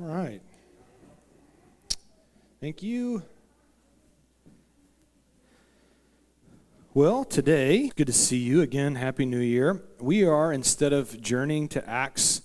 All 0.00 0.06
right. 0.06 0.40
Thank 2.58 2.82
you. 2.82 3.22
Well, 6.94 7.26
today, 7.26 7.90
good 7.94 8.06
to 8.06 8.12
see 8.14 8.38
you 8.38 8.62
again. 8.62 8.94
Happy 8.94 9.26
New 9.26 9.40
Year. 9.40 9.82
We 9.98 10.24
are, 10.24 10.54
instead 10.54 10.94
of 10.94 11.20
journeying 11.20 11.68
to 11.70 11.86
Acts 11.86 12.42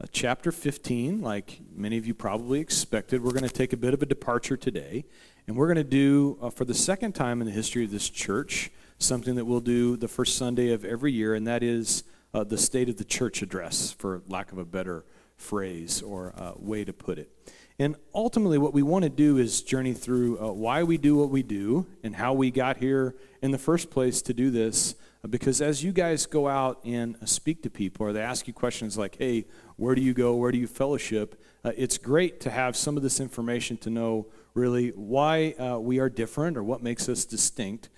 uh, 0.00 0.06
chapter 0.12 0.52
15, 0.52 1.20
like 1.20 1.60
many 1.74 1.98
of 1.98 2.06
you 2.06 2.14
probably 2.14 2.60
expected, 2.60 3.24
we're 3.24 3.32
going 3.32 3.42
to 3.42 3.48
take 3.48 3.72
a 3.72 3.76
bit 3.76 3.94
of 3.94 4.02
a 4.02 4.06
departure 4.06 4.56
today. 4.56 5.04
And 5.48 5.56
we're 5.56 5.66
going 5.66 5.84
to 5.84 5.84
do, 5.84 6.38
uh, 6.40 6.50
for 6.50 6.64
the 6.64 6.74
second 6.74 7.16
time 7.16 7.40
in 7.40 7.48
the 7.48 7.52
history 7.52 7.84
of 7.84 7.90
this 7.90 8.08
church, 8.08 8.70
something 8.98 9.34
that 9.34 9.44
we'll 9.44 9.60
do 9.60 9.96
the 9.96 10.08
first 10.08 10.36
Sunday 10.36 10.72
of 10.72 10.84
every 10.84 11.10
year, 11.10 11.34
and 11.34 11.48
that 11.48 11.64
is 11.64 12.04
uh, 12.32 12.44
the 12.44 12.58
State 12.58 12.88
of 12.88 12.96
the 12.96 13.04
Church 13.04 13.42
address, 13.42 13.90
for 13.90 14.22
lack 14.28 14.52
of 14.52 14.58
a 14.58 14.64
better 14.64 15.04
phrase 15.42 16.00
or 16.02 16.32
uh, 16.36 16.52
way 16.56 16.84
to 16.84 16.92
put 16.92 17.18
it. 17.18 17.30
And 17.78 17.96
ultimately, 18.14 18.58
what 18.58 18.72
we 18.72 18.82
want 18.82 19.02
to 19.02 19.08
do 19.08 19.38
is 19.38 19.62
journey 19.62 19.92
through 19.92 20.38
uh, 20.40 20.52
why 20.52 20.82
we 20.82 20.98
do 20.98 21.16
what 21.16 21.30
we 21.30 21.42
do 21.42 21.86
and 22.02 22.14
how 22.14 22.32
we 22.32 22.50
got 22.50 22.76
here 22.76 23.16
in 23.42 23.50
the 23.50 23.58
first 23.58 23.90
place 23.90 24.22
to 24.22 24.34
do 24.34 24.50
this. 24.50 24.94
Uh, 25.24 25.28
because 25.28 25.60
as 25.60 25.82
you 25.82 25.90
guys 25.90 26.26
go 26.26 26.48
out 26.48 26.78
and 26.84 27.16
uh, 27.20 27.26
speak 27.26 27.62
to 27.62 27.70
people, 27.70 28.06
or 28.06 28.12
they 28.12 28.20
ask 28.20 28.46
you 28.46 28.52
questions 28.52 28.96
like, 28.96 29.16
hey, 29.18 29.46
where 29.76 29.94
do 29.94 30.02
you 30.02 30.14
go? 30.14 30.36
Where 30.36 30.52
do 30.52 30.58
you 30.58 30.66
fellowship? 30.66 31.42
Uh, 31.64 31.72
it's 31.76 31.98
great 31.98 32.40
to 32.40 32.50
have 32.50 32.76
some 32.76 32.96
of 32.96 33.02
this 33.02 33.18
information 33.20 33.76
to 33.78 33.90
know 33.90 34.26
really 34.54 34.90
why 34.90 35.52
uh, 35.52 35.78
we 35.78 35.98
are 35.98 36.08
different 36.08 36.56
or 36.56 36.62
what 36.62 36.82
makes 36.82 37.08
us 37.08 37.24
distinct. 37.24 37.88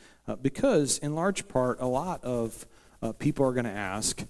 because, 0.41 0.99
in 0.99 1.15
large 1.15 1.47
part, 1.49 1.79
a 1.81 1.87
lot 1.87 2.25
of 2.25 2.67
people 3.19 3.45
are 3.45 3.53
going 3.53 3.67
to 3.67 3.71
ask, 3.71 4.25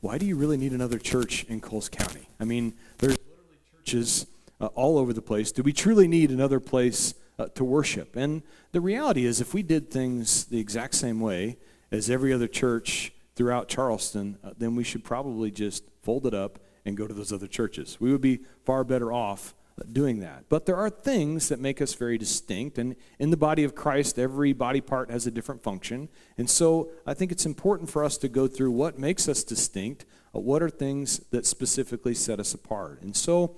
why 0.00 0.18
do 0.18 0.26
you 0.26 0.36
really 0.36 0.56
need 0.56 0.72
another 0.72 0.98
church 0.98 1.44
in 1.44 1.60
Coles 1.60 1.88
County? 1.88 2.28
I 2.38 2.44
mean, 2.44 2.74
there's 2.98 3.18
literally 3.18 3.58
churches 3.76 4.26
uh, 4.60 4.66
all 4.66 4.98
over 4.98 5.12
the 5.12 5.22
place. 5.22 5.52
Do 5.52 5.62
we 5.62 5.72
truly 5.72 6.08
need 6.08 6.30
another 6.30 6.60
place 6.60 7.14
uh, 7.38 7.46
to 7.54 7.64
worship? 7.64 8.16
And 8.16 8.42
the 8.72 8.80
reality 8.80 9.26
is, 9.26 9.40
if 9.40 9.52
we 9.52 9.62
did 9.62 9.90
things 9.90 10.46
the 10.46 10.58
exact 10.58 10.94
same 10.94 11.20
way 11.20 11.58
as 11.92 12.08
every 12.08 12.32
other 12.32 12.48
church 12.48 13.12
throughout 13.36 13.68
Charleston, 13.68 14.38
uh, 14.42 14.52
then 14.56 14.74
we 14.74 14.84
should 14.84 15.04
probably 15.04 15.50
just 15.50 15.84
fold 16.02 16.26
it 16.26 16.34
up 16.34 16.58
and 16.84 16.96
go 16.96 17.06
to 17.06 17.12
those 17.12 17.32
other 17.32 17.46
churches. 17.46 18.00
We 18.00 18.10
would 18.10 18.22
be 18.22 18.40
far 18.64 18.84
better 18.84 19.12
off 19.12 19.54
doing 19.92 20.20
that. 20.20 20.44
But 20.48 20.66
there 20.66 20.76
are 20.76 20.90
things 20.90 21.48
that 21.48 21.60
make 21.60 21.80
us 21.80 21.94
very 21.94 22.18
distinct. 22.18 22.78
And 22.78 22.96
in 23.18 23.30
the 23.30 23.36
body 23.36 23.64
of 23.64 23.74
Christ, 23.74 24.18
every 24.18 24.52
body 24.52 24.80
part 24.80 25.10
has 25.10 25.26
a 25.26 25.30
different 25.30 25.62
function. 25.62 26.08
And 26.38 26.48
so 26.48 26.90
I 27.06 27.14
think 27.14 27.32
it's 27.32 27.46
important 27.46 27.90
for 27.90 28.04
us 28.04 28.18
to 28.18 28.28
go 28.28 28.46
through 28.46 28.72
what 28.72 28.98
makes 28.98 29.28
us 29.28 29.44
distinct, 29.44 30.04
uh, 30.34 30.40
what 30.40 30.62
are 30.62 30.70
things 30.70 31.18
that 31.30 31.46
specifically 31.46 32.14
set 32.14 32.40
us 32.40 32.54
apart. 32.54 33.02
And 33.02 33.16
so 33.16 33.56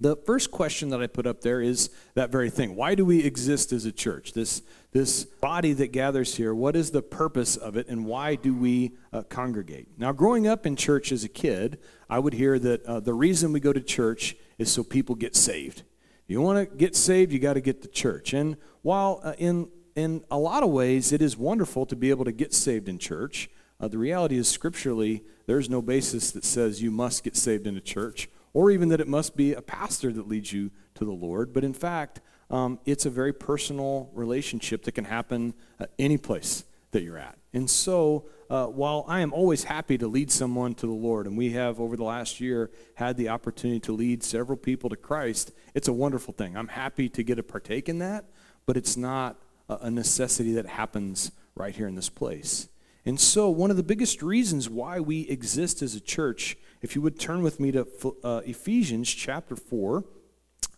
the 0.00 0.16
first 0.16 0.50
question 0.50 0.88
that 0.90 1.00
I 1.00 1.06
put 1.06 1.26
up 1.26 1.42
there 1.42 1.60
is 1.60 1.90
that 2.14 2.30
very 2.30 2.50
thing. 2.50 2.74
Why 2.74 2.94
do 2.94 3.04
we 3.04 3.24
exist 3.24 3.72
as 3.72 3.84
a 3.84 3.92
church? 3.92 4.32
This, 4.32 4.62
this 4.90 5.24
body 5.24 5.72
that 5.74 5.92
gathers 5.92 6.34
here, 6.34 6.54
what 6.54 6.74
is 6.74 6.90
the 6.90 7.02
purpose 7.02 7.56
of 7.56 7.76
it, 7.76 7.86
and 7.88 8.04
why 8.04 8.34
do 8.34 8.54
we 8.54 8.92
uh, 9.12 9.22
congregate? 9.22 9.88
Now, 9.96 10.10
growing 10.10 10.48
up 10.48 10.66
in 10.66 10.74
church 10.74 11.12
as 11.12 11.22
a 11.22 11.28
kid, 11.28 11.78
I 12.10 12.18
would 12.18 12.34
hear 12.34 12.58
that 12.58 12.84
uh, 12.84 13.00
the 13.00 13.14
reason 13.14 13.52
we 13.52 13.60
go 13.60 13.72
to 13.72 13.80
church 13.80 14.36
is 14.58 14.70
so 14.70 14.82
people 14.82 15.14
get 15.14 15.34
saved. 15.34 15.82
You 16.26 16.40
want 16.40 16.70
to 16.70 16.76
get 16.76 16.96
saved, 16.96 17.32
you 17.32 17.38
got 17.38 17.54
to 17.54 17.60
get 17.60 17.82
to 17.82 17.88
church. 17.88 18.32
And 18.32 18.56
while 18.82 19.20
uh, 19.22 19.34
in, 19.38 19.68
in 19.94 20.24
a 20.30 20.38
lot 20.38 20.62
of 20.62 20.70
ways 20.70 21.12
it 21.12 21.20
is 21.20 21.36
wonderful 21.36 21.86
to 21.86 21.96
be 21.96 22.10
able 22.10 22.24
to 22.24 22.32
get 22.32 22.54
saved 22.54 22.88
in 22.88 22.98
church, 22.98 23.50
uh, 23.80 23.88
the 23.88 23.98
reality 23.98 24.36
is 24.36 24.48
scripturally 24.48 25.22
there's 25.46 25.68
no 25.68 25.82
basis 25.82 26.30
that 26.30 26.44
says 26.44 26.82
you 26.82 26.90
must 26.90 27.24
get 27.24 27.36
saved 27.36 27.66
in 27.66 27.76
a 27.76 27.80
church 27.80 28.28
or 28.54 28.70
even 28.70 28.88
that 28.88 29.00
it 29.00 29.08
must 29.08 29.36
be 29.36 29.52
a 29.52 29.60
pastor 29.60 30.12
that 30.12 30.28
leads 30.28 30.52
you 30.52 30.70
to 30.94 31.04
the 31.04 31.12
Lord. 31.12 31.52
But 31.52 31.64
in 31.64 31.74
fact, 31.74 32.20
um, 32.50 32.78
it's 32.86 33.04
a 33.04 33.10
very 33.10 33.32
personal 33.32 34.10
relationship 34.14 34.84
that 34.84 34.92
can 34.92 35.04
happen 35.04 35.54
at 35.80 35.90
any 35.98 36.16
place 36.16 36.64
that 36.94 37.02
you're 37.02 37.18
at. 37.18 37.38
And 37.52 37.68
so, 37.68 38.24
uh, 38.48 38.66
while 38.66 39.04
I 39.06 39.20
am 39.20 39.32
always 39.32 39.64
happy 39.64 39.98
to 39.98 40.08
lead 40.08 40.30
someone 40.30 40.74
to 40.76 40.86
the 40.86 40.92
Lord, 40.92 41.26
and 41.26 41.36
we 41.36 41.50
have 41.52 41.78
over 41.78 41.96
the 41.96 42.04
last 42.04 42.40
year 42.40 42.70
had 42.94 43.16
the 43.16 43.28
opportunity 43.28 43.80
to 43.80 43.92
lead 43.92 44.22
several 44.22 44.56
people 44.56 44.88
to 44.90 44.96
Christ, 44.96 45.52
it's 45.74 45.88
a 45.88 45.92
wonderful 45.92 46.32
thing. 46.32 46.56
I'm 46.56 46.68
happy 46.68 47.08
to 47.10 47.22
get 47.22 47.38
a 47.38 47.42
partake 47.42 47.88
in 47.88 47.98
that, 47.98 48.24
but 48.64 48.76
it's 48.76 48.96
not 48.96 49.36
a 49.68 49.90
necessity 49.90 50.52
that 50.54 50.66
happens 50.66 51.32
right 51.54 51.74
here 51.74 51.86
in 51.86 51.94
this 51.94 52.08
place. 52.08 52.68
And 53.06 53.20
so, 53.20 53.50
one 53.50 53.70
of 53.70 53.76
the 53.76 53.82
biggest 53.82 54.22
reasons 54.22 54.70
why 54.70 55.00
we 55.00 55.22
exist 55.28 55.82
as 55.82 55.94
a 55.94 56.00
church, 56.00 56.56
if 56.80 56.94
you 56.94 57.02
would 57.02 57.18
turn 57.18 57.42
with 57.42 57.60
me 57.60 57.70
to 57.72 57.86
uh, 58.22 58.40
Ephesians 58.46 59.12
chapter 59.12 59.56
4, 59.56 60.04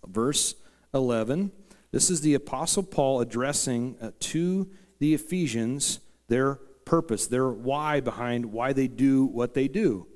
verse 0.07 0.55
11. 0.93 1.53
This 1.93 2.11
is 2.11 2.21
the 2.21 2.35
Apostle 2.35 2.83
Paul 2.83 3.21
addressing 3.21 3.97
uh, 4.01 4.11
to 4.21 4.69
the 4.99 5.15
Ephesians 5.15 6.01
their 6.29 6.57
purpose, 6.85 7.27
their 7.27 7.49
why 7.49 8.01
behind 8.01 8.47
why 8.53 8.73
they 8.73 8.89
do 8.89 9.25
what 9.25 9.55
they 9.55 9.69
do. 9.69 10.07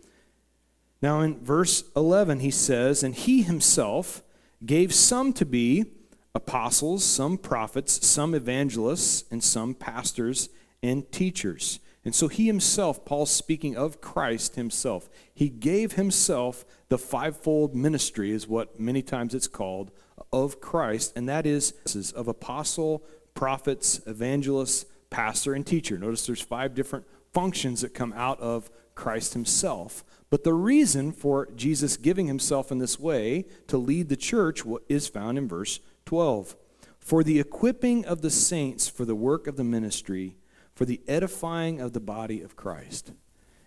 Now, 1.03 1.21
in 1.21 1.43
verse 1.43 1.85
11, 1.97 2.41
he 2.41 2.51
says, 2.51 3.03
And 3.03 3.15
he 3.15 3.43
himself 3.43 4.23
gave 4.65 4.95
some 4.95 5.33
to 5.35 5.47
be 5.47 5.87
apostles, 6.35 7.05
some 7.05 7.39
prophets, 7.39 8.07
some 8.07 8.35
evangelists, 8.35 9.25
and 9.31 9.43
some 9.43 9.75
pastors 9.75 10.49
and 10.83 11.11
teachers. 11.11 11.81
And 12.05 12.15
so 12.15 12.29
he 12.29 12.47
himself, 12.47 13.05
Paul's 13.05 13.31
speaking 13.31 13.77
of 13.77 14.01
Christ 14.01 14.57
himself, 14.57 15.09
he 15.35 15.49
gave 15.49 15.93
himself 15.93 16.65
the 16.89 16.99
fivefold 16.99 17.75
ministry, 17.75 18.31
is 18.31 18.49
what 18.49 18.81
many 18.81 19.03
times 19.03 19.35
it's 19.35 19.49
called, 19.49 19.91
of 20.33 20.61
Christ, 20.61 21.13
and 21.17 21.29
that 21.29 21.47
is 21.47 21.73
of 22.15 22.29
apostle, 22.29 23.05
prophets, 23.35 24.01
evangelists, 24.07 24.87
pastor, 25.11 25.55
and 25.55 25.67
teacher. 25.67 25.99
Notice 25.99 26.27
there's 26.27 26.41
five 26.41 26.75
different 26.75 27.05
functions 27.33 27.81
that 27.81 27.95
come 27.95 28.13
out 28.15 28.41
of 28.41 28.71
Christ 28.95 29.35
himself. 29.35 30.05
But 30.31 30.45
the 30.45 30.55
reason 30.55 31.13
for 31.13 31.49
Jesus 31.57 31.97
giving 31.97 32.27
himself 32.27 32.71
in 32.71 32.79
this 32.79 32.99
way 32.99 33.47
to 33.67 33.77
lead 33.77 34.09
the 34.09 34.17
church 34.17 34.63
is 34.89 35.09
found 35.09 35.39
in 35.39 35.49
verse 35.49 35.81
12. 36.07 36.57
For 36.99 37.25
the 37.25 37.41
equipping 37.41 38.05
of 38.05 38.23
the 38.23 38.31
saints 38.31 38.89
for 38.89 39.05
the 39.05 39.15
work 39.15 39.47
of 39.47 39.57
the 39.57 39.65
ministry, 39.65 40.37
for 40.75 40.85
the 40.85 41.01
edifying 41.09 41.81
of 41.81 41.93
the 41.93 42.01
body 42.01 42.43
of 42.43 42.57
Christ. 42.57 43.13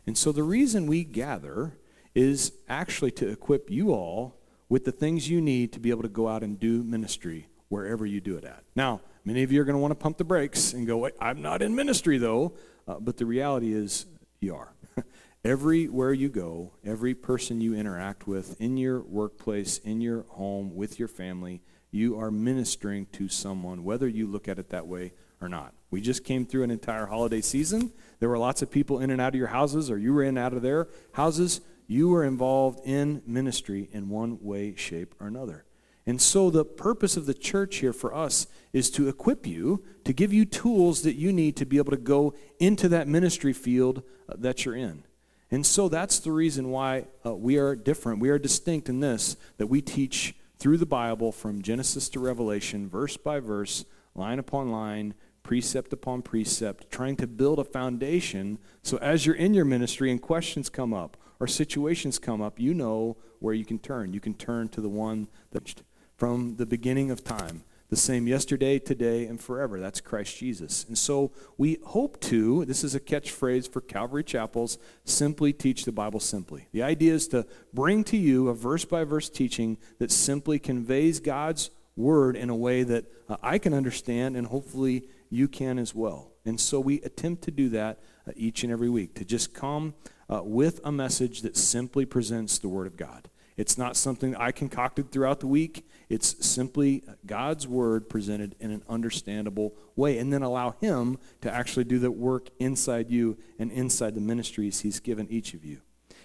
And 0.07 0.17
so 0.17 0.31
the 0.31 0.43
reason 0.43 0.87
we 0.87 1.03
gather 1.03 1.77
is 2.15 2.53
actually 2.69 3.11
to 3.11 3.29
equip 3.29 3.69
you 3.69 3.91
all 3.91 4.39
with 4.69 4.85
the 4.85 4.91
things 4.91 5.29
you 5.29 5.41
need 5.41 5.73
to 5.73 5.79
be 5.79 5.89
able 5.89 6.03
to 6.03 6.09
go 6.09 6.27
out 6.27 6.43
and 6.43 6.59
do 6.59 6.83
ministry 6.83 7.47
wherever 7.69 8.05
you 8.05 8.21
do 8.21 8.37
it 8.37 8.43
at. 8.43 8.63
Now, 8.75 9.01
many 9.25 9.43
of 9.43 9.51
you 9.51 9.61
are 9.61 9.63
going 9.63 9.75
to 9.75 9.81
want 9.81 9.91
to 9.91 9.95
pump 9.95 10.17
the 10.17 10.23
brakes 10.23 10.73
and 10.73 10.85
go, 10.87 11.09
I'm 11.19 11.41
not 11.41 11.61
in 11.61 11.75
ministry 11.75 12.17
though. 12.17 12.53
Uh, 12.87 12.95
but 12.99 13.17
the 13.17 13.25
reality 13.25 13.73
is, 13.73 14.05
you 14.39 14.55
are. 14.55 14.73
Everywhere 15.45 16.13
you 16.13 16.29
go, 16.29 16.73
every 16.85 17.13
person 17.13 17.61
you 17.61 17.75
interact 17.75 18.27
with 18.27 18.59
in 18.61 18.77
your 18.77 19.01
workplace, 19.01 19.77
in 19.79 20.01
your 20.01 20.23
home, 20.29 20.75
with 20.75 20.99
your 20.99 21.07
family, 21.07 21.61
you 21.91 22.17
are 22.17 22.31
ministering 22.31 23.05
to 23.13 23.29
someone, 23.29 23.83
whether 23.83 24.07
you 24.07 24.25
look 24.25 24.47
at 24.47 24.57
it 24.57 24.69
that 24.69 24.87
way 24.87 25.13
or 25.41 25.49
not. 25.49 25.73
We 25.91 26.01
just 26.01 26.23
came 26.23 26.45
through 26.45 26.63
an 26.63 26.71
entire 26.71 27.05
holiday 27.05 27.41
season. 27.41 27.91
There 28.19 28.29
were 28.29 28.37
lots 28.37 28.61
of 28.61 28.71
people 28.71 28.99
in 28.99 29.11
and 29.11 29.21
out 29.21 29.33
of 29.33 29.35
your 29.35 29.47
houses, 29.47 29.91
or 29.91 29.97
you 29.97 30.13
were 30.13 30.23
in 30.23 30.29
and 30.29 30.39
out 30.39 30.53
of 30.53 30.61
their 30.61 30.87
houses. 31.11 31.61
You 31.87 32.09
were 32.09 32.23
involved 32.23 32.79
in 32.85 33.21
ministry 33.27 33.89
in 33.91 34.09
one 34.09 34.39
way, 34.41 34.75
shape, 34.75 35.13
or 35.19 35.27
another. 35.27 35.65
And 36.05 36.21
so, 36.21 36.49
the 36.49 36.65
purpose 36.65 37.15
of 37.15 37.25
the 37.25 37.33
church 37.33 37.77
here 37.77 37.93
for 37.93 38.13
us 38.13 38.47
is 38.73 38.89
to 38.91 39.07
equip 39.07 39.47
you, 39.47 39.83
to 40.03 40.11
give 40.11 40.33
you 40.33 40.43
tools 40.43 41.01
that 41.03 41.15
you 41.15 41.31
need 41.31 41.55
to 41.57 41.65
be 41.65 41.77
able 41.77 41.91
to 41.91 41.97
go 41.97 42.33
into 42.59 42.89
that 42.89 43.07
ministry 43.07 43.53
field 43.53 44.03
uh, 44.27 44.35
that 44.37 44.65
you're 44.65 44.75
in. 44.75 45.05
And 45.49 45.65
so, 45.65 45.87
that's 45.87 46.19
the 46.19 46.31
reason 46.31 46.71
why 46.71 47.05
uh, 47.25 47.33
we 47.33 47.57
are 47.57 47.75
different. 47.75 48.19
We 48.19 48.29
are 48.29 48.39
distinct 48.39 48.89
in 48.89 48.99
this, 48.99 49.37
that 49.57 49.67
we 49.67 49.81
teach 49.81 50.35
through 50.59 50.77
the 50.77 50.85
Bible 50.85 51.31
from 51.31 51.61
Genesis 51.61 52.09
to 52.09 52.19
Revelation, 52.19 52.89
verse 52.89 53.15
by 53.15 53.39
verse, 53.39 53.85
line 54.13 54.39
upon 54.39 54.71
line, 54.71 55.13
precept 55.43 55.93
upon 55.93 56.21
precept, 56.21 56.89
trying 56.89 57.15
to 57.17 57.27
build 57.27 57.59
a 57.59 57.63
foundation 57.63 58.57
so 58.81 58.97
as 58.97 59.25
you're 59.25 59.35
in 59.35 59.53
your 59.53 59.65
ministry 59.65 60.09
and 60.09 60.21
questions 60.21 60.69
come 60.69 60.93
up 60.93 61.17
or 61.39 61.47
situations 61.47 62.17
come 62.19 62.41
up, 62.41 62.59
you 62.59 62.73
know 62.73 63.17
where 63.39 63.53
you 63.53 63.65
can 63.65 63.77
turn. 63.77 64.13
You 64.13 64.21
can 64.21 64.33
turn 64.33 64.69
to 64.69 64.81
the 64.81 64.89
one 64.89 65.27
that 65.51 65.83
from 66.23 66.55
the 66.55 66.65
beginning 66.65 67.11
of 67.11 67.21
time, 67.21 67.65
the 67.89 67.97
same 67.97 68.27
yesterday, 68.27 68.79
today, 68.79 69.25
and 69.25 69.41
forever. 69.41 69.77
That's 69.77 69.99
Christ 69.99 70.37
Jesus. 70.37 70.85
And 70.87 70.97
so 70.97 71.33
we 71.57 71.79
hope 71.83 72.17
to, 72.21 72.63
this 72.63 72.81
is 72.85 72.95
a 72.95 73.01
catchphrase 73.01 73.69
for 73.69 73.81
Calvary 73.81 74.23
Chapels, 74.23 74.77
simply 75.03 75.51
teach 75.51 75.83
the 75.83 75.91
Bible 75.91 76.21
simply. 76.21 76.69
The 76.71 76.81
idea 76.81 77.13
is 77.13 77.27
to 77.27 77.45
bring 77.73 78.05
to 78.05 78.15
you 78.15 78.47
a 78.47 78.53
verse 78.53 78.85
by 78.85 79.03
verse 79.03 79.27
teaching 79.27 79.77
that 79.99 80.11
simply 80.11 80.59
conveys 80.59 81.19
God's 81.19 81.71
word 81.97 82.37
in 82.37 82.49
a 82.49 82.55
way 82.55 82.83
that 82.83 83.03
uh, 83.27 83.35
I 83.43 83.57
can 83.57 83.73
understand 83.73 84.37
and 84.37 84.47
hopefully 84.47 85.09
you 85.29 85.49
can 85.49 85.77
as 85.77 85.93
well. 85.93 86.31
And 86.45 86.57
so 86.57 86.79
we 86.79 87.01
attempt 87.01 87.43
to 87.43 87.51
do 87.51 87.67
that 87.71 87.99
uh, 88.25 88.31
each 88.37 88.63
and 88.63 88.71
every 88.71 88.89
week, 88.89 89.13
to 89.15 89.25
just 89.25 89.53
come 89.53 89.93
uh, 90.29 90.41
with 90.41 90.79
a 90.85 90.91
message 90.93 91.41
that 91.41 91.57
simply 91.57 92.05
presents 92.05 92.59
the 92.59 92.69
Word 92.69 92.87
of 92.87 92.95
God. 92.95 93.27
It's 93.55 93.77
not 93.77 93.95
something 93.95 94.35
I 94.35 94.51
concocted 94.51 95.11
throughout 95.11 95.39
the 95.39 95.47
week. 95.47 95.87
It's 96.09 96.45
simply 96.45 97.03
God's 97.25 97.67
word 97.67 98.09
presented 98.09 98.55
in 98.59 98.71
an 98.71 98.83
understandable 98.89 99.75
way, 99.95 100.17
and 100.17 100.33
then 100.33 100.41
allow 100.41 100.71
Him 100.81 101.17
to 101.41 101.53
actually 101.53 101.83
do 101.83 101.99
the 101.99 102.11
work 102.11 102.49
inside 102.59 103.09
you 103.09 103.37
and 103.59 103.71
inside 103.71 104.15
the 104.15 104.21
ministries 104.21 104.81
He's 104.81 104.99
given 104.99 105.27
each 105.29 105.53
of 105.53 105.63
you. 105.63 105.81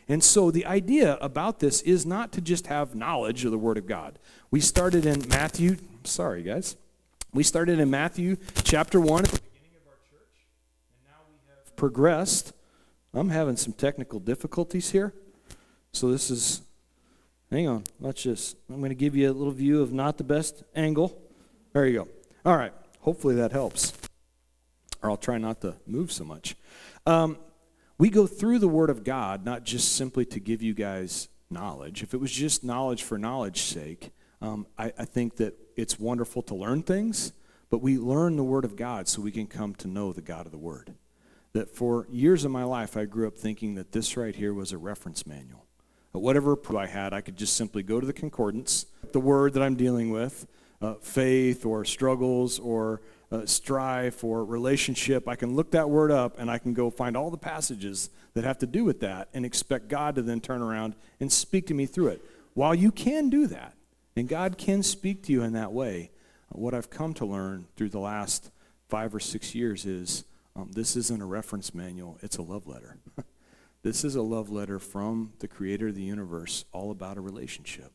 And 0.09 0.25
so 0.25 0.51
the 0.51 0.65
idea 0.65 1.19
about 1.21 1.61
this 1.61 1.83
is 1.83 2.07
not 2.07 2.33
to 2.33 2.41
just 2.41 2.69
have 2.69 2.95
knowledge 2.95 3.45
of 3.45 3.51
the 3.51 3.59
Word 3.59 3.77
of 3.77 3.87
God. 3.87 4.19
We 4.51 4.61
started 4.61 5.05
in 5.05 5.29
Matthew, 5.29 5.77
sorry 6.05 6.43
guys, 6.43 6.77
we 7.35 7.43
started 7.43 7.79
in 7.79 7.91
Matthew 7.91 8.39
chapter 8.65 8.99
1 8.99 9.25
at 9.25 9.31
the 9.31 9.41
beginning 9.41 9.77
of 9.77 9.87
our 9.87 9.99
church, 10.11 10.47
and 10.95 11.05
now 11.07 11.21
we 11.29 11.37
have 11.51 11.77
progressed. 11.77 12.55
I'm 13.13 13.29
having 13.29 13.57
some 13.57 13.75
technical 13.75 14.19
difficulties 14.19 14.91
here. 14.91 15.13
So 15.93 16.11
this 16.11 16.31
is, 16.31 16.63
hang 17.51 17.69
on, 17.69 17.85
let's 18.01 18.23
just, 18.23 18.57
I'm 18.69 18.79
going 18.79 18.91
to 18.91 18.95
give 18.95 19.17
you 19.17 19.31
a 19.31 19.33
little 19.33 19.53
view 19.53 19.83
of 19.83 19.93
not 19.93 20.19
the 20.19 20.25
best 20.25 20.63
angle. 20.75 21.21
There 21.73 21.87
you 21.87 21.99
go. 22.01 22.09
All 22.45 22.57
right, 22.57 22.73
hopefully 23.01 23.35
that 23.37 23.53
helps. 23.53 23.93
Or 25.03 25.11
I'll 25.11 25.17
try 25.17 25.39
not 25.39 25.61
to 25.63 25.77
move 25.87 26.11
so 26.11 26.25
much. 26.25 26.57
Um, 27.07 27.39
we 27.99 28.11
go 28.11 28.27
through 28.27 28.59
the 28.59 28.69
Word 28.69 28.91
of 28.91 29.05
God 29.05 29.45
not 29.45 29.65
just 29.65 29.95
simply 29.95 30.25
to 30.27 30.41
give 30.41 30.63
you 30.63 30.75
guys 30.75 31.29
knowledge. 31.51 32.03
If 32.03 32.15
it 32.15 32.21
was 32.21 32.33
just 32.33 32.65
knowledge 32.65 33.03
for 33.03 33.19
knowledge's 33.19 33.63
sake, 33.63 34.11
um, 34.41 34.67
I, 34.77 34.93
I 34.99 35.05
think 35.05 35.37
that 35.37 35.55
it's 35.77 35.99
wonderful 35.99 36.43
to 36.43 36.55
learn 36.55 36.83
things, 36.83 37.33
but 37.71 37.83
we 37.83 37.99
learn 37.99 38.37
the 38.37 38.45
Word 38.45 38.65
of 38.65 38.77
God 38.77 39.09
so 39.09 39.23
we 39.23 39.33
can 39.33 39.47
come 39.47 39.75
to 39.77 39.89
know 39.89 40.13
the 40.13 40.23
God 40.23 40.47
of 40.47 40.53
the 40.53 40.59
Word. 40.59 40.95
That 41.53 41.71
for 41.71 42.07
years 42.11 42.45
of 42.45 42.51
my 42.51 42.65
life, 42.65 42.97
I 42.97 43.05
grew 43.05 43.27
up 43.27 43.37
thinking 43.37 43.75
that 43.77 43.93
this 43.93 44.17
right 44.17 44.35
here 44.35 44.53
was 44.53 44.73
a 44.73 44.79
reference 44.79 45.27
manual. 45.27 45.68
That 46.13 46.21
whatever 46.21 46.59
I 46.77 46.87
had, 46.87 47.13
I 47.13 47.21
could 47.21 47.37
just 47.37 47.57
simply 47.57 47.83
go 47.83 48.01
to 48.01 48.07
the 48.07 48.13
concordance, 48.13 48.87
the 49.13 49.21
word 49.21 49.55
that 49.55 49.63
I'm 49.63 49.77
dealing 49.77 50.11
with, 50.11 50.47
uh, 50.81 50.95
faith 50.95 51.67
or 51.67 51.85
struggles 51.85 52.59
or 52.59 53.01
uh, 53.31 53.45
strife 53.45 54.25
or 54.25 54.45
relationship, 54.45 55.29
I 55.29 55.37
can 55.37 55.55
look 55.55 55.73
that 55.73 55.91
word 55.91 56.11
up 56.11 56.39
and 56.39 56.51
I 56.51 56.59
can 56.59 56.73
go 56.73 56.91
find 56.91 57.17
all 57.17 57.31
the 57.31 57.37
passages 57.37 58.11
that 58.35 58.45
have 58.45 58.59
to 58.59 58.67
do 58.67 58.85
with 58.85 59.01
that 59.01 59.29
and 59.35 59.45
expect 59.45 59.89
God 59.89 60.15
to 60.15 60.23
then 60.23 60.41
turn 60.41 60.63
around 60.63 60.95
and 61.21 61.31
speak 61.31 61.67
to 61.67 61.75
me 61.75 61.87
through 61.87 62.09
it. 62.09 62.25
While 62.55 62.75
you 62.75 62.91
can 62.91 63.29
do 63.29 63.47
that, 63.49 63.75
and 64.17 64.29
God 64.29 64.59
can 64.59 64.83
speak 64.83 65.23
to 65.25 65.33
you 65.33 65.43
in 65.43 65.53
that 65.53 65.73
way, 65.73 66.11
what 66.49 66.75
I've 66.75 66.91
come 66.91 67.15
to 67.15 67.27
learn 67.27 67.67
through 67.77 67.91
the 67.91 68.01
last 68.01 68.51
five 68.89 69.15
or 69.15 69.21
six 69.21 69.55
years 69.55 69.85
is 69.85 70.25
um, 70.57 70.73
this 70.73 70.97
isn't 70.97 71.23
a 71.23 71.27
reference 71.27 71.75
manual, 71.75 72.19
it's 72.23 72.37
a 72.39 72.43
love 72.43 72.67
letter. 72.67 72.97
this 73.83 74.05
is 74.05 74.17
a 74.17 74.23
love 74.23 74.51
letter 74.51 74.79
from 74.79 75.33
the 75.39 75.49
creator 75.49 75.89
of 75.89 75.95
the 75.95 76.03
universe, 76.03 76.65
all 76.73 76.91
about 76.91 77.17
a 77.17 77.21
relationship. 77.21 77.93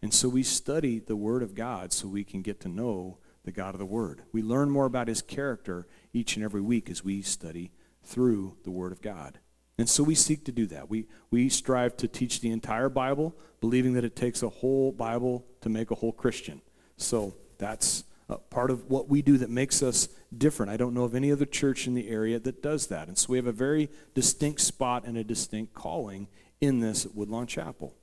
And 0.00 0.14
so 0.14 0.28
we 0.28 0.42
study 0.42 1.00
the 1.00 1.16
Word 1.16 1.42
of 1.42 1.54
God 1.54 1.92
so 1.92 2.06
we 2.06 2.24
can 2.24 2.42
get 2.42 2.60
to 2.60 2.68
know 2.68 3.18
the 3.44 3.52
God 3.52 3.74
of 3.74 3.78
the 3.78 3.86
Word. 3.86 4.22
We 4.32 4.42
learn 4.42 4.70
more 4.70 4.86
about 4.86 5.08
his 5.08 5.22
character 5.22 5.86
each 6.12 6.36
and 6.36 6.44
every 6.44 6.60
week 6.60 6.88
as 6.88 7.02
we 7.02 7.22
study 7.22 7.72
through 8.04 8.56
the 8.62 8.70
Word 8.70 8.92
of 8.92 9.02
God. 9.02 9.40
And 9.76 9.88
so 9.88 10.02
we 10.02 10.14
seek 10.14 10.44
to 10.44 10.52
do 10.52 10.66
that. 10.66 10.90
We, 10.90 11.06
we 11.30 11.48
strive 11.48 11.96
to 11.98 12.08
teach 12.08 12.40
the 12.40 12.50
entire 12.50 12.88
Bible, 12.88 13.36
believing 13.60 13.94
that 13.94 14.04
it 14.04 14.16
takes 14.16 14.42
a 14.42 14.48
whole 14.48 14.92
Bible 14.92 15.46
to 15.60 15.68
make 15.68 15.90
a 15.90 15.96
whole 15.96 16.12
Christian. 16.12 16.62
So 16.96 17.36
that's 17.58 18.04
uh, 18.28 18.36
part 18.36 18.70
of 18.70 18.90
what 18.90 19.08
we 19.08 19.22
do 19.22 19.38
that 19.38 19.50
makes 19.50 19.82
us 19.82 20.08
different. 20.36 20.70
I 20.70 20.76
don't 20.76 20.94
know 20.94 21.04
of 21.04 21.14
any 21.14 21.32
other 21.32 21.46
church 21.46 21.86
in 21.86 21.94
the 21.94 22.08
area 22.08 22.38
that 22.38 22.62
does 22.62 22.88
that. 22.88 23.08
And 23.08 23.16
so 23.16 23.28
we 23.30 23.38
have 23.38 23.46
a 23.46 23.52
very 23.52 23.88
distinct 24.14 24.60
spot 24.60 25.04
and 25.06 25.16
a 25.16 25.24
distinct 25.24 25.74
calling 25.74 26.28
in 26.60 26.80
this 26.80 27.06
at 27.06 27.14
Woodlawn 27.14 27.46
Chapel. 27.46 27.94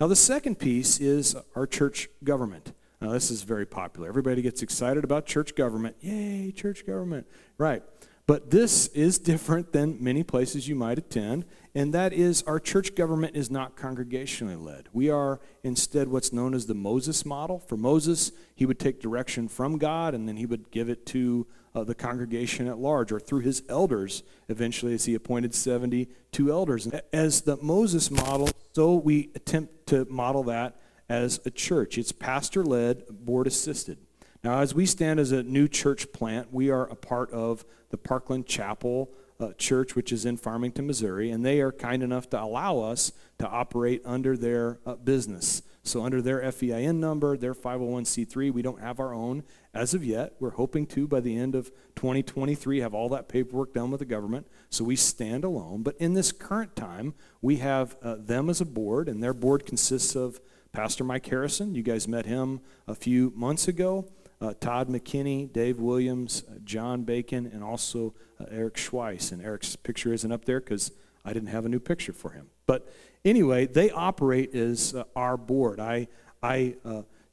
Now, 0.00 0.06
the 0.06 0.16
second 0.16 0.58
piece 0.58 0.98
is 0.98 1.36
our 1.54 1.66
church 1.66 2.08
government. 2.24 2.72
Now, 3.00 3.12
this 3.12 3.30
is 3.30 3.42
very 3.42 3.66
popular. 3.66 4.08
Everybody 4.08 4.42
gets 4.42 4.62
excited 4.62 5.04
about 5.04 5.26
church 5.26 5.54
government. 5.54 5.96
Yay, 6.00 6.52
church 6.52 6.86
government. 6.86 7.26
Right. 7.56 7.82
But 8.30 8.52
this 8.52 8.86
is 8.94 9.18
different 9.18 9.72
than 9.72 9.96
many 10.00 10.22
places 10.22 10.68
you 10.68 10.76
might 10.76 11.00
attend, 11.00 11.46
and 11.74 11.92
that 11.94 12.12
is 12.12 12.44
our 12.44 12.60
church 12.60 12.94
government 12.94 13.34
is 13.34 13.50
not 13.50 13.76
congregationally 13.76 14.64
led. 14.64 14.88
We 14.92 15.10
are 15.10 15.40
instead 15.64 16.06
what's 16.06 16.32
known 16.32 16.54
as 16.54 16.66
the 16.66 16.74
Moses 16.76 17.26
model. 17.26 17.58
For 17.58 17.76
Moses, 17.76 18.30
he 18.54 18.66
would 18.66 18.78
take 18.78 19.00
direction 19.00 19.48
from 19.48 19.78
God, 19.78 20.14
and 20.14 20.28
then 20.28 20.36
he 20.36 20.46
would 20.46 20.70
give 20.70 20.88
it 20.88 21.06
to 21.06 21.48
uh, 21.74 21.82
the 21.82 21.96
congregation 21.96 22.68
at 22.68 22.78
large, 22.78 23.10
or 23.10 23.18
through 23.18 23.40
his 23.40 23.64
elders, 23.68 24.22
eventually, 24.48 24.94
as 24.94 25.06
he 25.06 25.16
appointed 25.16 25.52
72 25.52 26.52
elders. 26.52 26.86
As 27.12 27.40
the 27.40 27.56
Moses 27.56 28.12
model, 28.12 28.48
so 28.74 28.94
we 28.94 29.32
attempt 29.34 29.88
to 29.88 30.06
model 30.08 30.44
that 30.44 30.80
as 31.08 31.40
a 31.44 31.50
church. 31.50 31.98
It's 31.98 32.12
pastor 32.12 32.64
led, 32.64 33.08
board 33.08 33.48
assisted. 33.48 33.98
Now, 34.42 34.60
as 34.60 34.74
we 34.74 34.86
stand 34.86 35.20
as 35.20 35.32
a 35.32 35.42
new 35.42 35.68
church 35.68 36.12
plant, 36.12 36.52
we 36.52 36.70
are 36.70 36.88
a 36.88 36.96
part 36.96 37.30
of 37.30 37.64
the 37.90 37.98
Parkland 37.98 38.46
Chapel 38.46 39.10
uh, 39.38 39.52
Church, 39.58 39.94
which 39.94 40.12
is 40.12 40.24
in 40.24 40.36
Farmington, 40.36 40.86
Missouri, 40.86 41.30
and 41.30 41.44
they 41.44 41.60
are 41.60 41.72
kind 41.72 42.02
enough 42.02 42.30
to 42.30 42.42
allow 42.42 42.78
us 42.78 43.12
to 43.38 43.46
operate 43.46 44.02
under 44.04 44.36
their 44.36 44.80
uh, 44.86 44.94
business. 44.94 45.62
So, 45.82 46.02
under 46.04 46.20
their 46.20 46.40
FEIN 46.52 47.00
number, 47.00 47.36
their 47.36 47.54
501c3, 47.54 48.52
we 48.52 48.62
don't 48.62 48.80
have 48.80 49.00
our 49.00 49.14
own 49.14 49.44
as 49.72 49.94
of 49.94 50.04
yet. 50.04 50.34
We're 50.38 50.50
hoping 50.50 50.86
to, 50.88 51.08
by 51.08 51.20
the 51.20 51.36
end 51.36 51.54
of 51.54 51.70
2023, 51.96 52.80
have 52.80 52.94
all 52.94 53.08
that 53.10 53.28
paperwork 53.28 53.72
done 53.72 53.90
with 53.90 54.00
the 54.00 54.06
government. 54.06 54.46
So, 54.68 54.84
we 54.84 54.96
stand 54.96 55.42
alone. 55.42 55.82
But 55.82 55.96
in 55.98 56.12
this 56.12 56.32
current 56.32 56.76
time, 56.76 57.14
we 57.40 57.56
have 57.56 57.96
uh, 58.02 58.16
them 58.18 58.50
as 58.50 58.60
a 58.60 58.66
board, 58.66 59.08
and 59.08 59.22
their 59.22 59.34
board 59.34 59.64
consists 59.64 60.14
of 60.14 60.40
Pastor 60.72 61.02
Mike 61.02 61.26
Harrison, 61.26 61.74
you 61.74 61.82
guys 61.82 62.06
met 62.06 62.26
him 62.26 62.60
a 62.86 62.94
few 62.94 63.32
months 63.34 63.66
ago. 63.66 64.06
Uh, 64.40 64.54
Todd 64.58 64.88
McKinney, 64.88 65.52
Dave 65.52 65.78
Williams, 65.78 66.44
uh, 66.48 66.54
John 66.64 67.02
Bacon, 67.02 67.46
and 67.46 67.62
also 67.62 68.14
uh, 68.40 68.44
Eric 68.50 68.74
Schweiss. 68.74 69.32
And 69.32 69.42
Eric's 69.42 69.76
picture 69.76 70.12
isn't 70.12 70.32
up 70.32 70.44
there 70.46 70.60
because 70.60 70.92
I 71.24 71.32
didn't 71.32 71.50
have 71.50 71.66
a 71.66 71.68
new 71.68 71.80
picture 71.80 72.12
for 72.12 72.30
him. 72.30 72.48
But 72.66 72.88
anyway, 73.24 73.66
they 73.66 73.90
operate 73.90 74.54
as 74.54 74.94
uh, 74.94 75.04
our 75.14 75.36
board. 75.36 75.78
I, 75.78 76.08
I 76.42 76.76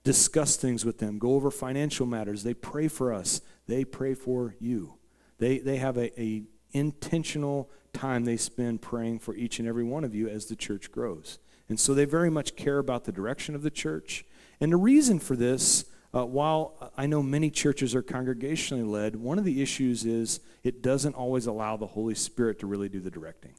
discuss 0.04 0.56
things 0.56 0.86
with 0.86 1.00
them, 1.00 1.20
go 1.20 1.34
over 1.34 1.52
financial 1.52 2.06
matters. 2.06 2.44
They 2.44 2.54
pray 2.54 2.88
for 2.88 3.12
us. 3.14 3.42
They 3.68 3.84
pray 3.84 4.14
for 4.14 4.56
you. 4.58 4.94
They, 5.38 5.60
they 5.60 5.78
have 5.78 5.98
a, 5.98 6.18
a 6.20 6.44
intentional 6.72 7.70
time 7.92 8.24
they 8.24 8.38
spend 8.38 8.82
praying 8.82 9.20
for 9.20 9.36
each 9.36 9.60
and 9.60 9.68
every 9.68 9.84
one 9.84 10.04
of 10.04 10.16
you 10.16 10.30
as 10.30 10.46
the 10.46 10.56
church 10.56 10.92
grows. 10.92 11.40
And 11.68 11.80
so 11.80 11.94
they 11.94 12.06
very 12.06 12.30
much 12.30 12.56
care 12.56 12.78
about 12.78 13.04
the 13.04 13.12
direction 13.12 13.54
of 13.54 13.64
the 13.64 13.70
church. 13.70 14.24
And 14.62 14.72
the 14.72 14.78
reason 14.78 15.20
for 15.20 15.36
this, 15.36 15.86
uh, 16.14 16.26
while 16.26 16.92
I 16.98 17.06
know 17.06 17.22
many 17.22 17.50
churches 17.50 17.94
are 17.94 18.04
congregationally 18.04 18.90
led, 18.90 19.16
one 19.16 19.38
of 19.38 19.46
the 19.46 19.62
issues 19.62 20.06
is 20.06 20.40
it 20.64 20.82
doesn't 20.82 21.16
always 21.16 21.46
allow 21.46 21.78
the 21.78 21.88
Holy 21.88 22.16
Spirit 22.16 22.60
to 22.60 22.68
really 22.68 22.90
do 22.90 23.00
the 23.00 23.12
directing. 23.12 23.54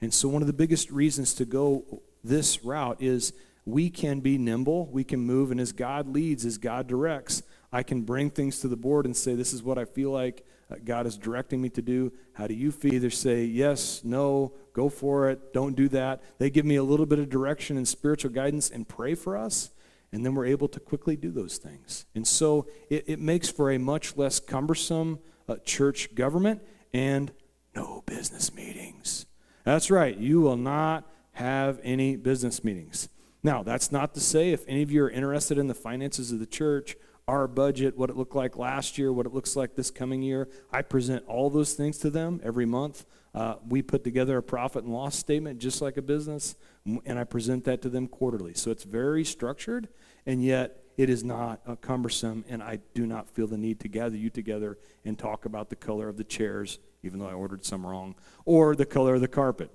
And 0.00 0.12
so 0.12 0.28
one 0.28 0.42
of 0.42 0.46
the 0.46 0.52
biggest 0.52 0.90
reasons 0.90 1.32
to 1.34 1.44
go 1.44 2.02
this 2.24 2.64
route 2.64 3.00
is 3.00 3.32
we 3.64 3.88
can 3.88 4.20
be 4.20 4.36
nimble, 4.38 4.86
we 4.86 5.04
can 5.04 5.20
move, 5.20 5.52
and 5.52 5.60
as 5.60 5.72
God 5.72 6.08
leads, 6.08 6.44
as 6.44 6.58
God 6.58 6.88
directs, 6.88 7.42
I 7.72 7.82
can 7.82 8.02
bring 8.02 8.30
things 8.30 8.58
to 8.60 8.68
the 8.68 8.76
board 8.76 9.06
and 9.06 9.16
say, 9.16 9.34
This 9.34 9.52
is 9.52 9.62
what 9.62 9.78
I 9.78 9.84
feel 9.84 10.10
like 10.10 10.44
God 10.84 11.06
is 11.06 11.16
directing 11.16 11.60
me 11.60 11.68
to 11.70 11.82
do. 11.82 12.12
How 12.32 12.46
do 12.46 12.54
you 12.54 12.72
feel? 12.72 12.94
Either 12.94 13.10
say 13.10 13.44
yes, 13.44 14.02
no, 14.04 14.52
go 14.72 14.88
for 14.88 15.30
it, 15.30 15.52
don't 15.52 15.76
do 15.76 15.88
that. 15.88 16.22
They 16.38 16.50
give 16.50 16.64
me 16.64 16.76
a 16.76 16.82
little 16.82 17.06
bit 17.06 17.18
of 17.18 17.28
direction 17.28 17.76
and 17.76 17.86
spiritual 17.86 18.30
guidance 18.30 18.70
and 18.70 18.88
pray 18.88 19.14
for 19.14 19.36
us, 19.36 19.70
and 20.12 20.24
then 20.24 20.34
we're 20.34 20.46
able 20.46 20.68
to 20.68 20.80
quickly 20.80 21.16
do 21.16 21.30
those 21.30 21.56
things. 21.58 22.06
And 22.14 22.26
so 22.26 22.66
it, 22.90 23.04
it 23.06 23.18
makes 23.18 23.48
for 23.48 23.70
a 23.70 23.78
much 23.78 24.16
less 24.16 24.38
cumbersome 24.38 25.18
uh, 25.48 25.56
church 25.64 26.14
government 26.14 26.62
and 26.92 27.32
no 27.74 28.02
business 28.06 28.54
meetings. 28.54 29.26
That's 29.64 29.90
right, 29.90 30.16
you 30.16 30.40
will 30.40 30.56
not 30.56 31.10
have 31.32 31.80
any 31.82 32.16
business 32.16 32.62
meetings. 32.62 33.08
Now, 33.42 33.62
that's 33.62 33.90
not 33.90 34.14
to 34.14 34.20
say 34.20 34.50
if 34.50 34.64
any 34.68 34.82
of 34.82 34.90
you 34.90 35.04
are 35.04 35.10
interested 35.10 35.58
in 35.58 35.66
the 35.66 35.74
finances 35.74 36.30
of 36.30 36.38
the 36.38 36.46
church 36.46 36.96
our 37.28 37.46
budget, 37.46 37.96
what 37.96 38.10
it 38.10 38.16
looked 38.16 38.34
like 38.34 38.56
last 38.56 38.98
year, 38.98 39.12
what 39.12 39.26
it 39.26 39.32
looks 39.32 39.54
like 39.54 39.74
this 39.74 39.90
coming 39.90 40.22
year. 40.22 40.48
I 40.72 40.82
present 40.82 41.24
all 41.26 41.50
those 41.50 41.74
things 41.74 41.98
to 41.98 42.10
them 42.10 42.40
every 42.42 42.66
month. 42.66 43.06
Uh, 43.34 43.54
we 43.66 43.80
put 43.80 44.04
together 44.04 44.36
a 44.36 44.42
profit 44.42 44.84
and 44.84 44.92
loss 44.92 45.16
statement 45.16 45.58
just 45.58 45.80
like 45.80 45.96
a 45.96 46.02
business, 46.02 46.56
and 46.84 47.18
I 47.18 47.24
present 47.24 47.64
that 47.64 47.80
to 47.82 47.88
them 47.88 48.08
quarterly. 48.08 48.54
So 48.54 48.70
it's 48.70 48.84
very 48.84 49.24
structured, 49.24 49.88
and 50.26 50.42
yet 50.42 50.82
it 50.96 51.08
is 51.08 51.24
not 51.24 51.60
uh, 51.66 51.76
cumbersome, 51.76 52.44
and 52.48 52.62
I 52.62 52.80
do 52.94 53.06
not 53.06 53.28
feel 53.28 53.46
the 53.46 53.56
need 53.56 53.80
to 53.80 53.88
gather 53.88 54.16
you 54.16 54.30
together 54.30 54.78
and 55.04 55.18
talk 55.18 55.44
about 55.44 55.70
the 55.70 55.76
color 55.76 56.08
of 56.08 56.16
the 56.16 56.24
chairs, 56.24 56.78
even 57.02 57.18
though 57.18 57.28
I 57.28 57.32
ordered 57.32 57.64
some 57.64 57.86
wrong, 57.86 58.14
or 58.44 58.76
the 58.76 58.86
color 58.86 59.14
of 59.14 59.20
the 59.20 59.28
carpet. 59.28 59.70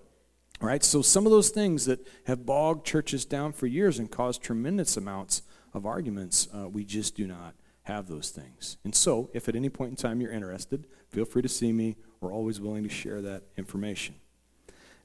All 0.62 0.68
right, 0.68 0.84
so 0.84 1.02
some 1.02 1.26
of 1.26 1.32
those 1.32 1.50
things 1.50 1.86
that 1.86 2.08
have 2.26 2.46
bogged 2.46 2.86
churches 2.86 3.26
down 3.26 3.54
for 3.54 3.68
years 3.68 4.00
and 4.00 4.10
caused 4.10 4.42
tremendous 4.42 4.98
amounts 4.98 5.44
of 5.74 5.86
arguments, 5.86 6.48
uh, 6.54 6.68
we 6.68 6.84
just 6.84 7.16
do 7.16 7.28
not 7.28 7.56
have 7.84 8.08
those 8.08 8.30
things. 8.30 8.78
And 8.84 8.94
so, 8.94 9.30
if 9.34 9.48
at 9.48 9.56
any 9.56 9.70
point 9.70 9.92
in 9.92 9.96
time 9.96 10.20
you're 10.20 10.32
interested, 10.32 10.88
feel 11.10 11.26
free 11.26 11.42
to 11.42 11.50
see 11.50 11.72
me. 11.72 11.96
We're 12.20 12.34
always 12.34 12.60
willing 12.60 12.84
to 12.84 12.90
share 12.90 13.22
that 13.22 13.44
information. 13.56 14.16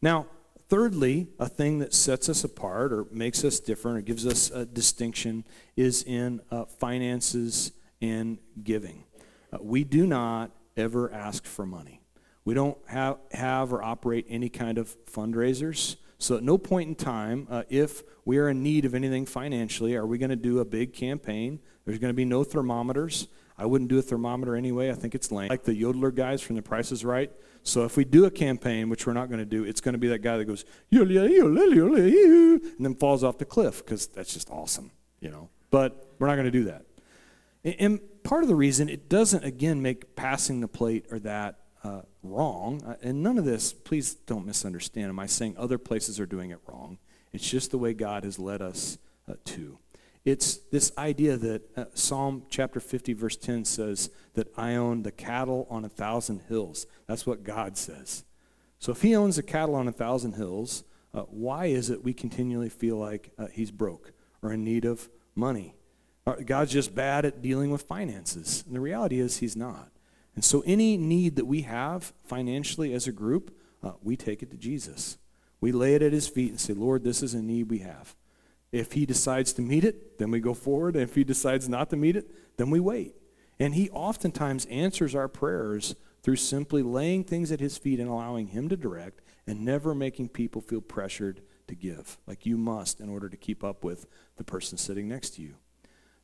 Now, 0.01 0.27
thirdly, 0.73 1.27
a 1.39 1.47
thing 1.47 1.81
that 1.81 1.93
sets 1.93 2.31
us 2.31 2.45
apart 2.45 2.95
or 2.95 3.05
makes 3.11 3.45
us 3.45 3.61
different 3.61 3.99
or 3.99 4.01
gives 4.01 4.27
us 4.27 4.51
a 4.51 4.65
distinction 4.65 5.45
is 5.77 6.03
in 6.05 6.41
uh, 6.51 6.65
finances 6.65 7.73
and 8.01 8.39
giving. 8.65 9.05
Uh, 9.53 9.59
we 9.61 9.85
do 9.85 10.07
not 10.07 10.51
ever 10.75 11.13
ask 11.13 11.45
for 11.45 11.67
money. 11.67 12.01
We 12.47 12.55
don't 12.55 12.79
have, 12.89 13.19
have 13.33 13.71
or 13.75 13.83
operate 13.83 14.25
any 14.31 14.49
kind 14.49 14.79
of 14.79 14.97
fundraisers. 15.05 15.97
So 16.17 16.39
at 16.39 16.43
no 16.43 16.57
point 16.57 16.89
in 16.89 16.95
time, 16.95 17.47
uh, 17.51 17.65
if 17.69 18.03
we 18.25 18.39
are 18.39 18.49
in 18.49 18.63
need 18.63 18.87
of 18.87 18.95
anything 18.95 19.27
financially, 19.27 19.95
are 19.95 20.07
we 20.07 20.17
going 20.17 20.31
to 20.31 20.37
do 20.37 20.61
a 20.61 20.65
big 20.65 20.95
campaign? 20.95 21.61
There's 21.85 21.99
going 21.99 22.15
to 22.15 22.17
be 22.17 22.25
no 22.25 22.45
thermometers. 22.45 23.29
I 23.59 23.67
wouldn't 23.67 23.91
do 23.91 23.99
a 23.99 24.03
thermometer 24.03 24.57
anyway. 24.57 24.91
I 24.91 24.95
think 24.95 25.15
it's 25.15 25.31
lame. 25.31 25.49
Like 25.49 25.65
the 25.65 25.81
yodeler 25.81 26.15
guys 26.15 26.41
from 26.41 26.57
The 26.57 26.63
Price 26.63 26.91
is 26.93 27.05
Right. 27.05 27.31
So 27.63 27.85
if 27.85 27.97
we 27.97 28.05
do 28.05 28.25
a 28.25 28.31
campaign, 28.31 28.89
which 28.89 29.07
we're 29.07 29.13
not 29.13 29.29
going 29.29 29.39
to 29.39 29.45
do, 29.45 29.65
it's 29.65 29.81
going 29.81 29.93
to 29.93 29.99
be 29.99 30.09
that 30.09 30.19
guy 30.19 30.37
that 30.37 30.47
goes, 30.47 30.65
and 30.91 32.71
then 32.81 32.95
falls 32.97 33.23
off 33.23 33.39
the 33.39 33.45
cliff 33.45 33.85
because 33.85 34.07
that's 34.09 34.33
just 34.35 34.51
awesome, 34.51 34.91
you 35.21 35.31
know. 35.31 35.49
But 35.71 36.15
we're 36.19 36.27
not 36.27 36.35
going 36.35 36.47
to 36.47 36.51
do 36.51 36.65
that. 36.65 36.85
And 37.65 38.01
part 38.25 38.43
of 38.43 38.49
the 38.49 38.57
reason 38.57 38.89
it 38.89 39.09
doesn't, 39.09 39.45
again, 39.45 39.81
make 39.81 40.17
passing 40.17 40.61
the 40.61 40.69
plate 40.69 41.07
or 41.11 41.21
that 41.21 41.61
uh, 41.85 42.03
wrong. 42.23 42.83
Uh, 42.85 42.97
and 43.03 43.23
none 43.23 43.39
of 43.39 43.45
this, 43.45 43.73
please 43.73 44.15
don't 44.15 44.47
misunderstand. 44.47 45.09
Am 45.09 45.19
I 45.19 45.27
saying 45.27 45.57
other 45.57 45.79
places 45.79 46.19
are 46.19 46.27
doing 46.27 46.51
it 46.51 46.59
wrong? 46.67 46.99
It's 47.33 47.49
just 47.49 47.71
the 47.71 47.79
way 47.79 47.95
God 47.95 48.25
has 48.25 48.39
led 48.39 48.61
us 48.61 48.99
uh, 49.29 49.35
to. 49.47 49.79
It's 50.25 50.59
this 50.71 50.93
idea 50.97 51.37
that 51.37 51.63
uh, 51.77 51.85
Psalm 51.95 52.45
chapter 52.49 52.79
50, 52.79 53.13
verse 53.13 53.37
10 53.37 53.65
says 53.65 54.11
that 54.35 54.49
I 54.57 54.77
own 54.77 55.03
the 55.03 55.11
cattle 55.11 55.67
on 55.69 55.85
a 55.85 55.89
thousand 55.89 56.43
hills. 56.49 56.87
That's 57.09 57.27
what 57.27 57.43
God 57.43 57.77
says. 57.77 58.25
So 58.79 58.93
if 58.93 59.03
he 59.03 59.17
owns 59.17 59.37
the 59.37 59.43
cattle 59.43 59.75
on 59.75 59.89
a 59.89 59.93
thousand 59.93 60.35
hills, 60.35 60.85
uh, 61.13 61.23
why 61.23 61.67
is 61.67 61.91
it 61.91 62.05
we 62.05 62.15
continually 62.15 62.69
feel 62.69 62.97
like 62.97 63.33
uh, 63.37 63.49
he's 63.49 63.71
broke 63.71 64.13
or 64.43 64.53
in 64.53 64.65
need 64.65 64.85
of 64.85 65.09
money? 65.35 65.75
Uh, 66.25 66.37
God's 66.45 66.73
just 66.73 66.95
bad 66.95 67.25
at 67.25 67.43
dealing 67.43 67.71
with 67.71 67.83
finances. 67.83 68.63
And 68.67 68.77
the 68.77 68.81
reality 68.81 69.19
is 69.19 69.39
he's 69.39 69.57
not. 69.57 69.91
And 70.35 70.45
so 70.45 70.63
any 70.65 70.97
need 70.97 71.37
that 71.37 71.47
we 71.47 71.63
have 71.63 72.13
financially 72.25 72.95
as 72.95 73.07
a 73.09 73.13
group, 73.13 73.55
uh, 73.83 73.93
we 74.03 74.17
take 74.17 74.43
it 74.43 74.51
to 74.53 74.57
Jesus. 74.57 75.19
We 75.61 75.73
lay 75.73 75.95
it 75.95 76.03
at 76.03 76.13
his 76.13 76.29
feet 76.29 76.51
and 76.51 76.61
say, 76.61 76.73
Lord, 76.73 77.05
this 77.05 77.23
is 77.23 77.35
a 77.35 77.43
need 77.43 77.71
we 77.71 77.79
have. 77.79 78.15
If 78.73 78.93
he 78.93 79.05
decides 79.05 79.53
to 79.55 79.63
meet 79.63 79.85
it, 79.85 80.19
then 80.19 80.31
we 80.31 80.41
go 80.41 80.55
forward. 80.55 80.97
And 80.97 81.05
if 81.05 81.15
he 81.15 81.25
decides 81.25 81.69
not 81.69 81.91
to 81.91 81.97
meet 81.97 82.17
it, 82.17 82.57
then 82.57 82.71
we 82.71 82.81
wait. 82.81 83.15
And 83.61 83.75
he 83.75 83.91
oftentimes 83.91 84.65
answers 84.67 85.15
our 85.15 85.29
prayers 85.29 85.95
through 86.23 86.37
simply 86.37 86.83
laying 86.83 87.25
things 87.25 87.53
at 87.53 87.61
his 87.61 87.77
feet 87.77 88.01
and 88.01 88.09
allowing 88.09 88.49
him 88.49 88.69
to 88.71 88.77
direct 88.77 89.21
and 89.47 89.65
never 89.65 89.95
making 89.95 90.31
people 90.31 90.63
feel 90.63 90.81
pressured 90.81 91.43
to 91.69 91.75
give, 91.75 92.19
like 92.27 92.47
you 92.47 92.57
must 92.57 93.01
in 93.01 93.09
order 93.09 93.29
to 93.29 93.37
keep 93.37 93.63
up 93.63 93.85
with 93.85 94.07
the 94.37 94.45
person 94.45 94.79
sitting 94.79 95.09
next 95.09 95.31
to 95.31 95.43
you. 95.43 95.55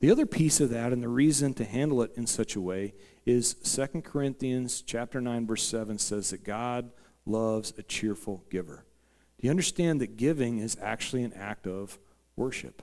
The 0.01 0.11
other 0.11 0.27
piece 0.27 0.61
of 0.61 0.71
that 0.71 0.93
and 0.93 1.03
the 1.03 1.09
reason 1.09 1.55
to 1.55 1.65
handle 1.65 2.03
it 2.03 2.13
in 2.15 2.27
such 2.27 2.55
a 2.55 2.61
way 2.61 2.95
is 3.27 3.55
2 3.55 4.03
Corinthians 4.03 4.83
chapter 4.83 5.21
9 5.21 5.47
verse 5.47 5.65
7 5.65 5.99
says 5.99 6.31
that 6.31 6.45
God 6.45 6.91
loves 7.27 7.75
a 7.77 7.83
cheerful 7.83 8.45
giver. 8.49 8.87
Do 9.41 9.47
you 9.47 9.51
understand 9.51 10.01
that 10.01 10.17
giving 10.17 10.59
is 10.59 10.77
actually 10.81 11.25
an 11.25 11.33
act 11.33 11.67
of 11.67 11.99
worship. 12.39 12.83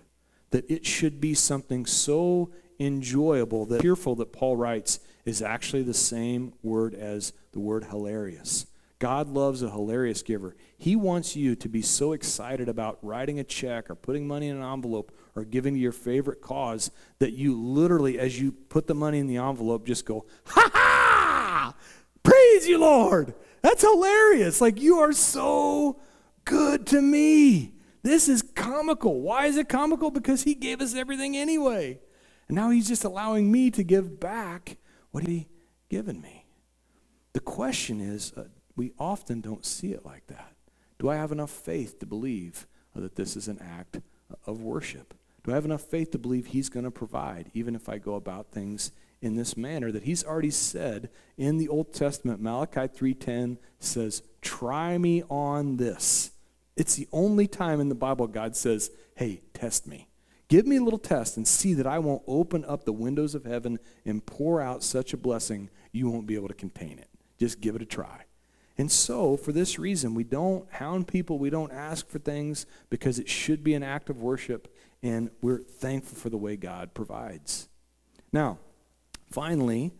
That 0.51 0.69
it 0.69 0.85
should 0.85 1.19
be 1.19 1.33
something 1.33 1.85
so 1.85 2.51
enjoyable 2.79 3.65
that 3.67 3.81
cheerful 3.81 4.15
that 4.15 4.33
Paul 4.33 4.57
writes 4.57 4.99
is 5.23 5.41
actually 5.41 5.83
the 5.83 5.93
same 5.93 6.53
word 6.61 6.93
as 6.93 7.33
the 7.53 7.59
word 7.59 7.85
hilarious. 7.85 8.67
God 8.99 9.27
loves 9.27 9.61
a 9.61 9.69
hilarious 9.69 10.23
giver. 10.23 10.55
He 10.77 10.95
wants 10.95 11.35
you 11.35 11.55
to 11.57 11.67
be 11.67 11.81
so 11.81 12.13
excited 12.13 12.69
about 12.69 12.97
writing 13.01 13.39
a 13.39 13.43
check 13.43 13.89
or 13.89 13.95
putting 13.95 14.27
money 14.27 14.47
in 14.47 14.57
an 14.57 14.63
envelope 14.63 15.11
or 15.35 15.43
giving 15.43 15.73
to 15.73 15.79
your 15.79 15.91
favorite 15.91 16.41
cause 16.41 16.91
that 17.19 17.33
you 17.33 17.59
literally, 17.59 18.17
as 18.17 18.39
you 18.39 18.51
put 18.51 18.87
the 18.87 18.95
money 18.95 19.19
in 19.19 19.27
the 19.27 19.37
envelope, 19.37 19.85
just 19.85 20.05
go, 20.05 20.25
ha 20.45 20.69
ha! 20.73 21.75
Praise 22.23 22.67
you, 22.67 22.79
Lord! 22.79 23.33
That's 23.61 23.81
hilarious. 23.81 24.61
Like, 24.61 24.81
you 24.81 24.99
are 24.99 25.13
so 25.13 25.99
good 26.45 26.87
to 26.87 27.01
me. 27.01 27.74
This 28.05 28.29
is 28.29 28.43
comical. 28.43 29.19
Why 29.19 29.47
is 29.47 29.57
it 29.57 29.67
comical? 29.67 30.11
Because 30.11 30.43
he 30.43 30.53
gave 30.53 30.79
us 30.79 30.93
everything 30.93 31.35
anyway. 31.35 31.99
And 32.47 32.55
now 32.55 32.69
he's 32.69 32.87
just 32.87 33.03
allowing 33.03 33.51
me 33.51 33.71
to 33.71 33.81
give 33.81 34.19
back 34.19 34.77
what 35.09 35.25
he 35.25 35.47
given 35.89 36.21
me. 36.21 36.45
The 37.33 37.39
question 37.39 37.99
is, 37.99 38.31
uh, 38.33 38.43
we 38.75 38.91
often 38.99 39.41
don't 39.41 39.65
see 39.65 39.91
it 39.91 40.05
like 40.05 40.27
that. 40.27 40.53
Do 40.99 41.09
I 41.09 41.15
have 41.15 41.31
enough 41.31 41.49
faith 41.49 41.97
to 41.97 42.05
believe 42.05 42.67
uh, 42.95 42.99
that 42.99 43.15
this 43.15 43.35
is 43.35 43.47
an 43.47 43.57
act 43.59 44.01
of 44.45 44.61
worship? 44.61 45.15
Do 45.43 45.51
I 45.51 45.55
have 45.55 45.65
enough 45.65 45.81
faith 45.81 46.11
to 46.11 46.19
believe 46.19 46.45
he's 46.45 46.69
going 46.69 46.85
to 46.85 46.91
provide, 46.91 47.49
even 47.55 47.73
if 47.73 47.89
I 47.89 47.97
go 47.97 48.13
about 48.13 48.51
things 48.51 48.91
in 49.19 49.35
this 49.35 49.57
manner 49.57 49.91
that 49.91 50.03
he's 50.03 50.23
already 50.23 50.51
said 50.51 51.09
in 51.39 51.57
the 51.57 51.69
Old 51.69 51.91
Testament? 51.91 52.39
Malachi 52.39 52.87
3:10 52.87 53.57
says, 53.79 54.21
"Try 54.41 54.99
me 54.99 55.23
on 55.27 55.77
this." 55.77 56.29
It's 56.75 56.95
the 56.95 57.07
only 57.11 57.47
time 57.47 57.79
in 57.79 57.89
the 57.89 57.95
Bible 57.95 58.27
God 58.27 58.55
says, 58.55 58.91
hey, 59.15 59.41
test 59.53 59.87
me. 59.87 60.09
Give 60.47 60.67
me 60.67 60.75
a 60.75 60.83
little 60.83 60.99
test 60.99 61.37
and 61.37 61.47
see 61.47 61.73
that 61.73 61.87
I 61.87 61.99
won't 61.99 62.21
open 62.27 62.63
up 62.65 62.83
the 62.83 62.93
windows 62.93 63.33
of 63.33 63.45
heaven 63.45 63.79
and 64.05 64.25
pour 64.25 64.61
out 64.61 64.83
such 64.83 65.13
a 65.13 65.17
blessing 65.17 65.69
you 65.91 66.09
won't 66.09 66.27
be 66.27 66.35
able 66.35 66.49
to 66.49 66.53
contain 66.53 66.99
it. 66.99 67.09
Just 67.39 67.61
give 67.61 67.75
it 67.75 67.81
a 67.81 67.85
try. 67.85 68.25
And 68.77 68.91
so, 68.91 69.37
for 69.37 69.53
this 69.53 69.79
reason, 69.79 70.13
we 70.13 70.25
don't 70.25 70.69
hound 70.73 71.07
people, 71.07 71.39
we 71.39 71.49
don't 71.49 71.71
ask 71.71 72.09
for 72.09 72.19
things 72.19 72.65
because 72.89 73.19
it 73.19 73.29
should 73.29 73.63
be 73.63 73.73
an 73.73 73.83
act 73.83 74.09
of 74.09 74.21
worship, 74.21 74.73
and 75.01 75.29
we're 75.41 75.59
thankful 75.59 76.17
for 76.17 76.29
the 76.29 76.37
way 76.37 76.57
God 76.57 76.93
provides. 76.93 77.69
Now, 78.33 78.59
finally, 79.31 79.93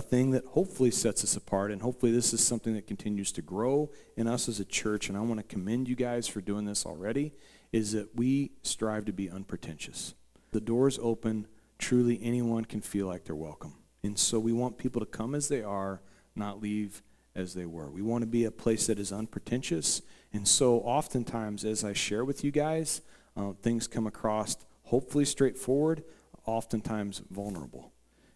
a 0.00 0.02
thing 0.02 0.30
that 0.30 0.44
hopefully 0.46 0.90
sets 0.90 1.22
us 1.22 1.36
apart, 1.36 1.70
and 1.70 1.82
hopefully 1.82 2.10
this 2.10 2.32
is 2.32 2.42
something 2.42 2.74
that 2.74 2.86
continues 2.86 3.30
to 3.32 3.42
grow 3.42 3.90
in 4.16 4.26
us 4.26 4.48
as 4.48 4.58
a 4.58 4.64
church, 4.64 5.08
and 5.08 5.16
I 5.16 5.20
want 5.20 5.38
to 5.38 5.44
commend 5.44 5.88
you 5.88 5.94
guys 5.94 6.26
for 6.26 6.40
doing 6.40 6.64
this 6.64 6.86
already, 6.86 7.34
is 7.70 7.92
that 7.92 8.16
we 8.16 8.52
strive 8.62 9.04
to 9.04 9.12
be 9.12 9.28
unpretentious. 9.30 10.14
The 10.52 10.60
doors 10.60 10.98
open, 11.02 11.46
truly 11.78 12.18
anyone 12.22 12.64
can 12.64 12.80
feel 12.80 13.06
like 13.06 13.24
they're 13.24 13.36
welcome. 13.36 13.74
And 14.02 14.18
so 14.18 14.40
we 14.40 14.54
want 14.54 14.78
people 14.78 15.00
to 15.00 15.06
come 15.06 15.34
as 15.34 15.48
they 15.48 15.62
are, 15.62 16.00
not 16.34 16.62
leave 16.62 17.02
as 17.34 17.52
they 17.52 17.66
were. 17.66 17.90
We 17.90 18.00
want 18.00 18.22
to 18.22 18.26
be 18.26 18.44
a 18.44 18.50
place 18.50 18.86
that 18.86 18.98
is 18.98 19.12
unpretentious. 19.12 20.00
And 20.32 20.48
so 20.48 20.78
oftentimes, 20.78 21.62
as 21.66 21.84
I 21.84 21.92
share 21.92 22.24
with 22.24 22.42
you 22.42 22.50
guys, 22.50 23.02
uh, 23.36 23.52
things 23.60 23.86
come 23.86 24.06
across 24.06 24.56
hopefully 24.84 25.26
straightforward, 25.26 26.04
oftentimes 26.46 27.22
vulnerable. 27.30 27.92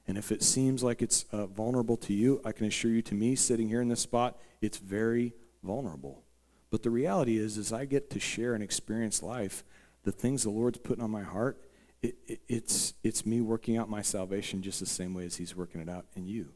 And 0.06 0.18
if 0.18 0.30
it 0.30 0.42
seems 0.42 0.82
like 0.82 1.00
it's 1.00 1.24
uh, 1.32 1.46
vulnerable 1.46 1.96
to 1.98 2.12
you, 2.12 2.40
I 2.44 2.52
can 2.52 2.66
assure 2.66 2.90
you 2.90 3.02
to 3.02 3.14
me, 3.14 3.34
sitting 3.34 3.68
here 3.68 3.80
in 3.80 3.88
this 3.88 4.00
spot, 4.00 4.38
it's 4.60 4.78
very 4.78 5.34
vulnerable. 5.62 6.22
But 6.70 6.82
the 6.82 6.90
reality 6.90 7.38
is, 7.38 7.56
as 7.56 7.72
I 7.72 7.84
get 7.84 8.10
to 8.10 8.20
share 8.20 8.54
and 8.54 8.62
experience 8.62 9.22
life, 9.22 9.64
the 10.02 10.12
things 10.12 10.42
the 10.42 10.50
Lord's 10.50 10.78
putting 10.78 11.02
on 11.02 11.10
my 11.10 11.22
heart, 11.22 11.58
it, 12.02 12.16
it, 12.26 12.40
it's, 12.48 12.94
it's 13.02 13.24
me 13.24 13.40
working 13.40 13.78
out 13.78 13.88
my 13.88 14.02
salvation 14.02 14.60
just 14.60 14.80
the 14.80 14.86
same 14.86 15.14
way 15.14 15.24
as 15.24 15.36
He's 15.36 15.56
working 15.56 15.80
it 15.80 15.88
out 15.88 16.04
in 16.14 16.26
you. 16.26 16.52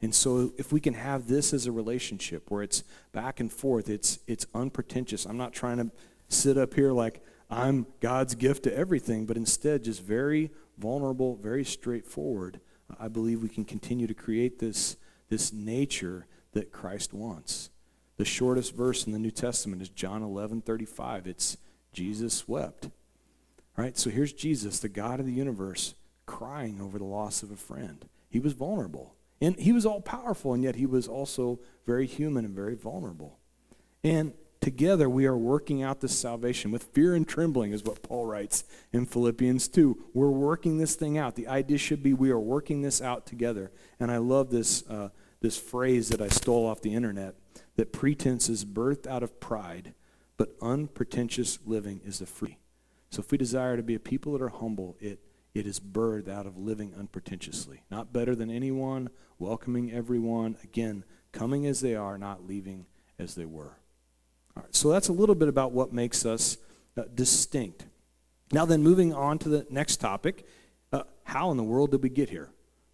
And 0.00 0.14
so 0.14 0.52
if 0.58 0.72
we 0.72 0.80
can 0.80 0.94
have 0.94 1.28
this 1.28 1.52
as 1.52 1.66
a 1.66 1.72
relationship 1.72 2.50
where 2.50 2.62
it's 2.62 2.84
back 3.12 3.40
and 3.40 3.50
forth, 3.50 3.88
it's, 3.88 4.18
it's 4.26 4.46
unpretentious. 4.54 5.24
I'm 5.24 5.38
not 5.38 5.52
trying 5.52 5.78
to 5.78 5.90
sit 6.28 6.58
up 6.58 6.74
here 6.74 6.92
like 6.92 7.24
I'm 7.50 7.86
God's 8.00 8.34
gift 8.34 8.64
to 8.64 8.76
everything, 8.76 9.26
but 9.26 9.36
instead 9.36 9.84
just 9.84 10.02
very 10.02 10.50
vulnerable, 10.78 11.36
very 11.36 11.64
straightforward. 11.64 12.60
I 12.98 13.08
believe 13.08 13.42
we 13.42 13.48
can 13.48 13.64
continue 13.64 14.06
to 14.06 14.14
create 14.14 14.58
this, 14.58 14.96
this 15.28 15.52
nature 15.52 16.26
that 16.52 16.72
Christ 16.72 17.12
wants. 17.12 17.70
The 18.16 18.24
shortest 18.24 18.74
verse 18.74 19.06
in 19.06 19.12
the 19.12 19.18
New 19.18 19.30
Testament 19.30 19.82
is 19.82 19.88
John 19.88 20.22
11 20.22 20.62
35. 20.62 21.26
It's 21.26 21.56
Jesus 21.92 22.46
wept. 22.46 22.90
Right? 23.76 23.98
So 23.98 24.10
here's 24.10 24.32
Jesus, 24.32 24.78
the 24.78 24.88
God 24.88 25.18
of 25.18 25.26
the 25.26 25.32
universe, 25.32 25.94
crying 26.26 26.80
over 26.80 26.98
the 26.98 27.04
loss 27.04 27.42
of 27.42 27.50
a 27.50 27.56
friend. 27.56 28.04
He 28.28 28.38
was 28.38 28.52
vulnerable. 28.52 29.14
And 29.40 29.56
he 29.56 29.72
was 29.72 29.84
all 29.84 30.00
powerful, 30.00 30.54
and 30.54 30.62
yet 30.62 30.76
he 30.76 30.86
was 30.86 31.08
also 31.08 31.58
very 31.86 32.06
human 32.06 32.44
and 32.44 32.54
very 32.54 32.76
vulnerable. 32.76 33.38
And 34.04 34.32
Together 34.64 35.10
we 35.10 35.26
are 35.26 35.36
working 35.36 35.82
out 35.82 36.00
this 36.00 36.18
salvation 36.18 36.70
with 36.70 36.84
fear 36.84 37.14
and 37.14 37.28
trembling, 37.28 37.72
is 37.72 37.84
what 37.84 38.02
Paul 38.02 38.24
writes 38.24 38.64
in 38.94 39.04
Philippians 39.04 39.68
2. 39.68 40.06
We're 40.14 40.30
working 40.30 40.78
this 40.78 40.94
thing 40.94 41.18
out. 41.18 41.34
The 41.34 41.48
idea 41.48 41.76
should 41.76 42.02
be 42.02 42.14
we 42.14 42.30
are 42.30 42.40
working 42.40 42.80
this 42.80 43.02
out 43.02 43.26
together. 43.26 43.70
And 44.00 44.10
I 44.10 44.16
love 44.16 44.48
this, 44.48 44.82
uh, 44.88 45.10
this 45.42 45.58
phrase 45.58 46.08
that 46.08 46.22
I 46.22 46.28
stole 46.28 46.64
off 46.64 46.80
the 46.80 46.94
internet 46.94 47.34
that 47.76 47.92
pretense 47.92 48.48
is 48.48 48.64
birthed 48.64 49.06
out 49.06 49.22
of 49.22 49.38
pride, 49.38 49.92
but 50.38 50.56
unpretentious 50.62 51.58
living 51.66 52.00
is 52.02 52.20
the 52.20 52.26
free. 52.26 52.56
So 53.10 53.20
if 53.20 53.30
we 53.30 53.36
desire 53.36 53.76
to 53.76 53.82
be 53.82 53.96
a 53.96 54.00
people 54.00 54.32
that 54.32 54.40
are 54.40 54.48
humble, 54.48 54.96
it, 54.98 55.20
it 55.52 55.66
is 55.66 55.78
birthed 55.78 56.30
out 56.30 56.46
of 56.46 56.56
living 56.56 56.94
unpretentiously. 56.98 57.82
Not 57.90 58.14
better 58.14 58.34
than 58.34 58.50
anyone, 58.50 59.10
welcoming 59.38 59.92
everyone, 59.92 60.56
again, 60.64 61.04
coming 61.32 61.66
as 61.66 61.82
they 61.82 61.94
are, 61.94 62.16
not 62.16 62.46
leaving 62.46 62.86
as 63.18 63.34
they 63.34 63.44
were. 63.44 63.76
So 64.70 64.90
that's 64.90 65.08
a 65.08 65.12
little 65.12 65.34
bit 65.34 65.48
about 65.48 65.72
what 65.72 65.92
makes 65.92 66.24
us 66.24 66.58
uh, 66.96 67.02
distinct. 67.14 67.86
Now, 68.52 68.64
then, 68.64 68.82
moving 68.82 69.12
on 69.12 69.38
to 69.40 69.48
the 69.48 69.66
next 69.70 69.96
topic 69.96 70.46
uh, 70.92 71.02
how 71.24 71.50
in 71.50 71.56
the 71.56 71.64
world 71.64 71.90
did 71.90 72.02
we 72.02 72.08
get 72.08 72.30
here? 72.30 72.50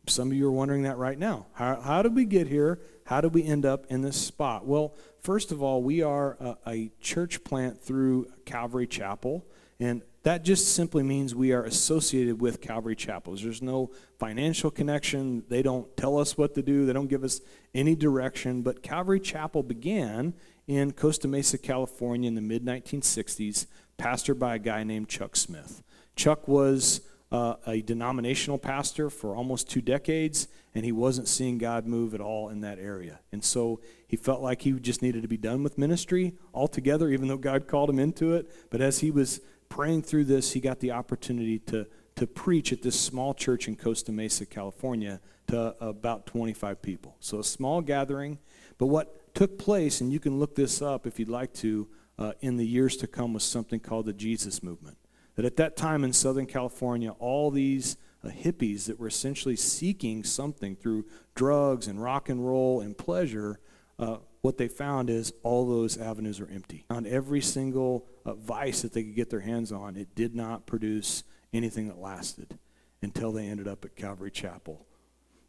Some 0.07 0.29
of 0.29 0.35
you 0.35 0.47
are 0.49 0.53
wondering 0.53 0.85
that 0.85 0.97
right 0.97 1.19
now. 1.19 1.47
How, 1.53 1.81
how 1.81 2.03
did 2.03 2.15
we 2.15 2.25
get 2.25 2.47
here? 2.47 2.81
How 3.05 3.21
did 3.21 3.35
we 3.35 3.45
end 3.45 3.67
up 3.67 3.87
in 3.91 4.01
this 4.01 4.17
spot? 4.17 4.67
Well, 4.67 4.95
first 5.21 5.53
of 5.53 5.63
all, 5.63 5.83
we 5.83 6.03
are 6.03 6.37
a, 6.41 6.57
a 6.67 6.91
church 7.01 7.45
plant 7.45 7.83
through 7.83 8.33
Calvary 8.47 8.87
Chapel, 8.87 9.47
and 9.79 10.03
that 10.23 10.43
just 10.45 10.75
simply 10.75 11.03
means 11.03 11.35
we 11.35 11.53
are 11.53 11.65
associated 11.65 12.41
with 12.41 12.61
Calvary 12.61 12.97
Chapels. 12.97 13.43
There's 13.43 13.63
no 13.63 13.91
financial 14.19 14.71
connection. 14.71 15.45
They 15.49 15.63
don't 15.63 15.95
tell 15.97 16.19
us 16.19 16.37
what 16.37 16.55
to 16.55 16.63
do, 16.63 16.87
they 16.87 16.93
don't 16.93 17.09
give 17.09 17.25
us 17.25 17.41
any 17.75 17.95
direction. 17.95 18.63
But 18.63 18.83
Calvary 18.83 19.21
Chapel 19.21 19.63
began 19.63 20.35
in 20.71 20.93
Costa 20.93 21.27
Mesa, 21.27 21.59
California 21.59 22.29
in 22.29 22.37
the 22.37 22.41
mid 22.41 22.65
1960s, 22.65 23.67
pastored 23.99 24.39
by 24.39 24.55
a 24.55 24.59
guy 24.59 24.85
named 24.85 25.09
Chuck 25.09 25.35
Smith. 25.35 25.83
Chuck 26.15 26.47
was 26.47 27.01
uh, 27.33 27.57
a 27.67 27.83
denominational 27.83 28.57
pastor 28.57 29.11
for 29.11 29.35
almost 29.35 29.69
two 29.69 29.81
decades, 29.81 30.47
and 30.73 30.85
he 30.85 30.93
wasn't 30.93 31.27
seeing 31.27 31.59
God 31.59 31.89
move 31.89 32.15
at 32.15 32.21
all 32.21 32.51
in 32.51 32.61
that 32.61 32.79
area. 32.79 33.19
And 33.33 33.43
so 33.43 33.81
he 34.07 34.17
felt 34.17 34.43
like 34.43 34.63
he 34.63 34.71
just 34.75 35.03
needed 35.03 35.23
to 35.23 35.29
be 35.29 35.37
done 35.37 35.65
with 35.65 35.77
ministry 35.77 36.35
altogether, 36.55 37.09
even 37.09 37.27
though 37.27 37.37
God 37.37 37.67
called 37.67 37.91
him 37.91 37.99
into 37.99 38.35
it. 38.35 38.49
But 38.71 38.81
as 38.81 39.01
he 39.01 39.11
was 39.11 39.41
praying 39.69 40.03
through 40.03 40.27
this, 40.27 40.53
he 40.53 40.61
got 40.61 40.79
the 40.79 40.93
opportunity 40.93 41.59
to, 41.59 41.85
to 42.15 42.29
preach 42.29 42.73
at 42.73 42.83
this 42.83 42.99
small 42.99 43.35
church 43.35 43.67
in 43.67 43.75
Costa 43.75 44.13
Mesa, 44.13 44.47
California, 44.47 45.21
to 45.49 45.75
about 45.85 46.27
25 46.27 46.81
people. 46.81 47.17
So 47.19 47.41
a 47.41 47.45
small 47.45 47.81
gathering. 47.81 48.39
But 48.79 48.87
what 48.87 49.20
took 49.35 49.59
place, 49.59 50.01
and 50.01 50.13
you 50.13 50.21
can 50.21 50.39
look 50.39 50.55
this 50.55 50.83
up 50.83 51.07
if 51.07 51.19
you'd 51.19 51.29
like 51.29 51.53
to, 51.55 51.89
uh, 52.19 52.33
in 52.41 52.57
the 52.57 52.67
years 52.67 52.97
to 52.99 53.07
come, 53.07 53.33
was 53.33 53.45
something 53.45 53.81
called 53.81 54.07
the 54.07 54.13
Jesus 54.13 54.63
Movement. 54.63 54.99
That 55.37 55.45
at 55.45 55.57
that 55.57 55.77
time 55.77 56.05
in 56.05 56.13
Southern 56.13 56.47
California, 56.47 57.11
all 57.19 57.51
these 57.51 57.97
uh, 58.25 58.29
hippies 58.29 58.87
that 58.87 58.99
were 58.99 59.07
essentially 59.07 59.57
seeking 59.57 60.25
something 60.25 60.77
through 60.77 61.07
drugs 61.35 61.87
and 61.87 62.03
rock 62.03 62.29
and 62.29 62.47
roll 62.47 62.81
and 62.81 62.97
pleasure 62.97 63.61
uh, 63.99 64.17
what 64.41 64.57
they 64.57 64.69
found 64.69 65.11
is 65.11 65.33
all 65.43 65.69
those 65.69 65.99
avenues 65.99 66.41
are 66.41 66.49
empty. 66.49 66.87
On 66.89 67.07
every 67.07 67.43
single 67.43 68.07
uh, 68.25 68.35
vice 68.35 68.83
that 68.83 68.93
they 68.93 69.03
could 69.03 69.15
get 69.15 69.31
their 69.31 69.41
hands 69.41 69.71
on, 69.71 69.97
it 69.97 70.15
did 70.15 70.35
not 70.35 70.67
produce 70.67 71.23
anything 71.53 71.89
that 71.89 71.99
lasted 71.99 72.59
until 73.03 73.33
they 73.33 73.47
ended 73.47 73.69
up 73.69 73.85
at 73.85 73.97
Calvary 73.97 74.31
Chapel. 74.31 74.87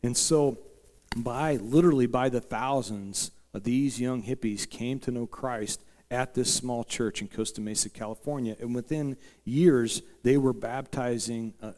And 0.04 0.18
so, 0.18 0.58
by 1.16 1.56
literally 1.56 2.08
by 2.08 2.30
the 2.30 2.42
thousands, 2.42 3.32
these 3.60 4.00
young 4.00 4.24
hippies 4.24 4.70
came 4.70 5.00
to 5.00 5.12
know 5.12 5.28
Christ 5.28 5.84
at 6.10 6.34
this 6.34 6.54
small 6.54 6.84
church 6.84 7.22
in 7.22 7.28
Costa 7.28 7.62
Mesa, 7.62 7.90
California. 7.90 8.56
And 8.60 8.76
within 8.76 9.18
years, 9.46 10.02
they 10.24 10.38
were 10.38 10.54
baptizing 10.54 11.54
uh, 11.62 11.72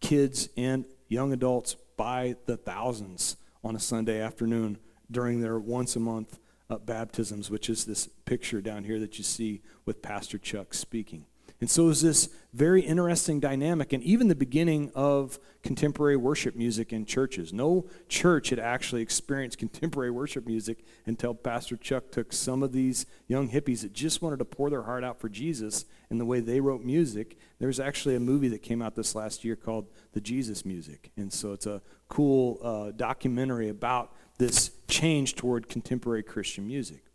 kids 0.00 0.48
and 0.56 0.84
young 1.08 1.32
adults 1.32 1.76
by 1.96 2.36
the 2.46 2.56
thousands 2.56 3.36
on 3.64 3.74
a 3.74 3.80
Sunday 3.80 4.20
afternoon 4.20 4.78
during 5.10 5.40
their 5.40 5.58
once 5.58 5.96
a 5.96 6.00
month 6.00 6.38
uh, 6.70 6.76
baptisms, 6.76 7.50
which 7.50 7.70
is 7.70 7.86
this 7.86 8.06
picture 8.24 8.60
down 8.60 8.84
here 8.84 9.00
that 9.00 9.18
you 9.18 9.24
see 9.24 9.62
with 9.86 10.02
Pastor 10.02 10.38
Chuck 10.38 10.74
speaking. 10.74 11.24
And 11.60 11.68
so 11.68 11.84
it 11.84 11.88
was 11.88 12.02
this 12.02 12.28
very 12.54 12.82
interesting 12.82 13.40
dynamic, 13.40 13.92
and 13.92 14.02
even 14.02 14.28
the 14.28 14.34
beginning 14.36 14.92
of 14.94 15.38
contemporary 15.62 16.16
worship 16.16 16.54
music 16.54 16.92
in 16.92 17.04
churches. 17.04 17.52
No 17.52 17.86
church 18.08 18.50
had 18.50 18.60
actually 18.60 19.02
experienced 19.02 19.58
contemporary 19.58 20.10
worship 20.10 20.46
music 20.46 20.84
until 21.04 21.34
Pastor 21.34 21.76
Chuck 21.76 22.10
took 22.10 22.32
some 22.32 22.62
of 22.62 22.72
these 22.72 23.06
young 23.26 23.50
hippies 23.50 23.82
that 23.82 23.92
just 23.92 24.22
wanted 24.22 24.38
to 24.38 24.44
pour 24.44 24.70
their 24.70 24.84
heart 24.84 25.02
out 25.02 25.20
for 25.20 25.28
Jesus 25.28 25.84
and 26.10 26.20
the 26.20 26.24
way 26.24 26.40
they 26.40 26.60
wrote 26.60 26.82
music. 26.82 27.36
There's 27.58 27.80
actually 27.80 28.14
a 28.14 28.20
movie 28.20 28.48
that 28.48 28.62
came 28.62 28.80
out 28.80 28.94
this 28.94 29.14
last 29.14 29.44
year 29.44 29.56
called 29.56 29.88
The 30.12 30.20
Jesus 30.20 30.64
Music. 30.64 31.10
And 31.16 31.32
so 31.32 31.52
it's 31.52 31.66
a 31.66 31.82
cool 32.08 32.60
uh, 32.62 32.92
documentary 32.92 33.68
about 33.68 34.14
this 34.38 34.70
change 34.86 35.34
toward 35.34 35.68
contemporary 35.68 36.22
Christian 36.22 36.66
music. 36.66 37.07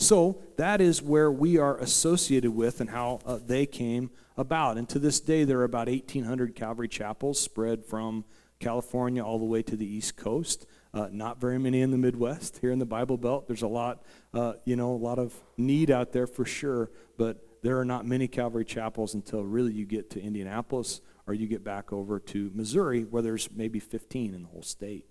So 0.00 0.40
that 0.56 0.80
is 0.80 1.02
where 1.02 1.30
we 1.30 1.58
are 1.58 1.76
associated 1.76 2.52
with 2.52 2.80
and 2.80 2.88
how 2.88 3.20
uh, 3.26 3.38
they 3.44 3.66
came 3.66 4.10
about. 4.34 4.78
And 4.78 4.88
to 4.88 4.98
this 4.98 5.20
day, 5.20 5.44
there 5.44 5.58
are 5.58 5.64
about 5.64 5.88
1,800 5.88 6.54
Calvary 6.54 6.88
chapels 6.88 7.38
spread 7.38 7.84
from 7.84 8.24
California 8.60 9.22
all 9.22 9.38
the 9.38 9.44
way 9.44 9.62
to 9.62 9.76
the 9.76 9.84
East 9.84 10.16
Coast. 10.16 10.66
Uh, 10.94 11.08
not 11.12 11.38
very 11.38 11.58
many 11.58 11.82
in 11.82 11.90
the 11.90 11.98
Midwest. 11.98 12.58
Here 12.62 12.72
in 12.72 12.78
the 12.78 12.86
Bible 12.86 13.18
Belt, 13.18 13.46
there's 13.46 13.60
a 13.60 13.68
lot, 13.68 14.02
uh, 14.32 14.54
you 14.64 14.74
know, 14.74 14.90
a 14.92 14.96
lot 14.96 15.18
of 15.18 15.34
need 15.58 15.90
out 15.90 16.12
there 16.12 16.26
for 16.26 16.46
sure. 16.46 16.90
But 17.18 17.46
there 17.62 17.78
are 17.78 17.84
not 17.84 18.06
many 18.06 18.26
Calvary 18.26 18.64
chapels 18.64 19.12
until 19.12 19.44
really 19.44 19.74
you 19.74 19.84
get 19.84 20.08
to 20.12 20.22
Indianapolis 20.22 21.02
or 21.26 21.34
you 21.34 21.46
get 21.46 21.62
back 21.62 21.92
over 21.92 22.18
to 22.18 22.50
Missouri, 22.54 23.02
where 23.02 23.20
there's 23.20 23.50
maybe 23.54 23.78
15 23.78 24.32
in 24.32 24.42
the 24.44 24.48
whole 24.48 24.62
state. 24.62 25.04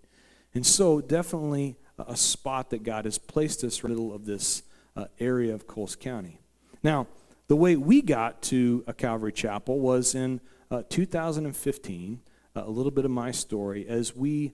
And 0.56 0.66
so, 0.66 1.00
definitely 1.00 1.78
a 2.00 2.18
spot 2.18 2.72
that 2.72 2.82
God 2.82 3.06
has 3.06 3.20
placed 3.20 3.64
us 3.64 3.84
in 3.84 3.84
the 3.84 3.90
middle 3.90 4.16
of 4.16 4.26
this 4.26 4.64
uh, 4.96 5.06
area 5.20 5.54
of 5.54 5.68
Coles 5.68 5.96
County. 5.96 6.40
Now, 6.84 7.08
the 7.48 7.56
way 7.56 7.76
we 7.76 8.02
got 8.02 8.42
to 8.44 8.84
a 8.88 8.94
Calvary 8.94 9.32
Chapel 9.32 9.80
was 9.80 10.16
in 10.16 10.40
uh, 10.70 10.84
2015. 10.90 12.22
Uh, 12.56 12.64
a 12.66 12.70
little 12.70 12.92
bit 12.92 13.06
of 13.06 13.12
my 13.12 13.32
story 13.32 13.88
as 13.88 14.16
we 14.16 14.54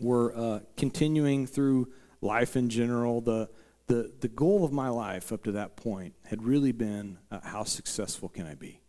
were 0.00 0.36
uh, 0.36 0.60
continuing 0.76 1.46
through 1.46 1.88
life 2.20 2.56
in 2.56 2.68
general. 2.68 3.20
The, 3.20 3.48
the, 3.86 4.12
the 4.20 4.28
goal 4.28 4.64
of 4.64 4.72
my 4.72 4.88
life 4.88 5.32
up 5.32 5.44
to 5.44 5.52
that 5.52 5.76
point 5.76 6.14
had 6.24 6.42
really 6.42 6.72
been 6.72 7.18
uh, 7.30 7.40
how 7.42 7.64
successful 7.64 8.28
can 8.28 8.46
I 8.46 8.54
be? 8.54 8.80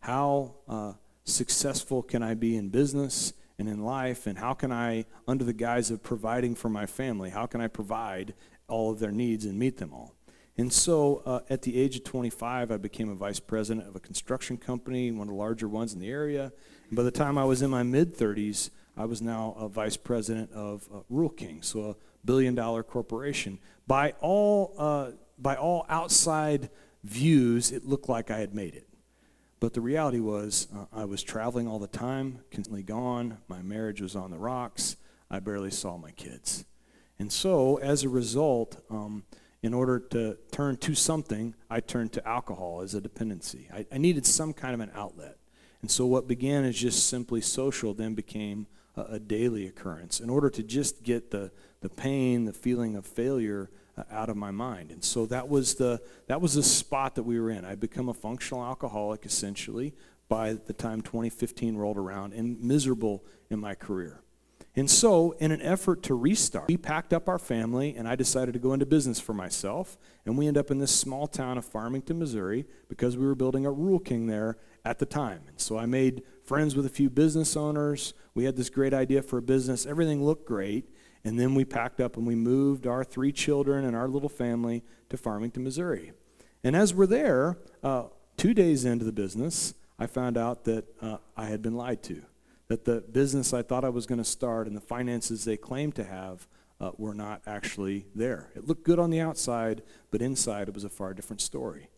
How 0.00 0.54
uh, 0.68 0.92
successful 1.24 2.02
can 2.02 2.22
I 2.22 2.34
be 2.34 2.56
in 2.56 2.68
business? 2.68 3.32
and 3.58 3.68
in 3.68 3.84
life, 3.84 4.26
and 4.26 4.38
how 4.38 4.54
can 4.54 4.72
I, 4.72 5.04
under 5.28 5.44
the 5.44 5.52
guise 5.52 5.90
of 5.92 6.02
providing 6.02 6.56
for 6.56 6.68
my 6.68 6.84
family, 6.84 7.30
how 7.30 7.46
can 7.46 7.60
I 7.60 7.68
provide 7.68 8.34
all 8.66 8.90
of 8.90 8.98
their 8.98 9.12
needs 9.12 9.44
and 9.44 9.56
meet 9.56 9.76
them 9.76 9.92
all? 9.92 10.16
And 10.58 10.72
so 10.72 11.22
uh, 11.24 11.40
at 11.48 11.62
the 11.62 11.78
age 11.78 11.96
of 11.96 12.04
25, 12.04 12.70
I 12.70 12.76
became 12.76 13.08
a 13.08 13.14
vice 13.14 13.40
president 13.40 13.88
of 13.88 13.96
a 13.96 14.00
construction 14.00 14.58
company, 14.58 15.10
one 15.10 15.28
of 15.28 15.34
the 15.34 15.38
larger 15.38 15.66
ones 15.66 15.94
in 15.94 16.00
the 16.00 16.10
area. 16.10 16.52
And 16.88 16.96
by 16.96 17.02
the 17.02 17.10
time 17.10 17.38
I 17.38 17.44
was 17.44 17.62
in 17.62 17.70
my 17.70 17.82
mid 17.82 18.16
30s, 18.16 18.70
I 18.96 19.06
was 19.06 19.22
now 19.22 19.56
a 19.58 19.68
vice 19.68 19.96
president 19.96 20.52
of 20.52 20.88
uh, 20.92 20.98
Rural 21.08 21.30
King, 21.30 21.62
so 21.62 21.90
a 21.90 21.96
billion 22.24 22.54
dollar 22.54 22.82
corporation. 22.82 23.58
By 23.86 24.12
all, 24.20 24.74
uh, 24.76 25.12
by 25.38 25.56
all 25.56 25.86
outside 25.88 26.68
views, 27.02 27.72
it 27.72 27.86
looked 27.86 28.08
like 28.08 28.30
I 28.30 28.38
had 28.38 28.54
made 28.54 28.74
it. 28.74 28.86
But 29.60 29.72
the 29.72 29.80
reality 29.80 30.20
was, 30.20 30.68
uh, 30.74 30.86
I 30.92 31.04
was 31.04 31.22
traveling 31.22 31.66
all 31.66 31.78
the 31.78 31.86
time, 31.86 32.40
constantly 32.50 32.82
gone. 32.82 33.38
My 33.48 33.62
marriage 33.62 34.02
was 34.02 34.14
on 34.14 34.30
the 34.30 34.38
rocks. 34.38 34.96
I 35.30 35.40
barely 35.40 35.70
saw 35.70 35.96
my 35.96 36.10
kids. 36.10 36.66
And 37.18 37.32
so, 37.32 37.76
as 37.76 38.02
a 38.02 38.08
result, 38.08 38.84
um, 38.90 39.24
in 39.62 39.72
order 39.72 40.00
to 40.00 40.36
turn 40.50 40.76
to 40.78 40.94
something, 40.94 41.54
I 41.70 41.80
turned 41.80 42.12
to 42.14 42.28
alcohol 42.28 42.80
as 42.82 42.94
a 42.94 43.00
dependency. 43.00 43.68
I, 43.72 43.86
I, 43.92 43.98
needed 43.98 44.26
some 44.26 44.52
kind 44.52 44.74
of 44.74 44.80
an 44.80 44.90
outlet. 44.94 45.36
And 45.82 45.90
so, 45.90 46.06
what 46.06 46.26
began 46.26 46.64
as 46.64 46.76
just 46.76 47.08
simply 47.08 47.40
social 47.40 47.94
then 47.94 48.14
became 48.14 48.66
a, 48.96 49.02
a 49.02 49.18
daily 49.18 49.66
occurrence 49.66 50.20
in 50.20 50.30
order 50.30 50.50
to 50.50 50.62
just 50.62 51.02
get 51.02 51.30
the, 51.30 51.52
the 51.80 51.88
pain, 51.88 52.44
the 52.44 52.52
feeling 52.52 52.96
of 52.96 53.06
failure 53.06 53.70
uh, 53.96 54.04
out 54.10 54.30
of 54.30 54.36
my 54.36 54.50
mind. 54.50 54.90
And 54.90 55.04
so 55.04 55.26
that 55.26 55.48
was 55.48 55.74
the 55.74 56.00
that 56.26 56.40
was 56.40 56.54
the 56.54 56.62
spot 56.62 57.14
that 57.16 57.24
we 57.24 57.38
were 57.38 57.50
in. 57.50 57.64
I'd 57.64 57.80
become 57.80 58.08
a 58.08 58.14
functional 58.14 58.64
alcoholic 58.64 59.26
essentially 59.26 59.94
by 60.28 60.54
the 60.54 60.72
time 60.72 61.02
2015 61.02 61.76
rolled 61.76 61.98
around 61.98 62.32
and 62.32 62.58
miserable 62.60 63.22
in 63.50 63.58
my 63.58 63.74
career. 63.74 64.22
And 64.74 64.90
so, 64.90 65.32
in 65.32 65.52
an 65.52 65.60
effort 65.60 66.02
to 66.04 66.14
restart, 66.14 66.68
we 66.68 66.78
packed 66.78 67.12
up 67.12 67.28
our 67.28 67.38
family 67.38 67.94
and 67.94 68.08
I 68.08 68.16
decided 68.16 68.52
to 68.54 68.58
go 68.58 68.72
into 68.72 68.86
business 68.86 69.20
for 69.20 69.34
myself. 69.34 69.98
And 70.24 70.38
we 70.38 70.46
end 70.46 70.56
up 70.56 70.70
in 70.70 70.78
this 70.78 70.94
small 70.94 71.26
town 71.26 71.58
of 71.58 71.64
Farmington, 71.66 72.18
Missouri, 72.18 72.64
because 72.88 73.18
we 73.18 73.26
were 73.26 73.34
building 73.34 73.66
a 73.66 73.70
Rural 73.70 73.98
King 73.98 74.28
there 74.28 74.56
at 74.84 74.98
the 74.98 75.04
time. 75.04 75.42
And 75.46 75.60
so 75.60 75.76
I 75.76 75.84
made 75.84 76.22
friends 76.42 76.74
with 76.74 76.86
a 76.86 76.90
few 76.90 77.10
business 77.10 77.54
owners. 77.54 78.14
We 78.34 78.44
had 78.44 78.56
this 78.56 78.70
great 78.70 78.94
idea 78.94 79.20
for 79.20 79.38
a 79.38 79.42
business. 79.42 79.84
Everything 79.84 80.24
looked 80.24 80.46
great. 80.46 80.88
And 81.22 81.38
then 81.38 81.54
we 81.54 81.66
packed 81.66 82.00
up 82.00 82.16
and 82.16 82.26
we 82.26 82.34
moved 82.34 82.86
our 82.86 83.04
three 83.04 83.30
children 83.30 83.84
and 83.84 83.94
our 83.94 84.08
little 84.08 84.30
family 84.30 84.82
to 85.10 85.18
Farmington, 85.18 85.62
Missouri. 85.62 86.12
And 86.64 86.74
as 86.74 86.94
we're 86.94 87.06
there, 87.06 87.58
uh, 87.82 88.04
two 88.38 88.54
days 88.54 88.86
into 88.86 89.04
the 89.04 89.12
business, 89.12 89.74
I 89.98 90.06
found 90.06 90.38
out 90.38 90.64
that 90.64 90.86
uh, 91.02 91.18
I 91.36 91.46
had 91.46 91.60
been 91.60 91.74
lied 91.74 92.02
to. 92.04 92.22
That 92.72 92.86
the 92.86 93.02
business 93.02 93.52
I 93.52 93.60
thought 93.60 93.84
I 93.84 93.90
was 93.90 94.06
going 94.06 94.16
to 94.16 94.24
start 94.24 94.66
and 94.66 94.74
the 94.74 94.80
finances 94.80 95.44
they 95.44 95.58
claimed 95.58 95.94
to 95.96 96.04
have 96.04 96.48
uh, 96.80 96.92
were 96.96 97.12
not 97.14 97.42
actually 97.46 98.06
there. 98.14 98.48
It 98.56 98.66
looked 98.66 98.82
good 98.82 98.98
on 98.98 99.10
the 99.10 99.20
outside, 99.20 99.82
but 100.10 100.22
inside 100.22 100.68
it 100.68 100.74
was 100.74 100.82
a 100.82 100.88
far 100.88 101.12
different 101.12 101.42
story. 101.42 101.90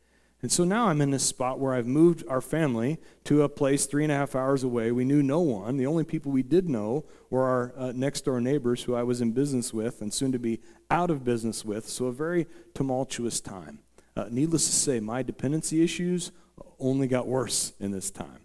And 0.42 0.50
so 0.50 0.64
now 0.64 0.88
I'm 0.88 1.00
in 1.00 1.12
this 1.12 1.22
spot 1.24 1.60
where 1.60 1.74
I've 1.74 1.86
moved 1.86 2.24
our 2.28 2.40
family 2.40 2.98
to 3.22 3.42
a 3.42 3.48
place 3.48 3.86
three 3.86 4.02
and 4.02 4.10
a 4.10 4.16
half 4.16 4.34
hours 4.34 4.64
away. 4.64 4.90
We 4.90 5.04
knew 5.04 5.22
no 5.22 5.38
one. 5.38 5.76
The 5.76 5.86
only 5.86 6.02
people 6.02 6.32
we 6.32 6.42
did 6.42 6.68
know 6.68 7.04
were 7.30 7.44
our 7.44 7.72
uh, 7.78 7.92
next 7.94 8.24
door 8.24 8.40
neighbors 8.40 8.82
who 8.82 8.96
I 8.96 9.04
was 9.04 9.20
in 9.20 9.30
business 9.30 9.72
with 9.72 10.02
and 10.02 10.12
soon 10.12 10.32
to 10.32 10.40
be 10.40 10.60
out 10.90 11.08
of 11.08 11.22
business 11.22 11.64
with. 11.64 11.88
So 11.88 12.06
a 12.06 12.12
very 12.12 12.48
tumultuous 12.74 13.40
time. 13.40 13.78
uh, 14.16 14.26
needless 14.30 14.66
to 14.66 14.72
say, 14.72 15.00
my 15.00 15.22
dependency 15.22 15.82
issues 15.82 16.32
only 16.78 17.06
got 17.06 17.26
worse 17.26 17.72
in 17.78 17.90
this 17.92 18.10
time. 18.10 18.43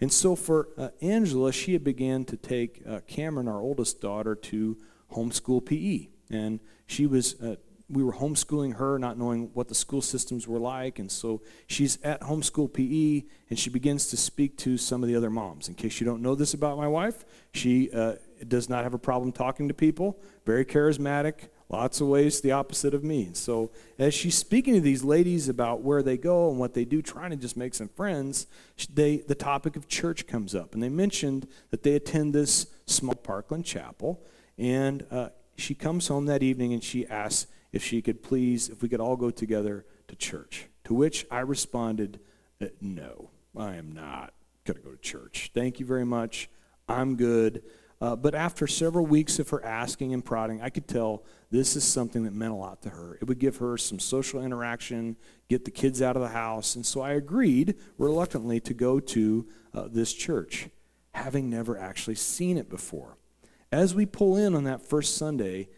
And 0.00 0.12
so 0.12 0.36
for 0.36 0.68
uh, 0.76 0.90
Angela, 1.00 1.52
she 1.52 1.72
had 1.72 1.82
began 1.82 2.24
to 2.26 2.36
take 2.36 2.82
uh, 2.88 3.00
Cameron, 3.06 3.48
our 3.48 3.60
oldest 3.60 4.00
daughter, 4.00 4.34
to 4.34 4.78
homeschool 5.12 5.64
PE. 5.64 6.08
And 6.30 6.60
she 6.86 7.06
was, 7.06 7.40
uh, 7.40 7.56
we 7.88 8.04
were 8.04 8.12
homeschooling 8.12 8.76
her, 8.76 8.98
not 8.98 9.18
knowing 9.18 9.50
what 9.54 9.68
the 9.68 9.74
school 9.74 10.02
systems 10.02 10.46
were 10.46 10.60
like. 10.60 10.98
And 10.98 11.10
so 11.10 11.42
she's 11.66 11.98
at 12.04 12.20
homeschool 12.20 12.72
PE, 12.72 13.26
and 13.50 13.58
she 13.58 13.70
begins 13.70 14.06
to 14.08 14.16
speak 14.16 14.56
to 14.58 14.76
some 14.76 15.02
of 15.02 15.08
the 15.08 15.16
other 15.16 15.30
moms. 15.30 15.68
In 15.68 15.74
case 15.74 16.00
you 16.00 16.06
don't 16.06 16.22
know 16.22 16.34
this 16.34 16.54
about 16.54 16.76
my 16.76 16.88
wife, 16.88 17.24
she 17.52 17.90
uh, 17.90 18.14
does 18.46 18.68
not 18.68 18.84
have 18.84 18.94
a 18.94 18.98
problem 18.98 19.32
talking 19.32 19.66
to 19.66 19.74
people, 19.74 20.20
very 20.46 20.64
charismatic, 20.64 21.48
lots 21.68 22.00
of 22.00 22.08
ways 22.08 22.40
the 22.40 22.52
opposite 22.52 22.94
of 22.94 23.04
me. 23.04 23.30
So 23.34 23.70
as 23.98 24.14
she's 24.14 24.34
speaking 24.34 24.74
to 24.74 24.80
these 24.80 25.04
ladies 25.04 25.48
about 25.48 25.82
where 25.82 26.02
they 26.02 26.16
go 26.16 26.50
and 26.50 26.58
what 26.58 26.74
they 26.74 26.84
do, 26.84 27.02
trying 27.02 27.30
to 27.30 27.36
just 27.36 27.56
make 27.56 27.74
some 27.74 27.88
friends, 27.88 28.46
they, 28.92 29.18
the 29.18 29.34
topic 29.34 29.76
of 29.76 29.88
church 29.88 30.26
comes 30.26 30.54
up. 30.54 30.74
And 30.74 30.82
they 30.82 30.88
mentioned 30.88 31.46
that 31.70 31.82
they 31.82 31.94
attend 31.94 32.34
this 32.34 32.66
small 32.86 33.14
Parkland 33.14 33.64
chapel. 33.64 34.22
And 34.56 35.04
uh, 35.10 35.28
she 35.56 35.74
comes 35.74 36.08
home 36.08 36.26
that 36.26 36.42
evening 36.42 36.72
and 36.72 36.82
she 36.82 37.06
asks 37.06 37.50
if 37.72 37.84
she 37.84 38.00
could 38.00 38.22
please, 38.22 38.68
if 38.68 38.82
we 38.82 38.88
could 38.88 39.00
all 39.00 39.16
go 39.16 39.30
together 39.30 39.84
to 40.08 40.16
church. 40.16 40.68
To 40.84 40.94
which 40.94 41.26
I 41.30 41.40
responded, 41.40 42.18
uh, 42.62 42.66
no, 42.80 43.30
I 43.56 43.76
am 43.76 43.92
not 43.92 44.32
going 44.64 44.78
to 44.78 44.82
go 44.82 44.92
to 44.92 45.00
church. 45.02 45.50
Thank 45.54 45.80
you 45.80 45.86
very 45.86 46.06
much. 46.06 46.48
I'm 46.88 47.16
good. 47.16 47.62
Uh, 48.00 48.14
but 48.14 48.34
after 48.34 48.66
several 48.66 49.06
weeks 49.06 49.40
of 49.40 49.48
her 49.48 49.64
asking 49.64 50.14
and 50.14 50.24
prodding, 50.24 50.62
I 50.62 50.70
could 50.70 50.86
tell 50.86 51.24
this 51.50 51.74
is 51.74 51.82
something 51.82 52.22
that 52.24 52.32
meant 52.32 52.52
a 52.52 52.56
lot 52.56 52.80
to 52.82 52.90
her. 52.90 53.18
It 53.20 53.24
would 53.24 53.40
give 53.40 53.56
her 53.56 53.76
some 53.76 53.98
social 53.98 54.42
interaction, 54.42 55.16
get 55.48 55.64
the 55.64 55.72
kids 55.72 56.00
out 56.00 56.14
of 56.14 56.22
the 56.22 56.28
house. 56.28 56.76
And 56.76 56.86
so 56.86 57.00
I 57.00 57.12
agreed 57.12 57.74
reluctantly 57.98 58.60
to 58.60 58.74
go 58.74 59.00
to 59.00 59.48
uh, 59.74 59.88
this 59.90 60.12
church, 60.12 60.68
having 61.12 61.50
never 61.50 61.76
actually 61.76 62.14
seen 62.14 62.56
it 62.56 62.70
before. 62.70 63.18
As 63.72 63.94
we 63.94 64.06
pull 64.06 64.36
in 64.36 64.54
on 64.54 64.64
that 64.64 64.80
first 64.80 65.16
Sunday, 65.16 65.68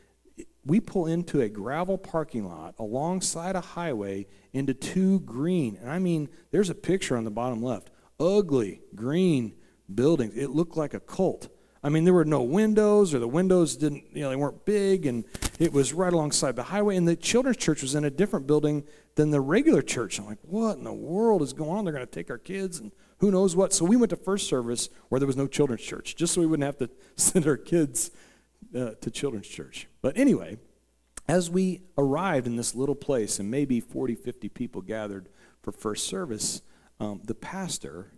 we 0.64 0.78
pull 0.78 1.06
into 1.06 1.40
a 1.40 1.48
gravel 1.48 1.96
parking 1.96 2.46
lot 2.46 2.74
alongside 2.78 3.56
a 3.56 3.60
highway 3.60 4.26
into 4.52 4.74
two 4.74 5.20
green, 5.20 5.78
and 5.80 5.90
I 5.90 5.98
mean, 5.98 6.28
there's 6.50 6.70
a 6.70 6.74
picture 6.74 7.16
on 7.16 7.24
the 7.24 7.30
bottom 7.30 7.62
left, 7.62 7.90
ugly 8.18 8.82
green 8.94 9.54
buildings. 9.92 10.36
It 10.36 10.50
looked 10.50 10.76
like 10.76 10.92
a 10.92 11.00
cult. 11.00 11.48
I 11.82 11.88
mean, 11.88 12.04
there 12.04 12.12
were 12.12 12.26
no 12.26 12.42
windows, 12.42 13.14
or 13.14 13.18
the 13.18 13.28
windows 13.28 13.76
didn't, 13.76 14.04
you 14.12 14.22
know, 14.22 14.28
they 14.28 14.36
weren't 14.36 14.66
big, 14.66 15.06
and 15.06 15.24
it 15.58 15.72
was 15.72 15.94
right 15.94 16.12
alongside 16.12 16.54
the 16.56 16.64
highway. 16.64 16.96
And 16.96 17.08
the 17.08 17.16
children's 17.16 17.56
church 17.56 17.80
was 17.80 17.94
in 17.94 18.04
a 18.04 18.10
different 18.10 18.46
building 18.46 18.84
than 19.14 19.30
the 19.30 19.40
regular 19.40 19.80
church. 19.80 20.18
I'm 20.18 20.26
like, 20.26 20.38
what 20.42 20.76
in 20.76 20.84
the 20.84 20.92
world 20.92 21.40
is 21.40 21.54
going 21.54 21.70
on? 21.70 21.84
They're 21.84 21.94
going 21.94 22.06
to 22.06 22.12
take 22.12 22.30
our 22.30 22.38
kids 22.38 22.78
and 22.80 22.92
who 23.18 23.30
knows 23.30 23.56
what. 23.56 23.72
So 23.72 23.84
we 23.84 23.96
went 23.96 24.10
to 24.10 24.16
first 24.16 24.48
service 24.48 24.88
where 25.08 25.18
there 25.18 25.26
was 25.26 25.36
no 25.36 25.46
children's 25.46 25.82
church, 25.82 26.16
just 26.16 26.34
so 26.34 26.40
we 26.40 26.46
wouldn't 26.46 26.66
have 26.66 26.78
to 26.78 26.90
send 27.16 27.46
our 27.46 27.56
kids 27.56 28.10
uh, 28.74 28.90
to 29.00 29.10
children's 29.10 29.48
church. 29.48 29.88
But 30.02 30.18
anyway, 30.18 30.58
as 31.28 31.48
we 31.48 31.82
arrived 31.96 32.46
in 32.46 32.56
this 32.56 32.74
little 32.74 32.94
place, 32.94 33.38
and 33.38 33.50
maybe 33.50 33.80
40, 33.80 34.16
50 34.16 34.48
people 34.48 34.82
gathered 34.82 35.28
for 35.62 35.72
first 35.72 36.06
service, 36.06 36.62
um, 36.98 37.20
the 37.24 37.34
pastor 37.34 38.12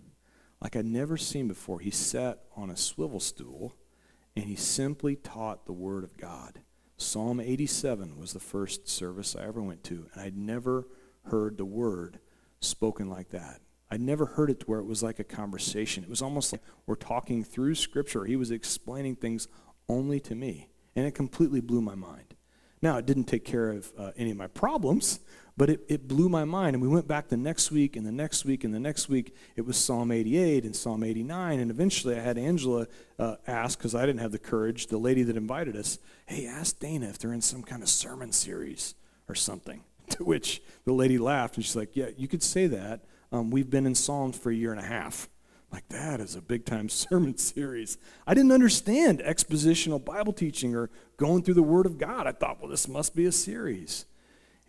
like 0.62 0.76
I'd 0.76 0.86
never 0.86 1.16
seen 1.16 1.48
before. 1.48 1.80
He 1.80 1.90
sat 1.90 2.44
on 2.56 2.70
a 2.70 2.76
swivel 2.76 3.20
stool 3.20 3.74
and 4.36 4.46
he 4.46 4.56
simply 4.56 5.16
taught 5.16 5.66
the 5.66 5.72
Word 5.72 6.04
of 6.04 6.16
God. 6.16 6.60
Psalm 6.96 7.40
87 7.40 8.16
was 8.16 8.32
the 8.32 8.40
first 8.40 8.88
service 8.88 9.34
I 9.34 9.44
ever 9.44 9.60
went 9.60 9.82
to, 9.84 10.06
and 10.12 10.22
I'd 10.22 10.36
never 10.36 10.86
heard 11.24 11.58
the 11.58 11.64
Word 11.64 12.20
spoken 12.60 13.10
like 13.10 13.30
that. 13.30 13.60
I'd 13.90 14.00
never 14.00 14.24
heard 14.24 14.50
it 14.50 14.60
to 14.60 14.66
where 14.66 14.78
it 14.78 14.86
was 14.86 15.02
like 15.02 15.18
a 15.18 15.24
conversation. 15.24 16.04
It 16.04 16.08
was 16.08 16.22
almost 16.22 16.52
like 16.52 16.62
we're 16.86 16.94
talking 16.94 17.44
through 17.44 17.74
Scripture. 17.74 18.24
He 18.24 18.36
was 18.36 18.50
explaining 18.50 19.16
things 19.16 19.48
only 19.88 20.20
to 20.20 20.34
me, 20.34 20.70
and 20.94 21.04
it 21.04 21.14
completely 21.14 21.60
blew 21.60 21.82
my 21.82 21.96
mind. 21.96 22.34
Now, 22.80 22.96
it 22.96 23.06
didn't 23.06 23.24
take 23.24 23.44
care 23.44 23.70
of 23.70 23.92
uh, 23.98 24.12
any 24.16 24.30
of 24.30 24.36
my 24.36 24.46
problems, 24.46 25.20
but 25.62 25.70
it, 25.70 25.80
it 25.86 26.08
blew 26.08 26.28
my 26.28 26.44
mind. 26.44 26.74
And 26.74 26.82
we 26.82 26.88
went 26.88 27.06
back 27.06 27.28
the 27.28 27.36
next 27.36 27.70
week 27.70 27.94
and 27.94 28.04
the 28.04 28.10
next 28.10 28.44
week 28.44 28.64
and 28.64 28.74
the 28.74 28.80
next 28.80 29.08
week. 29.08 29.32
It 29.54 29.60
was 29.60 29.76
Psalm 29.76 30.10
88 30.10 30.64
and 30.64 30.74
Psalm 30.74 31.04
89. 31.04 31.60
And 31.60 31.70
eventually 31.70 32.16
I 32.16 32.18
had 32.18 32.36
Angela 32.36 32.88
uh, 33.16 33.36
ask, 33.46 33.78
because 33.78 33.94
I 33.94 34.04
didn't 34.04 34.22
have 34.22 34.32
the 34.32 34.40
courage, 34.40 34.88
the 34.88 34.98
lady 34.98 35.22
that 35.22 35.36
invited 35.36 35.76
us, 35.76 36.00
hey, 36.26 36.46
ask 36.46 36.80
Dana 36.80 37.06
if 37.06 37.20
they're 37.20 37.32
in 37.32 37.40
some 37.40 37.62
kind 37.62 37.80
of 37.80 37.88
sermon 37.88 38.32
series 38.32 38.96
or 39.28 39.36
something. 39.36 39.84
To 40.08 40.24
which 40.24 40.60
the 40.84 40.92
lady 40.92 41.16
laughed 41.16 41.54
and 41.54 41.64
she's 41.64 41.76
like, 41.76 41.94
yeah, 41.94 42.08
you 42.16 42.26
could 42.26 42.42
say 42.42 42.66
that. 42.66 43.04
Um, 43.30 43.52
we've 43.52 43.70
been 43.70 43.86
in 43.86 43.94
Psalms 43.94 44.36
for 44.36 44.50
a 44.50 44.54
year 44.56 44.72
and 44.72 44.80
a 44.80 44.84
half. 44.84 45.28
Like, 45.70 45.88
that 45.90 46.18
is 46.18 46.34
a 46.34 46.42
big 46.42 46.64
time 46.64 46.88
sermon 46.88 47.38
series. 47.38 47.98
I 48.26 48.34
didn't 48.34 48.50
understand 48.50 49.20
expositional 49.20 50.04
Bible 50.04 50.32
teaching 50.32 50.74
or 50.74 50.90
going 51.18 51.44
through 51.44 51.54
the 51.54 51.62
Word 51.62 51.86
of 51.86 51.98
God. 51.98 52.26
I 52.26 52.32
thought, 52.32 52.60
well, 52.60 52.68
this 52.68 52.88
must 52.88 53.14
be 53.14 53.26
a 53.26 53.32
series. 53.32 54.06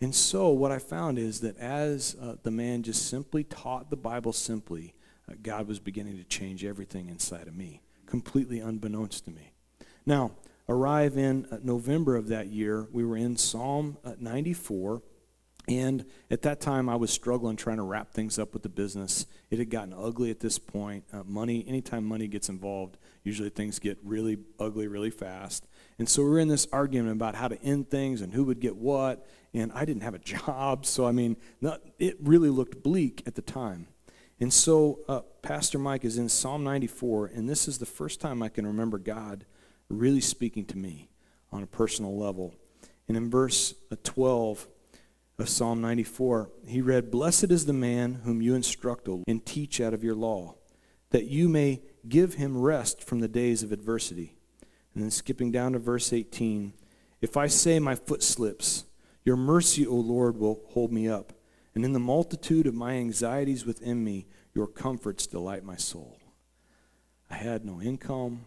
And 0.00 0.14
so, 0.14 0.50
what 0.50 0.72
I 0.72 0.78
found 0.78 1.18
is 1.18 1.40
that 1.40 1.56
as 1.58 2.16
uh, 2.20 2.36
the 2.42 2.50
man 2.50 2.82
just 2.82 3.08
simply 3.08 3.44
taught 3.44 3.90
the 3.90 3.96
Bible 3.96 4.32
simply, 4.32 4.94
uh, 5.30 5.34
God 5.42 5.68
was 5.68 5.78
beginning 5.78 6.16
to 6.18 6.24
change 6.24 6.64
everything 6.64 7.08
inside 7.08 7.46
of 7.46 7.54
me, 7.54 7.80
completely 8.06 8.58
unbeknownst 8.58 9.24
to 9.26 9.30
me. 9.30 9.52
Now, 10.04 10.32
arrive 10.68 11.16
in 11.16 11.46
uh, 11.50 11.58
November 11.62 12.16
of 12.16 12.28
that 12.28 12.48
year, 12.48 12.88
we 12.92 13.04
were 13.04 13.16
in 13.16 13.36
Psalm 13.36 13.96
uh, 14.04 14.14
94. 14.18 15.02
And 15.66 16.04
at 16.30 16.42
that 16.42 16.60
time, 16.60 16.90
I 16.90 16.96
was 16.96 17.10
struggling 17.10 17.56
trying 17.56 17.78
to 17.78 17.84
wrap 17.84 18.12
things 18.12 18.38
up 18.38 18.52
with 18.52 18.62
the 18.62 18.68
business. 18.68 19.26
It 19.50 19.58
had 19.58 19.70
gotten 19.70 19.94
ugly 19.94 20.30
at 20.30 20.40
this 20.40 20.58
point. 20.58 21.04
Uh, 21.10 21.22
money, 21.24 21.64
anytime 21.66 22.04
money 22.04 22.28
gets 22.28 22.50
involved, 22.50 22.98
usually 23.22 23.48
things 23.48 23.78
get 23.78 23.96
really 24.04 24.38
ugly 24.60 24.88
really 24.88 25.10
fast. 25.10 25.66
And 25.98 26.06
so 26.06 26.22
we 26.22 26.28
were 26.28 26.38
in 26.38 26.48
this 26.48 26.66
argument 26.70 27.12
about 27.12 27.34
how 27.34 27.48
to 27.48 27.60
end 27.62 27.88
things 27.88 28.20
and 28.20 28.34
who 28.34 28.44
would 28.44 28.60
get 28.60 28.76
what 28.76 29.26
and 29.54 29.72
I 29.72 29.84
didn't 29.84 30.02
have 30.02 30.14
a 30.14 30.18
job. 30.36 30.84
So, 30.84 31.06
I 31.06 31.12
mean, 31.12 31.36
not, 31.60 31.80
it 31.98 32.16
really 32.20 32.50
looked 32.50 32.82
bleak 32.82 33.22
at 33.26 33.34
the 33.34 33.42
time. 33.42 33.86
And 34.40 34.52
so, 34.52 35.00
uh, 35.08 35.20
Pastor 35.42 35.78
Mike 35.78 36.04
is 36.04 36.18
in 36.18 36.28
Psalm 36.28 36.64
94, 36.64 37.26
and 37.26 37.48
this 37.48 37.68
is 37.68 37.78
the 37.78 37.86
first 37.86 38.20
time 38.20 38.42
I 38.42 38.48
can 38.48 38.66
remember 38.66 38.98
God 38.98 39.46
really 39.88 40.20
speaking 40.20 40.64
to 40.66 40.76
me 40.76 41.08
on 41.52 41.62
a 41.62 41.66
personal 41.66 42.18
level. 42.18 42.54
And 43.06 43.16
in 43.16 43.30
verse 43.30 43.74
uh, 43.92 43.96
12 44.02 44.66
of 45.38 45.48
Psalm 45.48 45.80
94, 45.80 46.50
he 46.66 46.80
read, 46.80 47.10
Blessed 47.10 47.50
is 47.50 47.66
the 47.66 47.72
man 47.72 48.20
whom 48.24 48.42
you 48.42 48.54
instruct 48.54 49.08
and 49.08 49.44
teach 49.44 49.80
out 49.80 49.94
of 49.94 50.02
your 50.02 50.14
law, 50.14 50.56
that 51.10 51.26
you 51.26 51.48
may 51.48 51.82
give 52.08 52.34
him 52.34 52.60
rest 52.60 53.02
from 53.02 53.20
the 53.20 53.28
days 53.28 53.62
of 53.62 53.72
adversity. 53.72 54.36
And 54.94 55.02
then 55.02 55.10
skipping 55.10 55.50
down 55.52 55.72
to 55.72 55.78
verse 55.78 56.12
18, 56.12 56.72
If 57.20 57.36
I 57.36 57.46
say 57.46 57.78
my 57.78 57.94
foot 57.94 58.22
slips, 58.22 58.84
your 59.24 59.36
mercy, 59.36 59.86
O 59.86 59.94
Lord, 59.94 60.36
will 60.36 60.60
hold 60.68 60.92
me 60.92 61.08
up. 61.08 61.32
And 61.74 61.84
in 61.84 61.92
the 61.92 61.98
multitude 61.98 62.66
of 62.66 62.74
my 62.74 62.94
anxieties 62.94 63.66
within 63.66 64.04
me, 64.04 64.26
your 64.52 64.66
comforts 64.66 65.26
delight 65.26 65.64
my 65.64 65.76
soul. 65.76 66.20
I 67.30 67.34
had 67.34 67.64
no 67.64 67.80
income, 67.80 68.44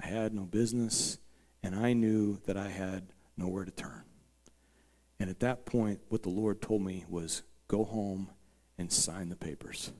I 0.00 0.06
had 0.06 0.32
no 0.32 0.42
business, 0.42 1.18
and 1.62 1.74
I 1.74 1.92
knew 1.92 2.38
that 2.46 2.56
I 2.56 2.68
had 2.68 3.08
nowhere 3.36 3.64
to 3.64 3.70
turn. 3.70 4.04
And 5.18 5.28
at 5.28 5.40
that 5.40 5.66
point, 5.66 6.00
what 6.08 6.22
the 6.22 6.28
Lord 6.28 6.62
told 6.62 6.82
me 6.82 7.04
was 7.08 7.42
go 7.66 7.84
home 7.84 8.30
and 8.76 8.92
sign 8.92 9.28
the 9.28 9.36
papers. 9.36 9.90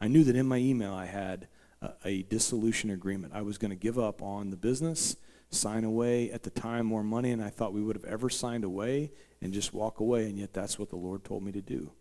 I 0.00 0.08
knew 0.08 0.24
that 0.24 0.36
in 0.36 0.46
my 0.46 0.58
email 0.58 0.92
I 0.92 1.06
had 1.06 1.48
a, 1.80 1.92
a 2.04 2.22
dissolution 2.24 2.90
agreement. 2.90 3.32
I 3.34 3.42
was 3.42 3.56
going 3.56 3.70
to 3.70 3.76
give 3.76 3.98
up 3.98 4.20
on 4.20 4.50
the 4.50 4.56
business 4.56 5.16
sign 5.50 5.84
away 5.84 6.30
at 6.30 6.42
the 6.42 6.50
time 6.50 6.86
more 6.86 7.04
money 7.04 7.30
than 7.30 7.40
I 7.40 7.50
thought 7.50 7.72
we 7.72 7.82
would 7.82 7.96
have 7.96 8.04
ever 8.04 8.28
signed 8.28 8.64
away 8.64 9.12
and 9.40 9.52
just 9.52 9.72
walk 9.72 10.00
away. 10.00 10.24
And 10.26 10.38
yet 10.38 10.52
that's 10.52 10.78
what 10.78 10.90
the 10.90 10.96
Lord 10.96 11.24
told 11.24 11.42
me 11.42 11.52
to 11.52 11.62
do. 11.62 11.92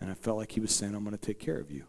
And 0.00 0.10
I 0.10 0.14
felt 0.14 0.38
like 0.38 0.52
He 0.52 0.60
was 0.60 0.74
saying, 0.74 0.94
I'm 0.94 1.04
going 1.04 1.16
to 1.16 1.20
take 1.20 1.38
care 1.38 1.58
of 1.58 1.70
you. 1.70 1.84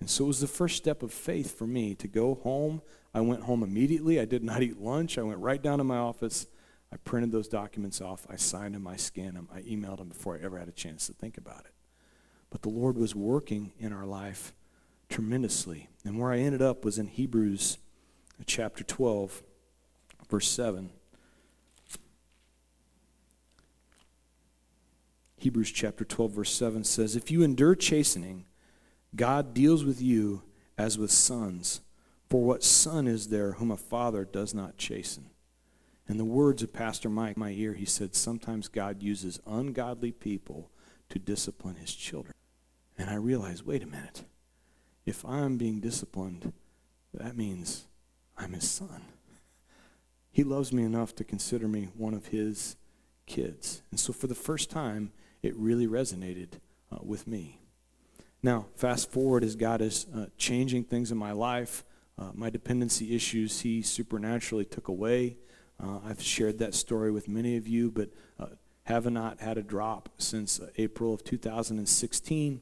And 0.00 0.10
so 0.10 0.24
it 0.24 0.28
was 0.28 0.40
the 0.40 0.46
first 0.46 0.76
step 0.76 1.02
of 1.02 1.12
faith 1.12 1.56
for 1.56 1.66
me 1.66 1.94
to 1.94 2.08
go 2.08 2.34
home. 2.34 2.82
I 3.14 3.20
went 3.20 3.42
home 3.42 3.62
immediately. 3.62 4.20
I 4.20 4.24
did 4.24 4.42
not 4.42 4.62
eat 4.62 4.80
lunch. 4.80 5.18
I 5.18 5.22
went 5.22 5.38
right 5.38 5.62
down 5.62 5.78
to 5.78 5.84
my 5.84 5.96
office. 5.96 6.46
I 6.92 6.96
printed 6.98 7.32
those 7.32 7.48
documents 7.48 8.00
off. 8.00 8.26
I 8.28 8.36
signed 8.36 8.74
them. 8.74 8.86
I 8.86 8.96
scanned 8.96 9.36
them. 9.36 9.48
I 9.52 9.62
emailed 9.62 9.98
them 9.98 10.08
before 10.08 10.36
I 10.36 10.44
ever 10.44 10.58
had 10.58 10.68
a 10.68 10.72
chance 10.72 11.06
to 11.06 11.12
think 11.12 11.38
about 11.38 11.60
it. 11.64 11.72
But 12.50 12.62
the 12.62 12.68
Lord 12.68 12.98
was 12.98 13.14
working 13.14 13.72
in 13.78 13.92
our 13.92 14.06
life 14.06 14.52
tremendously. 15.08 15.88
And 16.04 16.18
where 16.18 16.32
I 16.32 16.38
ended 16.38 16.62
up 16.62 16.84
was 16.84 16.98
in 16.98 17.06
Hebrews 17.06 17.78
uh, 18.38 18.44
chapter 18.46 18.84
12 18.84 19.42
verse 20.28 20.48
7. 20.48 20.90
Hebrews 25.38 25.70
chapter 25.70 26.04
12, 26.04 26.30
verse 26.32 26.54
7 26.54 26.84
says, 26.84 27.16
If 27.16 27.30
you 27.30 27.42
endure 27.42 27.74
chastening, 27.74 28.46
God 29.14 29.52
deals 29.52 29.84
with 29.84 30.00
you 30.00 30.42
as 30.78 30.96
with 30.98 31.10
sons. 31.10 31.82
For 32.30 32.42
what 32.42 32.64
son 32.64 33.06
is 33.06 33.28
there 33.28 33.52
whom 33.52 33.70
a 33.70 33.76
father 33.76 34.24
does 34.24 34.54
not 34.54 34.78
chasten? 34.78 35.30
In 36.08 36.16
the 36.16 36.24
words 36.24 36.62
of 36.62 36.72
Pastor 36.72 37.08
Mike, 37.08 37.36
my 37.36 37.50
ear, 37.50 37.74
he 37.74 37.84
said, 37.84 38.14
Sometimes 38.14 38.68
God 38.68 39.02
uses 39.02 39.40
ungodly 39.46 40.12
people 40.12 40.70
to 41.10 41.18
discipline 41.18 41.76
his 41.76 41.94
children. 41.94 42.34
And 42.98 43.10
I 43.10 43.14
realized, 43.14 43.66
wait 43.66 43.82
a 43.82 43.86
minute. 43.86 44.24
If 45.06 45.24
I'm 45.24 45.56
being 45.56 45.80
disciplined, 45.80 46.52
that 47.12 47.36
means 47.36 47.86
I'm 48.36 48.52
his 48.52 48.68
son. 48.68 49.02
He 50.34 50.42
loves 50.42 50.72
me 50.72 50.82
enough 50.82 51.14
to 51.14 51.22
consider 51.22 51.68
me 51.68 51.90
one 51.96 52.12
of 52.12 52.26
his 52.26 52.74
kids. 53.24 53.82
And 53.92 54.00
so 54.00 54.12
for 54.12 54.26
the 54.26 54.34
first 54.34 54.68
time, 54.68 55.12
it 55.42 55.54
really 55.54 55.86
resonated 55.86 56.54
uh, 56.90 56.98
with 57.02 57.28
me. 57.28 57.60
Now, 58.42 58.66
fast 58.74 59.12
forward 59.12 59.44
as 59.44 59.54
God 59.54 59.80
is 59.80 60.06
uh, 60.12 60.26
changing 60.36 60.84
things 60.84 61.12
in 61.12 61.18
my 61.18 61.30
life, 61.30 61.84
uh, 62.18 62.30
my 62.34 62.50
dependency 62.50 63.14
issues 63.14 63.60
he 63.60 63.80
supernaturally 63.80 64.64
took 64.64 64.88
away. 64.88 65.36
Uh, 65.80 66.00
I've 66.04 66.20
shared 66.20 66.58
that 66.58 66.74
story 66.74 67.12
with 67.12 67.28
many 67.28 67.56
of 67.56 67.68
you, 67.68 67.92
but 67.92 68.10
uh, 68.40 68.46
have 68.86 69.08
not 69.08 69.40
had 69.40 69.56
a 69.56 69.62
drop 69.62 70.08
since 70.18 70.58
uh, 70.58 70.66
April 70.78 71.14
of 71.14 71.22
2016. 71.22 72.60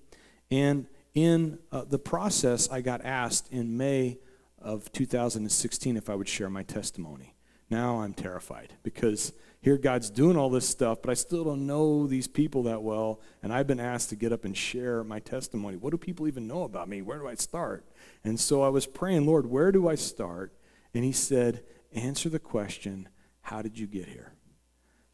And 0.50 0.88
in 1.14 1.58
the 1.72 1.98
process, 1.98 2.68
I 2.70 2.82
got 2.82 3.02
asked 3.02 3.50
in 3.50 3.78
May 3.78 4.18
of 4.58 4.92
2016 4.92 5.96
if 5.96 6.10
I 6.10 6.14
would 6.14 6.28
share 6.28 6.50
my 6.50 6.64
testimony. 6.64 7.31
Now 7.72 8.00
I'm 8.00 8.12
terrified 8.12 8.74
because 8.82 9.32
here 9.62 9.78
God's 9.78 10.10
doing 10.10 10.36
all 10.36 10.50
this 10.50 10.68
stuff, 10.68 10.98
but 11.00 11.10
I 11.10 11.14
still 11.14 11.42
don't 11.42 11.66
know 11.66 12.06
these 12.06 12.28
people 12.28 12.64
that 12.64 12.82
well, 12.82 13.18
and 13.42 13.50
I've 13.50 13.66
been 13.66 13.80
asked 13.80 14.10
to 14.10 14.14
get 14.14 14.30
up 14.30 14.44
and 14.44 14.54
share 14.54 15.02
my 15.02 15.20
testimony. 15.20 15.78
What 15.78 15.92
do 15.92 15.96
people 15.96 16.28
even 16.28 16.46
know 16.46 16.64
about 16.64 16.90
me? 16.90 17.00
Where 17.00 17.16
do 17.16 17.26
I 17.26 17.34
start? 17.34 17.86
And 18.24 18.38
so 18.38 18.60
I 18.60 18.68
was 18.68 18.86
praying, 18.86 19.24
Lord, 19.24 19.46
where 19.46 19.72
do 19.72 19.88
I 19.88 19.94
start? 19.94 20.52
And 20.92 21.02
He 21.02 21.12
said, 21.12 21.64
Answer 21.94 22.28
the 22.28 22.38
question, 22.38 23.08
How 23.40 23.62
did 23.62 23.78
you 23.78 23.86
get 23.86 24.06
here? 24.06 24.34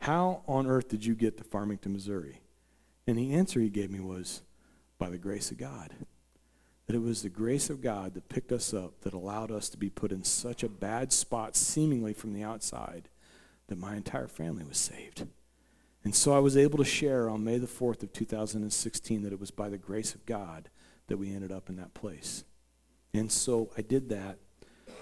How 0.01 0.43
on 0.49 0.67
earth 0.67 0.89
did 0.89 1.05
you 1.05 1.15
get 1.15 1.37
to 1.37 1.45
Farmington, 1.45 1.93
Missouri? 1.93 2.41
And 3.07 3.17
the 3.17 3.35
answer 3.35 3.61
He 3.61 3.71
gave 3.71 3.93
me 3.93 4.01
was, 4.01 4.43
By 4.99 5.11
the 5.11 5.19
grace 5.19 5.53
of 5.53 5.59
God. 5.59 5.95
That 6.89 6.97
it 6.97 7.03
was 7.03 7.23
the 7.23 7.29
grace 7.29 7.71
of 7.71 7.81
God 7.81 8.15
that 8.15 8.29
picked 8.29 8.51
us 8.51 8.75
up, 8.75 9.03
that 9.03 9.13
allowed 9.13 9.53
us 9.53 9.69
to 9.69 9.79
be 9.79 9.91
put 9.91 10.11
in 10.11 10.25
such 10.25 10.65
a 10.65 10.69
bad 10.69 11.13
spot, 11.13 11.55
seemingly 11.55 12.13
from 12.13 12.33
the 12.33 12.43
outside, 12.43 13.09
that 13.69 13.79
my 13.79 13.95
entire 13.95 14.27
family 14.27 14.65
was 14.65 14.79
saved. 14.79 15.27
And 16.03 16.15
so 16.15 16.33
I 16.33 16.39
was 16.39 16.57
able 16.57 16.79
to 16.79 16.85
share 16.85 17.29
on 17.29 17.45
May 17.45 17.59
the 17.59 17.67
4th 17.67 18.03
of 18.03 18.13
2016 18.13 19.23
that 19.23 19.33
it 19.33 19.39
was 19.39 19.51
by 19.51 19.69
the 19.69 19.79
grace 19.79 20.15
of 20.15 20.25
God 20.27 20.71
that 21.09 21.19
we 21.19 21.35
ended 21.35 21.53
up 21.53 21.69
in 21.69 21.77
that 21.77 21.95
place. 21.95 22.45
And 23.13 23.31
so 23.31 23.71
I 23.77 23.83
did 23.83 24.09
that. 24.09 24.39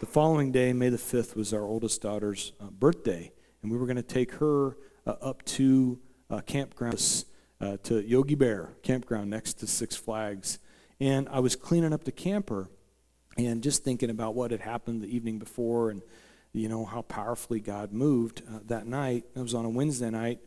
The 0.00 0.06
following 0.06 0.52
day, 0.52 0.72
May 0.72 0.88
the 0.88 0.96
5th, 0.96 1.36
was 1.36 1.54
our 1.54 1.62
oldest 1.62 2.02
daughter's 2.02 2.52
uh, 2.60 2.66
birthday, 2.66 3.32
and 3.62 3.70
we 3.70 3.78
were 3.78 3.86
going 3.86 3.96
to 3.96 4.02
take 4.02 4.32
her 4.34 4.76
uh, 5.06 5.14
up 5.22 5.44
to 5.44 5.98
uh, 6.28 6.40
campground, 6.40 7.24
uh, 7.60 7.76
to 7.84 8.00
Yogi 8.06 8.34
Bear 8.34 8.70
campground 8.82 9.30
next 9.30 9.54
to 9.60 9.66
Six 9.66 9.96
Flags. 9.96 10.58
And 11.00 11.28
I 11.28 11.40
was 11.40 11.56
cleaning 11.56 11.92
up 11.92 12.04
the 12.04 12.12
camper 12.12 12.68
and 13.36 13.62
just 13.62 13.84
thinking 13.84 14.10
about 14.10 14.34
what 14.34 14.50
had 14.50 14.60
happened 14.60 15.02
the 15.02 15.14
evening 15.14 15.38
before 15.38 15.90
and, 15.90 16.02
you 16.52 16.68
know, 16.68 16.84
how 16.84 17.02
powerfully 17.02 17.60
God 17.60 17.92
moved 17.92 18.42
uh, 18.48 18.60
that 18.66 18.86
night. 18.86 19.24
It 19.34 19.40
was 19.40 19.54
on 19.54 19.64
a 19.64 19.68
Wednesday 19.70 20.10
night. 20.10 20.40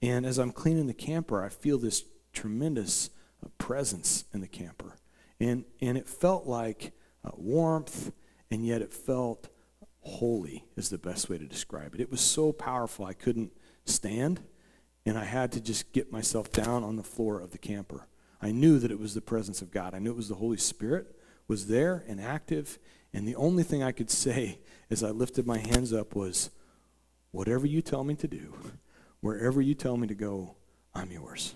And 0.00 0.24
as 0.24 0.38
I'm 0.38 0.52
cleaning 0.52 0.86
the 0.86 0.94
camper, 0.94 1.42
I 1.42 1.48
feel 1.48 1.78
this 1.78 2.04
tremendous 2.32 3.10
uh, 3.44 3.48
presence 3.58 4.24
in 4.32 4.40
the 4.40 4.46
camper. 4.46 4.96
And, 5.40 5.64
and 5.80 5.98
it 5.98 6.08
felt 6.08 6.46
like 6.46 6.92
uh, 7.24 7.30
warmth, 7.36 8.12
and 8.50 8.64
yet 8.64 8.82
it 8.82 8.92
felt 8.92 9.48
holy, 10.00 10.64
is 10.76 10.88
the 10.88 10.98
best 10.98 11.28
way 11.28 11.38
to 11.38 11.46
describe 11.46 11.94
it. 11.94 12.00
It 12.00 12.10
was 12.10 12.20
so 12.20 12.52
powerful, 12.52 13.04
I 13.04 13.12
couldn't 13.12 13.52
stand, 13.84 14.40
and 15.04 15.18
I 15.18 15.24
had 15.24 15.50
to 15.52 15.60
just 15.60 15.92
get 15.92 16.12
myself 16.12 16.52
down 16.52 16.84
on 16.84 16.96
the 16.96 17.02
floor 17.02 17.40
of 17.40 17.50
the 17.50 17.58
camper. 17.58 18.06
I 18.40 18.52
knew 18.52 18.78
that 18.78 18.90
it 18.90 18.98
was 18.98 19.14
the 19.14 19.20
presence 19.20 19.62
of 19.62 19.70
God. 19.70 19.94
I 19.94 19.98
knew 19.98 20.10
it 20.10 20.16
was 20.16 20.28
the 20.28 20.34
Holy 20.36 20.58
Spirit 20.58 21.16
was 21.48 21.68
there 21.68 22.04
and 22.08 22.20
active, 22.20 22.78
and 23.12 23.26
the 23.26 23.36
only 23.36 23.62
thing 23.62 23.82
I 23.82 23.92
could 23.92 24.10
say 24.10 24.58
as 24.90 25.02
I 25.02 25.10
lifted 25.10 25.46
my 25.46 25.58
hands 25.58 25.92
up 25.92 26.14
was, 26.14 26.50
whatever 27.30 27.66
you 27.66 27.82
tell 27.82 28.04
me 28.04 28.14
to 28.16 28.28
do, 28.28 28.54
wherever 29.20 29.60
you 29.60 29.74
tell 29.74 29.96
me 29.96 30.06
to 30.06 30.14
go, 30.14 30.56
I'm 30.94 31.10
yours. 31.10 31.54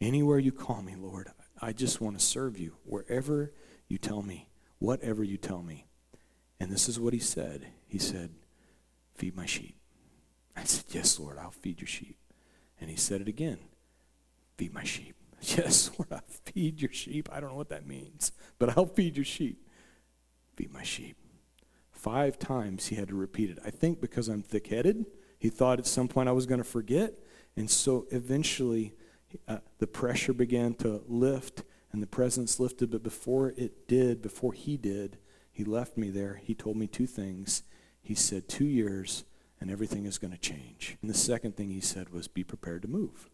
Anywhere 0.00 0.38
you 0.38 0.52
call 0.52 0.82
me, 0.82 0.94
Lord, 0.96 1.28
I 1.60 1.72
just 1.72 2.00
want 2.00 2.18
to 2.18 2.24
serve 2.24 2.58
you. 2.58 2.76
Wherever 2.84 3.52
you 3.88 3.98
tell 3.98 4.22
me, 4.22 4.48
whatever 4.78 5.24
you 5.24 5.36
tell 5.36 5.62
me. 5.62 5.86
And 6.60 6.70
this 6.70 6.88
is 6.88 6.98
what 6.98 7.12
he 7.12 7.18
said. 7.18 7.66
He 7.86 7.98
said, 7.98 8.30
Feed 9.14 9.36
my 9.36 9.46
sheep. 9.46 9.76
I 10.56 10.64
said, 10.64 10.84
Yes, 10.90 11.18
Lord, 11.18 11.38
I'll 11.38 11.50
feed 11.50 11.80
your 11.80 11.88
sheep. 11.88 12.16
And 12.80 12.90
he 12.90 12.96
said 12.96 13.20
it 13.20 13.28
again 13.28 13.58
Feed 14.56 14.72
my 14.72 14.84
sheep. 14.84 15.17
Yes, 15.56 15.90
Lord, 15.96 16.12
I'll 16.12 16.52
feed 16.52 16.80
your 16.80 16.92
sheep. 16.92 17.28
I 17.32 17.40
don't 17.40 17.50
know 17.50 17.56
what 17.56 17.68
that 17.68 17.86
means, 17.86 18.32
but 18.58 18.76
I'll 18.76 18.86
feed 18.86 19.16
your 19.16 19.24
sheep. 19.24 19.64
Feed 20.56 20.72
my 20.72 20.82
sheep. 20.82 21.16
Five 21.92 22.38
times 22.38 22.88
he 22.88 22.96
had 22.96 23.08
to 23.08 23.14
repeat 23.14 23.50
it. 23.50 23.58
I 23.64 23.70
think 23.70 24.00
because 24.00 24.28
I'm 24.28 24.42
thick 24.42 24.68
headed, 24.68 25.06
he 25.38 25.48
thought 25.48 25.78
at 25.78 25.86
some 25.86 26.08
point 26.08 26.28
I 26.28 26.32
was 26.32 26.46
going 26.46 26.58
to 26.60 26.68
forget. 26.68 27.14
And 27.56 27.70
so 27.70 28.06
eventually 28.10 28.94
uh, 29.46 29.58
the 29.78 29.86
pressure 29.86 30.32
began 30.32 30.74
to 30.74 31.02
lift 31.06 31.62
and 31.92 32.02
the 32.02 32.06
presence 32.06 32.60
lifted. 32.60 32.90
But 32.90 33.02
before 33.02 33.54
it 33.56 33.88
did, 33.88 34.22
before 34.22 34.52
he 34.52 34.76
did, 34.76 35.18
he 35.50 35.64
left 35.64 35.96
me 35.96 36.10
there. 36.10 36.40
He 36.42 36.54
told 36.54 36.76
me 36.76 36.86
two 36.86 37.06
things. 37.06 37.62
He 38.00 38.14
said, 38.14 38.48
Two 38.48 38.66
years 38.66 39.24
and 39.60 39.70
everything 39.70 40.06
is 40.06 40.18
going 40.18 40.32
to 40.32 40.38
change. 40.38 40.96
And 41.02 41.10
the 41.10 41.18
second 41.18 41.56
thing 41.56 41.70
he 41.70 41.80
said 41.80 42.10
was, 42.10 42.28
Be 42.28 42.44
prepared 42.44 42.82
to 42.82 42.88
move. 42.88 43.28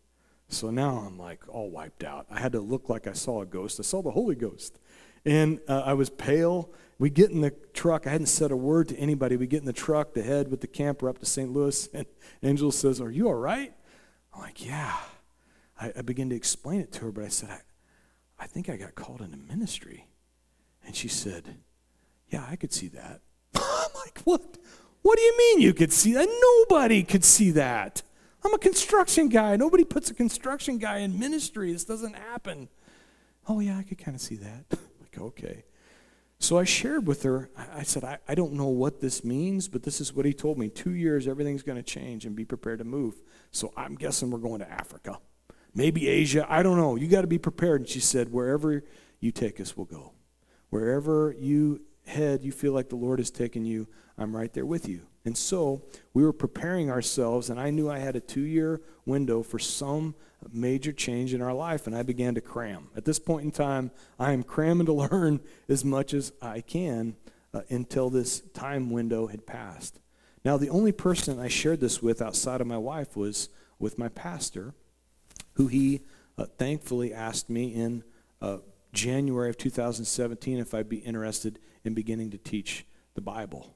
So 0.55 0.71
now 0.71 1.05
I'm 1.07 1.19
like 1.19 1.41
all 1.49 1.69
wiped 1.69 2.05
out. 2.05 2.27
I 2.31 2.39
had 2.39 2.53
to 2.53 2.61
look 2.61 2.89
like 2.89 3.07
I 3.07 3.13
saw 3.13 3.43
a 3.43 3.47
ghost. 3.47 3.81
I 3.81 3.83
saw 3.83 4.03
the 4.03 4.13
Holy 4.13 4.37
Ghost. 4.37 4.79
And 5.25 5.61
uh, 5.69 5.83
I 5.85 5.95
was 5.95 6.11
pale. 6.11 6.71
We 6.99 7.11
get 7.11 7.31
in 7.31 7.41
the 7.41 7.51
truck. 7.73 8.07
I 8.07 8.11
hadn't 8.11 8.27
said 8.27 8.53
a 8.53 8.57
word 8.57 8.89
to 8.89 8.97
anybody. 8.97 9.37
We 9.37 9.47
get 9.47 9.61
in 9.61 9.67
the 9.67 9.73
truck 9.73 10.15
to 10.15 10.23
head 10.23 10.51
with 10.51 10.61
the 10.61 10.67
camper 10.67 11.09
up 11.09 11.19
to 11.19 11.27
St. 11.27 11.51
Louis. 11.51 11.89
And 11.95 12.07
Angel 12.43 12.71
says, 12.71 13.01
Are 13.01 13.11
you 13.11 13.27
all 13.27 13.35
right? 13.35 13.75
I'm 14.33 14.43
like, 14.43 14.65
Yeah. 14.65 14.97
I, 15.81 15.93
I 15.97 16.03
began 16.03 16.31
to 16.31 16.37
explain 16.37 16.81
it 16.81 16.93
to 16.93 17.07
her, 17.07 17.13
but 17.13 17.25
I 17.25 17.29
said, 17.29 17.51
I, 17.51 18.45
I 18.45 18.47
think 18.47 18.69
I 18.69 18.77
got 18.77 18.95
called 18.95 19.23
into 19.23 19.37
ministry. 19.37 20.07
And 20.87 20.95
she 20.95 21.09
said, 21.09 21.57
Yeah, 22.29 22.47
I 22.49 22.57
could 22.57 22.73
see 22.73 22.89
that. 22.89 23.23
I'm 23.55 23.91
like, 23.97 24.21
What? 24.25 24.59
What 25.03 25.19
do 25.19 25.23
you 25.23 25.37
mean 25.37 25.61
you 25.61 25.75
could 25.75 25.93
see 25.93 26.13
that? 26.15 26.29
Nobody 26.29 27.03
could 27.03 27.25
see 27.25 27.51
that. 27.51 28.03
I'm 28.45 28.53
a 28.55 28.59
construction 28.59 29.29
guy. 29.29 29.57
Nobody 29.57 29.85
puts 29.85 30.11
a 30.11 30.15
construction 30.15 30.79
guy 30.79 30.99
in 30.99 31.19
ministry. 31.19 31.73
This 31.73 31.85
doesn't 31.85 32.15
happen. 32.15 32.69
Oh, 33.49 33.61
yeah, 33.61 33.79
I 33.79 33.83
could 33.83 33.99
kind 33.99 34.15
of 34.15 34.21
see 34.21 34.37
that. 34.37 34.65
like, 35.01 35.19
okay. 35.19 35.65
So 36.39 36.59
I 36.59 36.65
shared 36.65 37.07
with 37.07 37.23
her, 37.23 37.49
I 37.57 37.85
said, 37.85 38.05
I, 38.05 38.19
I 38.29 38.35
don't 38.35 38.53
know 38.53 38.67
what 38.67 39.01
this 39.01 39.25
means, 39.25 39.67
but 39.69 39.83
this 39.83 40.01
is 40.01 40.13
what 40.13 40.27
he 40.27 40.35
told 40.35 40.59
me. 40.59 40.69
Two 40.69 40.93
years, 40.93 41.27
everything's 41.27 41.63
going 41.63 41.77
to 41.77 41.83
change 41.83 42.27
and 42.27 42.37
be 42.37 42.45
prepared 42.45 42.81
to 42.81 42.85
move. 42.85 43.23
So 43.51 43.73
I'm 43.77 43.95
guessing 43.95 44.31
we're 44.31 44.39
going 44.39 44.61
to 44.61 44.71
Africa. 44.71 45.19
Maybe 45.75 46.09
Asia. 46.09 46.47
I 46.49 46.63
don't 46.63 46.77
know. 46.77 46.97
You 46.97 47.09
got 47.09 47.23
to 47.23 47.27
be 47.27 47.39
prepared. 47.39 47.83
And 47.83 47.89
she 47.89 48.01
said, 48.01 48.31
Wherever 48.31 48.85
you 49.21 49.33
take 49.33 49.61
us, 49.61 49.77
we'll 49.77 49.87
go. 49.87 50.13
Wherever 50.69 51.35
you 51.39 51.81
head, 52.07 52.45
you 52.45 52.53
feel 52.53 52.73
like 52.73 52.91
the 52.91 52.97
Lord 52.97 53.19
has 53.21 53.31
taken 53.31 53.65
you, 53.65 53.89
I'm 54.19 54.37
right 54.37 54.53
there 54.53 54.67
with 54.67 54.89
you. 54.89 55.07
And 55.25 55.37
so 55.37 55.83
we 56.13 56.23
were 56.23 56.33
preparing 56.33 56.91
ourselves, 56.91 57.49
and 57.49 57.59
I 57.59 57.71
knew 57.71 57.89
I 57.89 57.99
had 57.99 58.17
a 58.17 58.21
two 58.21 58.43
year 58.43 58.83
window 59.07 59.43
for 59.43 59.59
some 59.59 60.15
major 60.53 60.93
change 60.93 61.33
in 61.33 61.41
our 61.41 61.55
life, 61.55 61.87
and 61.87 61.97
I 61.97 62.03
began 62.03 62.35
to 62.35 62.41
cram. 62.41 62.89
At 62.95 63.05
this 63.05 63.19
point 63.19 63.45
in 63.45 63.51
time, 63.51 63.91
I 64.19 64.33
am 64.33 64.43
cramming 64.43 64.87
to 64.87 64.93
learn 65.11 65.41
as 65.69 65.85
much 65.85 66.13
as 66.13 66.33
I 66.43 66.61
can 66.61 67.17
uh, 67.55 67.63
until 67.71 68.11
this 68.11 68.41
time 68.53 68.91
window 68.91 69.27
had 69.29 69.47
passed. 69.47 70.01
Now, 70.45 70.59
the 70.59 70.69
only 70.69 70.93
person 70.93 71.41
I 71.41 71.49
shared 71.49 71.81
this 71.81 72.03
with 72.03 72.21
outside 72.21 72.61
of 72.61 72.67
my 72.67 72.77
wife 72.77 73.17
was 73.17 73.49
with 73.79 73.99
my 73.99 74.09
pastor, 74.09 74.75
who 75.55 75.69
he 75.69 76.03
uh, 76.37 76.45
thankfully 76.59 77.15
asked 77.15 77.49
me 77.49 77.75
in 77.75 78.05
uh, 78.43 78.59
January 78.93 79.49
of 79.49 79.57
2017 79.57 80.59
if 80.59 80.75
I'd 80.75 80.89
be 80.89 80.99
interested 80.99 81.59
in 81.83 81.95
beginning 81.95 82.31
to 82.33 82.39
teach 82.39 82.85
the 83.15 83.23
Bible. 83.23 83.74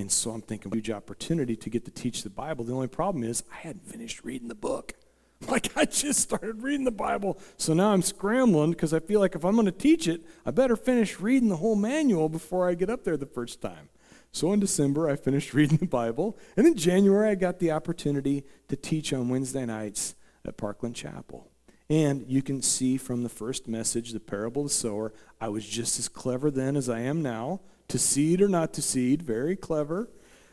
And 0.00 0.10
so 0.10 0.30
I'm 0.30 0.40
thinking, 0.40 0.72
huge 0.72 0.90
opportunity 0.90 1.56
to 1.56 1.70
get 1.70 1.84
to 1.84 1.90
teach 1.90 2.22
the 2.22 2.30
Bible. 2.30 2.64
The 2.64 2.72
only 2.72 2.88
problem 2.88 3.22
is 3.22 3.44
I 3.52 3.56
hadn't 3.56 3.86
finished 3.86 4.24
reading 4.24 4.48
the 4.48 4.54
book. 4.54 4.94
Like 5.48 5.74
I 5.74 5.86
just 5.86 6.20
started 6.20 6.62
reading 6.62 6.84
the 6.84 6.90
Bible. 6.90 7.38
So 7.56 7.72
now 7.72 7.92
I'm 7.92 8.02
scrambling 8.02 8.72
because 8.72 8.92
I 8.92 9.00
feel 9.00 9.20
like 9.20 9.34
if 9.34 9.42
I'm 9.42 9.54
going 9.54 9.64
to 9.64 9.72
teach 9.72 10.06
it, 10.06 10.20
I 10.44 10.50
better 10.50 10.76
finish 10.76 11.18
reading 11.18 11.48
the 11.48 11.56
whole 11.56 11.76
manual 11.76 12.28
before 12.28 12.68
I 12.68 12.74
get 12.74 12.90
up 12.90 13.04
there 13.04 13.16
the 13.16 13.24
first 13.24 13.62
time. 13.62 13.88
So 14.32 14.52
in 14.52 14.60
December, 14.60 15.08
I 15.08 15.16
finished 15.16 15.54
reading 15.54 15.78
the 15.78 15.86
Bible. 15.86 16.36
And 16.58 16.66
in 16.66 16.76
January, 16.76 17.30
I 17.30 17.36
got 17.36 17.58
the 17.58 17.70
opportunity 17.70 18.44
to 18.68 18.76
teach 18.76 19.14
on 19.14 19.30
Wednesday 19.30 19.64
nights 19.64 20.14
at 20.44 20.58
Parkland 20.58 20.94
Chapel. 20.94 21.50
And 21.88 22.26
you 22.28 22.42
can 22.42 22.60
see 22.60 22.98
from 22.98 23.22
the 23.22 23.30
first 23.30 23.66
message, 23.66 24.12
the 24.12 24.20
parable 24.20 24.62
of 24.62 24.68
the 24.68 24.74
sower, 24.74 25.14
I 25.40 25.48
was 25.48 25.66
just 25.66 25.98
as 25.98 26.06
clever 26.06 26.50
then 26.50 26.76
as 26.76 26.90
I 26.90 27.00
am 27.00 27.22
now 27.22 27.60
to 27.90 27.98
seed 27.98 28.40
or 28.40 28.48
not 28.48 28.72
to 28.74 28.82
seed, 28.82 29.22
very 29.22 29.56
clever. 29.56 30.08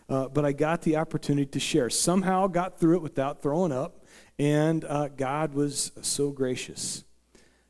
Uh, 0.09 0.27
but 0.27 0.45
I 0.45 0.53
got 0.53 0.83
the 0.83 0.95
opportunity 0.97 1.47
to 1.47 1.59
share. 1.59 1.89
Somehow 1.89 2.47
got 2.47 2.79
through 2.79 2.97
it 2.97 3.01
without 3.01 3.41
throwing 3.41 3.71
up. 3.71 4.05
And 4.39 4.85
uh, 4.85 5.09
God 5.09 5.53
was 5.53 5.91
so 6.01 6.31
gracious. 6.31 7.03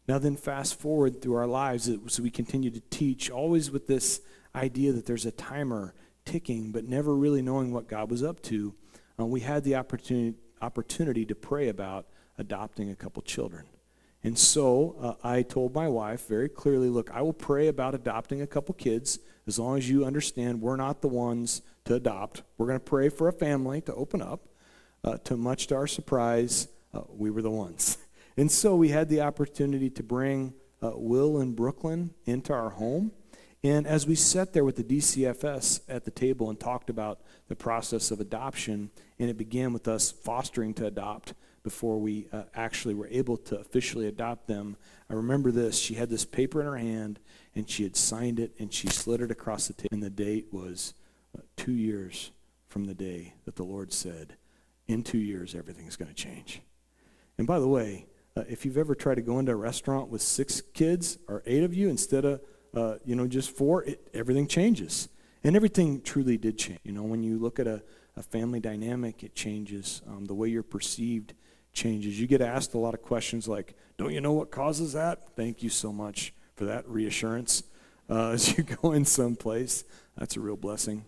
Now, 0.08 0.20
then, 0.20 0.36
fast 0.36 0.80
forward 0.80 1.22
through 1.22 1.36
our 1.36 1.48
lives 1.48 1.90
as 1.90 2.20
we 2.20 2.30
continue 2.30 2.70
to 2.72 2.80
teach, 2.90 3.30
always 3.30 3.72
with 3.72 3.88
this 3.88 4.22
idea 4.56 4.94
that 4.94 5.06
there's 5.06 5.26
a 5.26 5.32
timer 5.32 5.94
ticking, 6.26 6.72
but 6.72 6.86
never 6.86 7.16
really 7.16 7.42
knowing 7.42 7.72
what 7.72 7.88
God 7.88 8.10
was 8.10 8.24
up 8.24 8.42
to. 8.44 8.74
Uh, 9.20 9.26
we 9.26 9.42
had 9.42 9.64
the 9.64 9.76
opportunity, 9.76 10.38
opportunity 10.62 11.26
to 11.26 11.36
pray 11.36 11.68
about 11.70 12.08
adopting 12.38 12.92
a 12.92 12.96
couple 12.96 13.22
children. 13.22 13.66
And 14.24 14.38
so 14.38 14.96
uh, 15.00 15.28
I 15.28 15.42
told 15.42 15.74
my 15.74 15.88
wife 15.88 16.28
very 16.28 16.50
clearly 16.50 16.90
look, 16.90 17.12
I 17.12 17.22
will 17.22 17.34
pray 17.34 17.68
about 17.68 17.96
adopting 17.96 18.42
a 18.42 18.48
couple 18.48 18.76
kids 18.76 19.20
as 19.48 19.58
long 19.58 19.78
as 19.78 19.90
you 19.90 20.06
understand 20.06 20.62
we're 20.62 20.76
not 20.76 21.02
the 21.02 21.08
ones 21.08 21.62
to 21.86 21.96
adopt. 21.96 22.44
We're 22.58 22.68
going 22.68 22.80
to 22.80 22.86
pray 22.86 23.10
for 23.10 23.28
a 23.28 23.34
family 23.34 23.82
to 23.82 23.94
open 23.94 24.22
up. 24.22 24.48
Uh, 25.04 25.18
to 25.20 25.38
much 25.38 25.68
to 25.68 25.76
our 25.76 25.88
surprise, 25.88 26.68
uh, 26.94 27.02
we 27.10 27.30
were 27.30 27.42
the 27.42 27.52
ones. 27.52 27.98
And 28.40 28.52
so 28.52 28.76
we 28.76 28.90
had 28.90 29.10
the 29.10 29.22
opportunity 29.22 29.90
to 29.90 30.04
bring 30.04 30.54
uh, 30.80 30.92
Will 30.94 31.40
and 31.40 31.56
Brooklyn 31.56 32.14
into 32.26 32.54
our 32.54 32.70
home. 32.70 33.12
And 33.64 33.88
as 33.88 34.06
we 34.06 34.14
sat 34.14 34.54
there 34.54 34.64
with 34.64 34.76
the 34.76 34.84
DCFS 34.84 35.82
at 35.90 36.06
the 36.06 36.12
table 36.12 36.48
and 36.48 36.60
talked 36.60 36.92
about 36.92 37.20
the 37.48 37.56
process 37.56 38.12
of 38.12 38.20
adoption, 38.20 38.92
and 39.18 39.28
it 39.28 39.38
began 39.38 39.74
with 39.74 39.88
us 39.88 40.12
fostering 40.12 40.76
to 40.76 40.86
adopt 40.86 41.34
before 41.68 41.98
we 41.98 42.30
uh, 42.32 42.44
actually 42.56 42.94
were 42.94 43.10
able 43.12 43.36
to 43.36 43.60
officially 43.60 44.08
adopt 44.08 44.48
them, 44.48 44.78
I 45.10 45.16
remember 45.16 45.52
this. 45.52 45.78
She 45.78 45.96
had 45.96 46.10
this 46.10 46.24
paper 46.24 46.62
in 46.62 46.66
her 46.66 46.78
hand, 46.78 47.20
and 47.56 47.70
she 47.70 47.84
had 47.84 47.98
signed 47.98 48.40
it, 48.40 48.54
and 48.58 48.74
she 48.74 48.88
slid 48.88 49.20
it 49.20 49.32
across 49.32 49.68
the 49.68 49.74
table. 49.74 49.90
And 49.92 50.02
the 50.02 50.10
date 50.10 50.46
was 50.50 50.94
uh, 51.38 51.42
two 51.58 51.74
years 51.74 52.32
from 52.70 52.86
the 52.86 52.94
day 52.94 53.34
that 53.44 53.58
the 53.58 53.66
Lord 53.66 53.92
said, 53.92 54.38
In 54.88 55.04
two 55.04 55.18
years, 55.18 55.56
everything's 55.56 55.98
going 55.98 56.08
to 56.08 56.16
change. 56.16 56.62
And 57.38 57.46
by 57.46 57.60
the 57.60 57.68
way, 57.68 58.06
uh, 58.38 58.46
if 58.48 58.64
you've 58.64 58.78
ever 58.78 58.96
tried 58.96 59.16
to 59.16 59.22
go 59.22 59.38
into 59.38 59.52
a 59.52 59.56
restaurant 59.58 60.08
with 60.08 60.22
six 60.22 60.62
kids 60.74 61.18
or 61.28 61.44
eight 61.46 61.64
of 61.64 61.74
you 61.74 61.90
instead 61.90 62.24
of 62.24 62.40
uh, 62.74 62.96
you 63.04 63.18
know 63.18 63.28
just 63.28 63.52
four, 63.52 63.84
it, 63.84 64.08
everything 64.14 64.48
changes, 64.48 65.10
and 65.44 65.54
everything 65.54 66.00
truly 66.00 66.38
did 66.38 66.58
change. 66.58 66.80
You 66.86 66.94
know, 66.94 67.04
when 67.04 67.24
you 67.24 67.38
look 67.38 67.60
at 67.60 67.68
a, 67.68 67.84
a 68.16 68.24
family 68.24 68.62
dynamic, 68.62 69.22
it 69.22 69.36
changes. 69.36 70.02
Um, 70.08 70.24
the 70.28 70.34
way 70.34 70.48
you're 70.48 70.64
perceived 70.64 71.34
changes. 71.78 72.20
You 72.20 72.28
get 72.28 72.42
asked 72.42 72.74
a 72.74 72.78
lot 72.78 72.94
of 72.94 73.02
questions 73.02 73.48
like, 73.48 73.76
"Don't 73.98 74.14
you 74.14 74.20
know 74.20 74.34
what 74.34 74.52
causes 74.52 74.94
that?" 74.94 75.36
Thank 75.36 75.64
you 75.64 75.70
so 75.70 75.94
much 75.94 76.34
for 76.56 76.66
that 76.66 76.88
reassurance 76.90 77.64
uh, 78.10 78.32
as 78.32 78.58
you 78.58 78.64
go 78.64 78.92
in 78.92 79.06
someplace. 79.06 79.84
That's 80.18 80.36
a 80.36 80.40
real 80.42 80.58
blessing. 80.58 81.06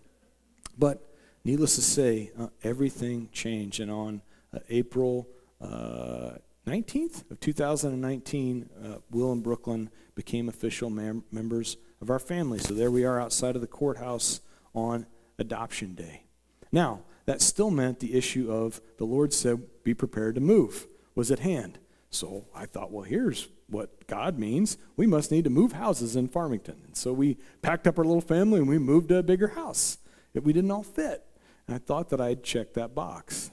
But 0.78 1.02
needless 1.44 1.74
to 1.74 1.82
say, 1.82 2.30
uh, 2.38 2.48
everything 2.62 3.28
changed, 3.32 3.80
and 3.80 3.90
on 3.90 4.22
uh, 4.54 4.60
April. 4.70 5.28
Uh, 5.60 6.36
19th 6.66 7.30
of 7.30 7.40
2019, 7.40 8.70
uh, 8.82 8.98
Will 9.10 9.32
and 9.32 9.42
Brooklyn 9.42 9.90
became 10.14 10.48
official 10.48 10.88
mem- 10.88 11.24
members 11.32 11.76
of 12.00 12.10
our 12.10 12.18
family. 12.18 12.58
So 12.58 12.74
there 12.74 12.90
we 12.90 13.04
are 13.04 13.20
outside 13.20 13.56
of 13.56 13.60
the 13.60 13.66
courthouse 13.66 14.40
on 14.74 15.06
adoption 15.38 15.94
day. 15.94 16.24
Now, 16.70 17.00
that 17.30 17.40
still 17.40 17.70
meant 17.70 18.00
the 18.00 18.14
issue 18.14 18.50
of 18.50 18.80
the 18.98 19.04
Lord 19.04 19.32
said, 19.32 19.62
be 19.84 19.94
prepared 19.94 20.34
to 20.34 20.40
move, 20.40 20.88
was 21.14 21.30
at 21.30 21.38
hand. 21.38 21.78
So 22.10 22.46
I 22.52 22.66
thought, 22.66 22.90
well, 22.90 23.04
here's 23.04 23.46
what 23.68 24.08
God 24.08 24.36
means. 24.36 24.76
We 24.96 25.06
must 25.06 25.30
need 25.30 25.44
to 25.44 25.50
move 25.50 25.70
houses 25.70 26.16
in 26.16 26.26
Farmington. 26.26 26.82
And 26.84 26.96
so 26.96 27.12
we 27.12 27.38
packed 27.62 27.86
up 27.86 28.00
our 28.00 28.04
little 28.04 28.20
family 28.20 28.58
and 28.58 28.68
we 28.68 28.78
moved 28.78 29.10
to 29.10 29.18
a 29.18 29.22
bigger 29.22 29.46
house. 29.46 29.98
If 30.34 30.42
we 30.42 30.52
didn't 30.52 30.72
all 30.72 30.82
fit. 30.82 31.24
And 31.68 31.76
I 31.76 31.78
thought 31.78 32.08
that 32.08 32.20
I'd 32.20 32.42
check 32.42 32.74
that 32.74 32.96
box. 32.96 33.52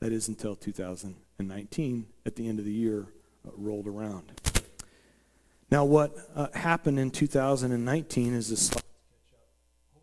That 0.00 0.10
is 0.10 0.28
until 0.28 0.56
2019, 0.56 2.06
at 2.24 2.36
the 2.36 2.48
end 2.48 2.58
of 2.58 2.64
the 2.64 2.72
year 2.72 3.08
uh, 3.46 3.50
rolled 3.54 3.86
around. 3.86 4.32
Now, 5.70 5.84
what 5.84 6.16
uh, 6.34 6.46
happened 6.54 6.98
in 6.98 7.10
2019 7.10 8.32
is 8.32 8.48
this. 8.48 8.70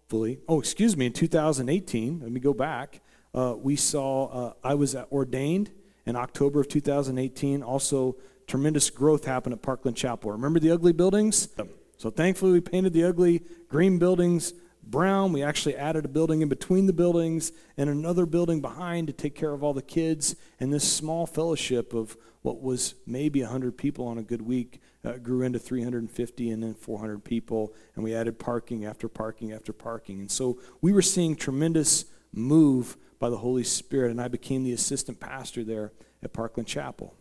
Hopefully, 0.09 0.39
oh, 0.47 0.59
excuse 0.59 0.97
me, 0.97 1.05
in 1.05 1.13
2018, 1.13 2.21
let 2.21 2.31
me 2.31 2.39
go 2.39 2.51
back. 2.51 2.99
Uh, 3.31 3.53
we 3.55 3.75
saw 3.75 4.25
uh, 4.47 4.53
I 4.63 4.73
was 4.73 4.95
ordained 4.95 5.69
in 6.07 6.15
October 6.15 6.61
of 6.61 6.67
2018. 6.67 7.61
Also, 7.61 8.15
tremendous 8.47 8.89
growth 8.89 9.25
happened 9.25 9.53
at 9.53 9.61
Parkland 9.61 9.95
Chapel. 9.95 10.31
Remember 10.31 10.59
the 10.59 10.71
ugly 10.71 10.93
buildings? 10.93 11.49
So 11.97 12.09
thankfully, 12.09 12.53
we 12.53 12.59
painted 12.59 12.91
the 12.91 13.03
ugly 13.03 13.43
green 13.67 13.99
buildings 13.99 14.53
brown. 14.83 15.33
We 15.33 15.43
actually 15.43 15.75
added 15.75 16.05
a 16.05 16.09
building 16.09 16.41
in 16.41 16.49
between 16.49 16.85
the 16.85 16.93
buildings 16.93 17.51
and 17.77 17.89
another 17.89 18.25
building 18.25 18.61
behind 18.61 19.07
to 19.07 19.13
take 19.13 19.35
care 19.35 19.51
of 19.53 19.63
all 19.63 19.73
the 19.73 19.81
kids. 19.81 20.35
And 20.59 20.73
this 20.73 20.89
small 20.91 21.25
fellowship 21.25 21.93
of 21.93 22.17
what 22.41 22.61
was 22.61 22.95
maybe 23.05 23.41
100 23.41 23.77
people 23.77 24.07
on 24.07 24.17
a 24.17 24.23
good 24.23 24.41
week 24.41 24.81
uh, 25.03 25.13
grew 25.13 25.41
into 25.41 25.59
350 25.59 26.49
and 26.49 26.63
then 26.63 26.73
400 26.73 27.23
people. 27.23 27.73
And 27.95 28.03
we 28.03 28.15
added 28.15 28.39
parking 28.39 28.85
after 28.85 29.07
parking 29.07 29.51
after 29.51 29.73
parking. 29.73 30.19
And 30.19 30.31
so 30.31 30.59
we 30.81 30.93
were 30.93 31.01
seeing 31.01 31.35
tremendous 31.35 32.05
move 32.33 32.97
by 33.19 33.29
the 33.29 33.37
Holy 33.37 33.63
Spirit. 33.63 34.11
And 34.11 34.21
I 34.21 34.27
became 34.27 34.63
the 34.63 34.73
assistant 34.73 35.19
pastor 35.19 35.63
there 35.63 35.91
at 36.23 36.33
Parkland 36.33 36.67
Chapel. 36.67 37.15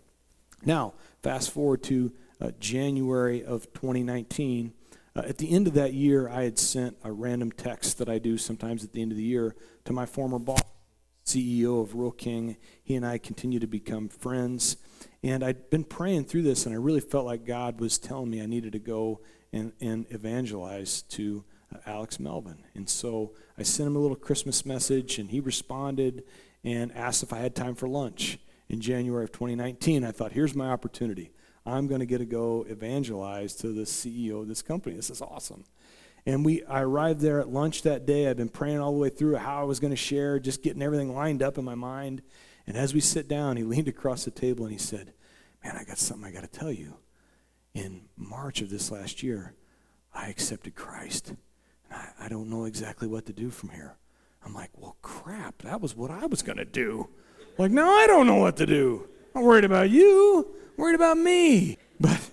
Now, 0.64 0.94
fast 1.23 1.51
forward 1.51 1.83
to 1.85 2.12
uh, 2.40 2.51
January 2.59 3.44
of 3.44 3.73
2019. 3.73 4.73
Uh, 5.18 5.22
at 5.26 5.38
the 5.38 5.50
end 5.50 5.66
of 5.66 5.74
that 5.74 5.94
year, 5.94 6.28
I 6.28 6.44
had 6.44 6.61
sent 6.61 6.96
a 7.02 7.11
random 7.11 7.50
text 7.50 7.98
that 7.98 8.09
I 8.09 8.20
do 8.20 8.38
sometimes 8.38 8.85
at 8.85 8.92
the 8.92 9.02
end 9.02 9.11
of 9.11 9.18
the 9.18 9.24
year 9.24 9.57
to 9.85 9.92
my 9.92 10.07
former 10.07 10.38
boss, 10.38 10.62
CEO 11.26 11.83
of 11.83 11.94
Rural 11.94 12.12
King. 12.12 12.57
He 12.85 12.94
and 12.94 13.04
I 13.04 13.18
continue 13.18 13.59
to 13.59 13.66
become 13.66 14.09
friends. 14.09 14.76
And 15.24 15.42
I'd 15.42 15.70
been 15.70 15.83
praying 15.83 16.26
through 16.26 16.42
this, 16.42 16.66
and 16.66 16.74
I 16.74 16.78
really 16.78 17.00
felt 17.00 17.26
like 17.26 17.44
God 17.44 17.81
was 17.81 17.98
telling 17.98 18.31
me 18.31 18.40
I 18.40 18.46
needed 18.46 18.70
to 18.74 18.78
go 18.78 19.20
and, 19.52 19.72
and 19.81 20.07
evangelize 20.11 21.02
to 21.02 21.44
uh, 21.74 21.78
Alex 21.85 22.20
Melvin. 22.20 22.59
And 22.76 22.88
so 22.88 23.33
I 23.59 23.64
sent 23.64 23.88
him 23.88 23.96
a 23.96 23.98
little 23.98 24.16
Christmas 24.16 24.64
message, 24.64 25.18
and 25.18 25.31
he 25.31 25.40
responded 25.40 26.22
and 26.62 26.92
asked 26.92 27.24
if 27.24 27.33
I 27.33 27.38
had 27.38 27.57
time 27.57 27.74
for 27.74 27.88
lunch 27.88 28.38
in 28.68 28.81
January 28.81 29.24
of 29.24 29.33
2019. 29.33 30.04
I 30.04 30.12
thought, 30.12 30.31
here's 30.31 30.54
my 30.54 30.68
opportunity. 30.68 31.33
I'm 31.68 31.87
going 31.87 32.00
to 32.00 32.07
get 32.07 32.18
to 32.18 32.24
go 32.24 32.64
evangelize 32.68 33.54
to 33.57 33.72
the 33.72 33.83
CEO 33.83 34.40
of 34.40 34.48
this 34.48 34.62
company. 34.62 34.96
This 34.96 35.11
is 35.11 35.20
awesome. 35.20 35.64
And 36.26 36.44
we, 36.44 36.64
I 36.64 36.83
arrived 36.83 37.20
there 37.20 37.40
at 37.40 37.48
lunch 37.48 37.83
that 37.83 38.07
day. 38.07 38.28
I've 38.28 38.37
been 38.37 38.48
praying 38.48 38.81
all 38.81 38.92
the 38.92 38.98
way 38.98 39.09
through 39.09 39.37
how 39.37 39.61
I 39.61 39.64
was 39.64 39.81
going 39.81 39.92
to 39.92 39.96
share, 39.96 40.38
just 40.38 40.62
getting 40.62 40.83
everything 40.83 41.14
lined 41.14 41.42
up 41.42 41.59
in 41.59 41.64
my 41.64 41.74
mind. 41.74 42.22
And 42.66 42.76
as 42.76 42.92
we 42.92 43.00
sit 43.00 43.28
down, 43.28 43.57
he 43.57 43.62
leaned 43.64 43.88
across 43.88 44.24
the 44.24 44.31
table 44.31 44.64
and 44.64 44.72
he 44.72 44.78
said, 44.78 45.12
Man, 45.64 45.76
I 45.76 45.85
got 45.85 45.98
something 45.98 46.26
I 46.26 46.31
got 46.31 46.50
to 46.50 46.59
tell 46.59 46.70
you. 46.70 46.98
In 47.74 48.02
March 48.16 48.61
of 48.61 48.70
this 48.70 48.90
last 48.90 49.22
year, 49.22 49.54
I 50.14 50.28
accepted 50.28 50.74
Christ. 50.74 51.31
And 51.31 51.38
I, 51.90 52.11
I 52.20 52.28
don't 52.28 52.48
know 52.48 52.64
exactly 52.64 53.09
what 53.09 53.26
to 53.26 53.33
do 53.33 53.50
from 53.50 53.70
here. 53.70 53.96
I'm 54.44 54.54
like, 54.54 54.70
Well, 54.76 54.96
crap, 55.02 55.62
that 55.62 55.81
was 55.81 55.96
what 55.96 56.11
I 56.11 56.26
was 56.26 56.42
going 56.42 56.59
to 56.59 56.64
do. 56.64 57.09
Like, 57.57 57.72
now 57.72 57.90
I 57.90 58.07
don't 58.07 58.26
know 58.26 58.37
what 58.37 58.57
to 58.59 58.66
do. 58.66 59.09
I'm 59.35 59.43
worried 59.43 59.64
about 59.64 59.91
you 59.91 60.55
worried 60.79 60.95
about 60.95 61.19
me. 61.19 61.77
But 62.01 62.31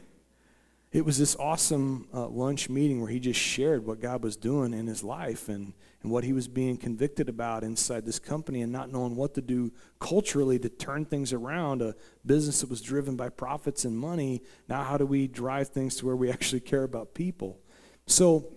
it 0.94 1.04
was 1.04 1.18
this 1.18 1.36
awesome 1.36 2.08
uh, 2.14 2.28
lunch 2.28 2.70
meeting 2.70 3.02
where 3.02 3.10
he 3.10 3.20
just 3.20 3.40
shared 3.40 3.86
what 3.86 4.00
God 4.00 4.24
was 4.24 4.38
doing 4.38 4.74
in 4.74 4.88
his 4.88 5.04
life 5.04 5.50
and, 5.50 5.74
and 6.02 6.12
what 6.12 6.24
he 6.24 6.32
was 6.32 6.48
being 6.48 6.78
convicted 6.78 7.28
about 7.28 7.64
inside 7.64 8.06
this 8.06 8.20
company 8.20 8.62
and 8.62 8.72
not 8.72 8.92
knowing 8.92 9.16
what 9.18 9.34
to 9.34 9.42
do 9.42 9.74
culturally 10.00 10.58
to 10.60 10.70
turn 10.70 11.04
things 11.04 11.34
around. 11.34 11.82
A 11.82 11.96
business 12.26 12.62
that 12.62 12.70
was 12.70 12.82
driven 12.82 13.18
by 13.18 13.28
profits 13.28 13.84
and 13.84 13.98
money. 13.98 14.42
Now, 14.70 14.84
how 14.84 14.98
do 14.98 15.06
we 15.06 15.28
drive 15.28 15.70
things 15.70 15.98
to 15.98 16.06
where 16.06 16.16
we 16.16 16.30
actually 16.32 16.62
care 16.62 16.84
about 16.84 17.14
people? 17.14 17.60
So 18.06 18.54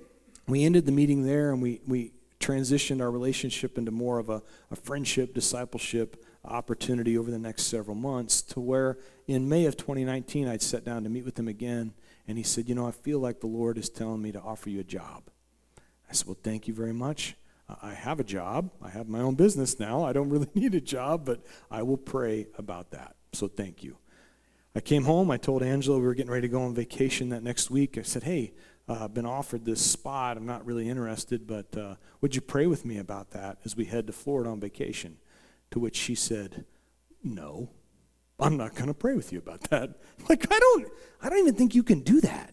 we 0.47 0.65
ended 0.65 0.87
the 0.87 0.93
meeting 0.93 1.25
there 1.25 1.51
and 1.51 1.63
we, 1.63 1.81
we 1.87 2.13
transitioned 2.39 3.01
our 3.01 3.11
relationship 3.11 3.79
into 3.79 3.91
more 3.91 4.19
of 4.19 4.29
a, 4.29 4.43
a 4.71 4.77
friendship, 4.77 5.35
discipleship 5.35 6.23
opportunity 6.45 7.19
over 7.19 7.31
the 7.31 7.39
next 7.39 7.65
several 7.65 7.97
months 7.97 8.43
to 8.43 8.61
where 8.61 8.99
in 9.27 9.49
May 9.49 9.67
of 9.67 9.77
2019 9.77 10.49
I'd 10.49 10.63
sat 10.63 10.85
down 10.85 11.05
to 11.05 11.11
meet 11.11 11.25
with 11.25 11.39
him 11.39 11.49
again 11.49 11.95
and 12.27 12.39
he 12.39 12.45
said, 12.45 12.69
You 12.69 12.75
know, 12.75 12.87
I 12.87 12.93
feel 12.93 13.19
like 13.19 13.41
the 13.41 13.47
Lord 13.47 13.79
is 13.79 13.89
telling 13.89 14.23
me 14.23 14.33
to 14.33 14.41
offer 14.41 14.71
you 14.71 14.81
a 14.81 14.85
job. 14.85 15.25
I 16.09 16.13
said, 16.13 16.27
Well, 16.27 16.39
thank 16.43 16.69
you 16.69 16.75
very 16.75 16.93
much. 16.93 17.37
I 17.83 17.93
have 17.93 18.19
a 18.19 18.25
job. 18.25 18.71
I 18.83 18.89
have 18.89 19.09
my 19.09 19.21
own 19.21 19.35
business 19.35 19.79
now. 19.79 20.05
I 20.05 20.13
don't 20.13 20.31
really 20.31 20.49
need 20.55 20.75
a 20.75 20.81
job, 20.81 21.25
but 21.25 21.45
I 21.71 21.83
will 21.83 21.97
pray 21.97 22.47
about 22.57 22.93
that. 22.93 23.17
So 23.33 23.49
thank 23.49 23.83
you. 23.83 23.97
I 24.75 24.81
came 24.81 25.05
home. 25.05 25.31
I 25.31 25.39
told 25.39 25.63
Angela 25.63 25.99
we 25.99 26.07
were 26.07 26.15
getting 26.15 26.31
ready 26.31 26.47
to 26.49 26.53
go 26.53 26.63
on 26.63 26.75
vacation 26.75 27.31
that 27.31 27.43
next 27.43 27.71
week. 27.71 27.99
I 27.99 28.03
said, 28.03 28.23
Hey, 28.23 28.53
uh, 28.89 29.05
I've 29.05 29.15
been 29.15 29.27
offered 29.27 29.65
this 29.65 29.81
spot. 29.81 30.37
I'm 30.37 30.47
not 30.47 30.65
really 30.65 30.89
interested, 30.89 31.47
but 31.47 31.77
uh, 31.77 31.97
would 32.21 32.35
you 32.35 32.41
pray 32.41 32.67
with 32.67 32.85
me 32.85 32.99
about 32.99 33.33
that 33.33 33.59
as 33.65 33.77
we 33.77 33.85
head 33.85 34.07
to 34.07 34.13
Florida 34.13 34.51
on 34.51 34.61
vacation? 34.61 35.19
To 35.73 35.79
which 35.81 35.97
she 35.97 36.15
said, 36.15 36.65
No, 37.23 37.71
I'm 38.39 38.57
not 38.57 38.75
going 38.75 38.87
to 38.87 38.95
pray 38.95 39.15
with 39.15 39.33
you 39.33 39.39
about 39.39 39.63
that. 39.71 39.91
Like, 40.29 40.53
I 40.53 40.59
don't, 40.59 40.89
I 41.23 41.31
don't 41.31 41.39
even 41.39 41.55
think 41.55 41.75
you 41.75 41.83
can 41.83 42.01
do 42.01 42.21
that. 42.21 42.53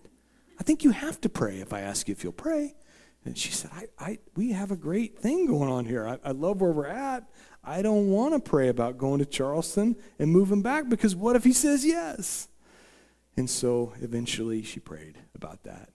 I 0.58 0.64
think 0.64 0.84
you 0.84 0.92
have 0.92 1.20
to 1.22 1.30
pray 1.30 1.60
if 1.60 1.74
I 1.74 1.82
ask 1.82 2.08
you 2.08 2.14
if 2.14 2.24
you'll 2.24 2.32
pray. 2.32 2.76
And 3.26 3.38
she 3.38 3.52
said, 3.52 3.72
I, 3.74 3.88
I, 4.00 4.20
we 4.36 4.52
have 4.52 4.72
a 4.72 4.78
great 4.78 5.20
thing 5.20 5.48
going 5.48 5.70
on 5.70 5.86
here. 5.86 6.08
I, 6.08 6.20
I 6.24 6.32
love 6.32 6.62
where 6.62 6.72
we're 6.72 6.88
at. 6.88 7.28
I 7.64 7.82
don't 7.82 8.10
want 8.12 8.34
to 8.34 8.40
pray 8.40 8.70
about 8.70 8.98
going 8.98 9.20
to 9.20 9.26
Charleston 9.26 9.96
and 10.20 10.32
moving 10.32 10.62
back 10.62 10.88
because 10.88 11.16
what 11.16 11.36
if 11.36 11.44
he 11.44 11.52
says 11.52 11.84
yes? 11.84 12.48
And 13.36 13.50
so 13.50 13.94
eventually 14.00 14.62
she 14.62 14.80
prayed 14.80 15.18
about 15.34 15.64
that. 15.64 15.90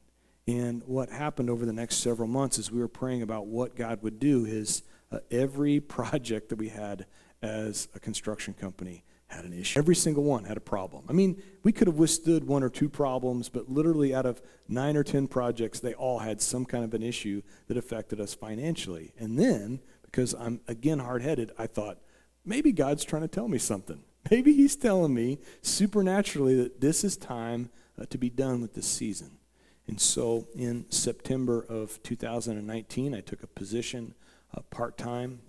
And 0.47 0.83
what 0.85 1.11
happened 1.11 1.49
over 1.49 1.65
the 1.65 1.73
next 1.73 1.97
several 1.97 2.29
months 2.29 2.59
as 2.59 2.71
we 2.71 2.81
were 2.81 2.89
praying 2.89 3.23
about 3.23 3.47
what 3.47 3.77
God 3.77 4.03
would 4.03 4.19
do 4.19 4.45
is 4.45 4.83
uh, 5.13 5.19
every 5.31 5.81
project 5.81 6.49
that 6.49 6.57
we 6.57 6.69
had 6.69 7.07
as 7.43 7.89
a 7.95 8.01
construction 8.01 8.55
company 8.55 9.05
had 9.31 9.45
an 9.45 9.53
issue. 9.53 9.79
Every 9.79 9.95
single 9.95 10.25
one 10.25 10.45
had 10.45 10.57
a 10.57 10.61
problem. 10.61 11.05
I 11.09 11.13
mean, 11.13 11.41
we 11.63 11.73
could 11.73 11.87
have 11.87 11.97
withstood 11.97 12.45
one 12.45 12.63
or 12.63 12.69
two 12.69 12.89
problems, 12.89 13.49
but 13.49 13.71
literally 13.71 14.15
out 14.15 14.27
of 14.27 14.43
nine 14.69 14.97
or 14.97 15.05
ten 15.05 15.29
projects, 15.29 15.81
they 15.81 15.95
all 15.95 16.19
had 16.19 16.41
some 16.41 16.65
kind 16.65 16.85
of 16.85 16.95
an 16.95 17.03
issue 17.03 17.43
that 17.69 17.77
affected 17.77 18.21
us 18.21 18.35
financially. 18.35 19.13
And 19.19 19.39
then, 19.39 19.81
because 20.03 20.35
I'm 20.35 20.61
again 20.67 20.99
hard 20.99 21.23
headed, 21.23 21.53
I 21.59 21.67
thought, 21.67 21.99
maybe 22.45 22.73
God's 22.73 23.05
trying 23.05 23.23
to 23.23 23.29
tell 23.29 23.49
me 23.49 23.59
something. 23.59 24.03
Maybe 24.31 24.53
He's 24.53 24.77
telling 24.77 25.15
me 25.15 25.39
supernaturally 25.63 26.55
that 26.57 26.83
this 26.83 27.05
is 27.05 27.17
time 27.17 27.71
uh, 27.99 28.05
to 28.11 28.19
be 28.19 28.29
done 28.29 28.61
with 28.61 28.75
this 28.75 28.87
season. 28.87 29.39
And 29.87 29.99
so 29.99 30.47
in 30.55 30.85
September 30.91 31.65
of 31.69 32.03
2019, 32.03 33.15
I 33.15 33.21
took 33.23 33.43
a 33.43 33.47
position 33.47 34.15
uh, 34.55 34.61
part 34.71 34.97
time 34.97 35.41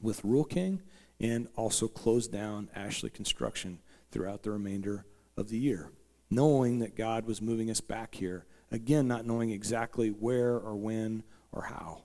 with 0.00 0.24
Rural 0.24 0.44
King 0.44 0.82
and 1.20 1.48
also 1.56 1.88
closed 1.88 2.32
down 2.32 2.68
Ashley 2.74 3.10
Construction 3.10 3.78
throughout 4.10 4.42
the 4.42 4.50
remainder 4.50 5.06
of 5.36 5.48
the 5.48 5.58
year, 5.58 5.90
knowing 6.30 6.80
that 6.80 6.96
God 6.96 7.26
was 7.26 7.40
moving 7.40 7.70
us 7.70 7.80
back 7.80 8.14
here. 8.14 8.44
Again, 8.70 9.06
not 9.06 9.26
knowing 9.26 9.50
exactly 9.50 10.08
where 10.08 10.54
or 10.56 10.74
when 10.74 11.22
or 11.52 11.62
how. 11.62 12.04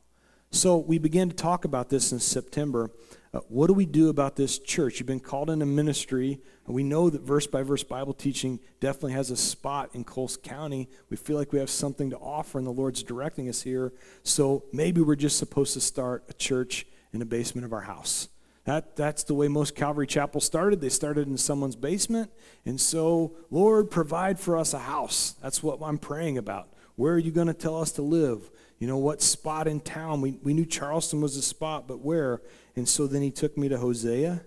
So 0.51 0.77
we 0.77 0.97
began 0.97 1.29
to 1.29 1.35
talk 1.35 1.65
about 1.65 1.89
this 1.89 2.11
in 2.11 2.19
September. 2.19 2.89
Uh, 3.33 3.41
what 3.49 3.67
do 3.67 3.73
we 3.73 3.85
do 3.85 4.09
about 4.09 4.37
this 4.37 4.57
church? 4.57 4.99
You've 4.99 5.07
been 5.07 5.19
called 5.19 5.49
into 5.49 5.65
ministry. 5.65 6.39
We 6.65 6.83
know 6.83 7.09
that 7.09 7.21
verse 7.21 7.45
by 7.45 7.63
verse 7.63 7.83
Bible 7.83 8.13
teaching 8.13 8.59
definitely 8.79 9.13
has 9.13 9.29
a 9.29 9.37
spot 9.37 9.89
in 9.93 10.03
Coles 10.03 10.37
County. 10.37 10.89
We 11.09 11.17
feel 11.17 11.37
like 11.37 11.51
we 11.51 11.59
have 11.59 11.69
something 11.69 12.09
to 12.09 12.17
offer, 12.17 12.57
and 12.57 12.65
the 12.65 12.71
Lord's 12.71 13.03
directing 13.03 13.49
us 13.49 13.61
here. 13.61 13.93
So 14.23 14.63
maybe 14.71 15.01
we're 15.01 15.15
just 15.15 15.37
supposed 15.37 15.73
to 15.73 15.81
start 15.81 16.23
a 16.29 16.33
church 16.33 16.85
in 17.11 17.19
the 17.19 17.25
basement 17.25 17.65
of 17.65 17.73
our 17.73 17.81
house. 17.81 18.29
That, 18.63 18.95
that's 18.95 19.23
the 19.23 19.33
way 19.33 19.47
most 19.47 19.75
Calvary 19.75 20.07
Chapel 20.07 20.41
started. 20.41 20.81
They 20.81 20.89
started 20.89 21.27
in 21.27 21.37
someone's 21.37 21.77
basement. 21.77 22.31
And 22.65 22.79
so, 22.81 23.33
Lord, 23.49 23.91
provide 23.91 24.39
for 24.39 24.57
us 24.57 24.73
a 24.73 24.79
house. 24.79 25.35
That's 25.41 25.63
what 25.63 25.79
I'm 25.81 25.97
praying 25.97 26.37
about. 26.37 26.69
Where 26.95 27.13
are 27.13 27.19
you 27.19 27.31
going 27.31 27.47
to 27.47 27.53
tell 27.53 27.79
us 27.79 27.91
to 27.93 28.01
live? 28.01 28.49
You 28.79 28.87
know, 28.87 28.97
what 28.97 29.21
spot 29.21 29.67
in 29.67 29.79
town? 29.79 30.21
We, 30.21 30.39
we 30.43 30.53
knew 30.53 30.65
Charleston 30.65 31.19
was 31.21 31.35
a 31.35 31.41
spot, 31.41 31.87
but 31.87 31.99
where? 31.99 32.41
And 32.75 32.87
so 32.87 33.07
then 33.07 33.21
he 33.21 33.31
took 33.31 33.57
me 33.57 33.69
to 33.69 33.77
Hosea 33.77 34.41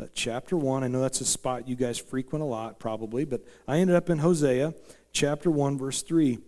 uh, 0.00 0.06
chapter 0.12 0.56
1. 0.56 0.82
I 0.82 0.88
know 0.88 1.00
that's 1.00 1.20
a 1.20 1.26
spot 1.26 1.68
you 1.68 1.76
guys 1.76 1.98
frequent 1.98 2.42
a 2.42 2.46
lot, 2.46 2.80
probably, 2.80 3.24
but 3.24 3.42
I 3.68 3.78
ended 3.78 3.96
up 3.96 4.10
in 4.10 4.18
Hosea 4.18 4.74
chapter 5.12 5.50
1, 5.50 5.78
verse 5.78 6.02
3. 6.02 6.38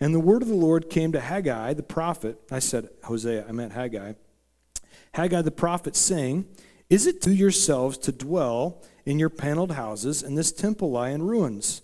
And 0.00 0.14
the 0.14 0.20
word 0.20 0.42
of 0.42 0.48
the 0.48 0.54
Lord 0.54 0.90
came 0.90 1.12
to 1.12 1.20
Haggai 1.20 1.74
the 1.74 1.82
prophet. 1.82 2.38
I 2.50 2.58
said 2.58 2.88
Hosea, 3.04 3.46
I 3.48 3.52
meant 3.52 3.72
Haggai. 3.72 4.14
Haggai 5.14 5.42
the 5.42 5.50
prophet 5.50 5.96
saying, 5.96 6.46
Is 6.90 7.06
it 7.06 7.22
to 7.22 7.34
yourselves 7.34 7.98
to 7.98 8.12
dwell 8.12 8.82
in 9.06 9.18
your 9.18 9.30
paneled 9.30 9.72
houses, 9.72 10.22
and 10.22 10.36
this 10.36 10.52
temple 10.52 10.90
lie 10.90 11.10
in 11.10 11.22
ruins? 11.22 11.82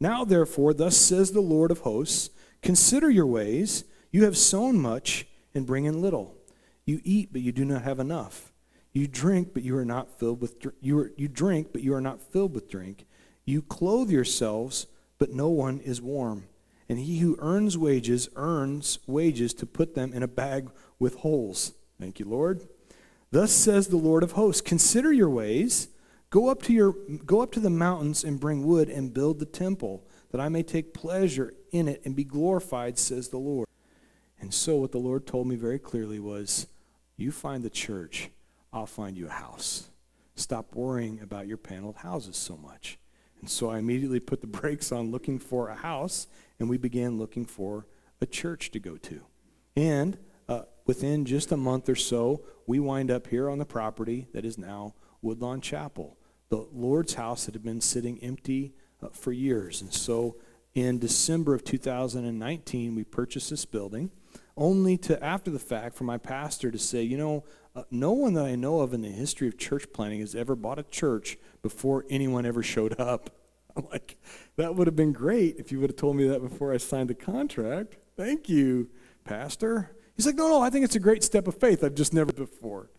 Now, 0.00 0.24
therefore, 0.24 0.74
thus 0.74 0.96
says 0.96 1.32
the 1.32 1.40
Lord 1.40 1.70
of 1.70 1.80
hosts, 1.80 2.30
Consider 2.62 3.10
your 3.10 3.26
ways. 3.26 3.84
You 4.10 4.24
have 4.24 4.36
sown 4.36 4.78
much 4.78 5.26
and 5.54 5.66
bring 5.66 5.84
in 5.84 6.00
little. 6.00 6.34
You 6.84 7.00
eat, 7.04 7.32
but 7.32 7.42
you 7.42 7.52
do 7.52 7.64
not 7.64 7.82
have 7.82 8.00
enough. 8.00 8.52
You 8.92 9.06
drink, 9.06 9.52
but 9.52 9.62
you 9.62 9.76
are 9.76 9.84
not 9.84 10.18
filled 10.18 10.40
with 10.40 10.66
you, 10.80 10.98
are, 10.98 11.12
you 11.16 11.28
drink, 11.28 11.68
but 11.72 11.82
you 11.82 11.94
are 11.94 12.00
not 12.00 12.22
filled 12.22 12.54
with 12.54 12.70
drink. 12.70 13.06
You 13.44 13.62
clothe 13.62 14.10
yourselves, 14.10 14.86
but 15.18 15.30
no 15.30 15.48
one 15.48 15.80
is 15.80 16.00
warm. 16.00 16.44
And 16.88 16.98
he 16.98 17.18
who 17.18 17.36
earns 17.40 17.76
wages 17.76 18.28
earns 18.34 18.98
wages 19.06 19.52
to 19.54 19.66
put 19.66 19.94
them 19.94 20.12
in 20.14 20.22
a 20.22 20.28
bag 20.28 20.70
with 20.98 21.16
holes. 21.16 21.74
Thank 22.00 22.18
you, 22.18 22.26
Lord. 22.26 22.66
Thus 23.30 23.52
says 23.52 23.88
the 23.88 23.96
Lord 23.96 24.22
of 24.22 24.32
hosts, 24.32 24.62
consider 24.62 25.12
your 25.12 25.28
ways. 25.28 25.88
Go 26.30 26.48
up 26.48 26.62
to 26.62 26.72
your 26.72 26.94
go 27.26 27.40
up 27.40 27.52
to 27.52 27.60
the 27.60 27.70
mountains 27.70 28.24
and 28.24 28.40
bring 28.40 28.64
wood 28.64 28.88
and 28.88 29.12
build 29.12 29.38
the 29.38 29.46
temple, 29.46 30.06
that 30.30 30.40
I 30.40 30.48
may 30.48 30.62
take 30.62 30.94
pleasure 30.94 31.52
in 31.72 31.88
it 31.88 32.02
and 32.04 32.16
be 32.16 32.24
glorified, 32.24 32.98
says 32.98 33.28
the 33.28 33.38
Lord. 33.38 33.67
And 34.40 34.52
so 34.52 34.76
what 34.76 34.92
the 34.92 34.98
Lord 34.98 35.26
told 35.26 35.46
me 35.46 35.56
very 35.56 35.78
clearly 35.78 36.18
was, 36.18 36.66
you 37.16 37.32
find 37.32 37.64
the 37.64 37.70
church, 37.70 38.30
I'll 38.72 38.86
find 38.86 39.16
you 39.16 39.26
a 39.26 39.30
house. 39.30 39.88
Stop 40.36 40.74
worrying 40.74 41.20
about 41.20 41.48
your 41.48 41.56
paneled 41.56 41.96
houses 41.96 42.36
so 42.36 42.56
much. 42.56 42.98
And 43.40 43.50
so 43.50 43.70
I 43.70 43.78
immediately 43.78 44.20
put 44.20 44.40
the 44.40 44.46
brakes 44.60 44.92
on 44.92 45.10
looking 45.10 45.38
for 45.38 45.68
a 45.68 45.74
house, 45.74 46.26
and 46.58 46.68
we 46.68 46.78
began 46.78 47.18
looking 47.18 47.44
for 47.44 47.86
a 48.20 48.26
church 48.26 48.70
to 48.72 48.78
go 48.78 48.96
to. 48.96 49.20
And 49.76 50.18
uh, 50.48 50.62
within 50.86 51.24
just 51.24 51.52
a 51.52 51.56
month 51.56 51.88
or 51.88 51.96
so, 51.96 52.42
we 52.66 52.80
wind 52.80 53.10
up 53.10 53.28
here 53.28 53.48
on 53.48 53.58
the 53.58 53.64
property 53.64 54.28
that 54.32 54.44
is 54.44 54.58
now 54.58 54.94
Woodlawn 55.22 55.60
Chapel, 55.60 56.16
the 56.48 56.66
Lord's 56.72 57.14
house 57.14 57.46
that 57.46 57.54
had 57.54 57.62
been 57.62 57.80
sitting 57.80 58.18
empty 58.22 58.74
uh, 59.02 59.08
for 59.08 59.32
years. 59.32 59.80
And 59.82 59.92
so 59.92 60.36
in 60.74 60.98
December 60.98 61.54
of 61.54 61.64
2019, 61.64 62.94
we 62.94 63.04
purchased 63.04 63.50
this 63.50 63.64
building, 63.64 64.10
only 64.58 64.98
to, 64.98 65.22
after 65.24 65.50
the 65.50 65.58
fact, 65.58 65.94
for 65.94 66.04
my 66.04 66.18
pastor 66.18 66.70
to 66.70 66.78
say, 66.78 67.02
you 67.02 67.16
know, 67.16 67.44
uh, 67.74 67.84
no 67.90 68.12
one 68.12 68.34
that 68.34 68.44
I 68.44 68.56
know 68.56 68.80
of 68.80 68.92
in 68.92 69.02
the 69.02 69.08
history 69.08 69.46
of 69.46 69.56
church 69.56 69.86
planting 69.92 70.20
has 70.20 70.34
ever 70.34 70.56
bought 70.56 70.78
a 70.78 70.82
church 70.82 71.38
before 71.62 72.04
anyone 72.10 72.44
ever 72.44 72.62
showed 72.62 72.98
up. 73.00 73.30
I'm 73.76 73.86
like, 73.90 74.16
that 74.56 74.74
would 74.74 74.88
have 74.88 74.96
been 74.96 75.12
great 75.12 75.56
if 75.58 75.70
you 75.70 75.78
would 75.80 75.90
have 75.90 75.96
told 75.96 76.16
me 76.16 76.26
that 76.28 76.42
before 76.42 76.74
I 76.74 76.78
signed 76.78 77.08
the 77.08 77.14
contract. 77.14 77.96
Thank 78.16 78.48
you, 78.48 78.90
Pastor. 79.24 79.92
He's 80.16 80.26
like, 80.26 80.34
no, 80.34 80.48
no, 80.48 80.60
I 80.60 80.70
think 80.70 80.84
it's 80.84 80.96
a 80.96 81.00
great 81.00 81.22
step 81.22 81.46
of 81.46 81.54
faith. 81.54 81.84
I've 81.84 81.94
just 81.94 82.12
never 82.12 82.32
before. 82.32 82.90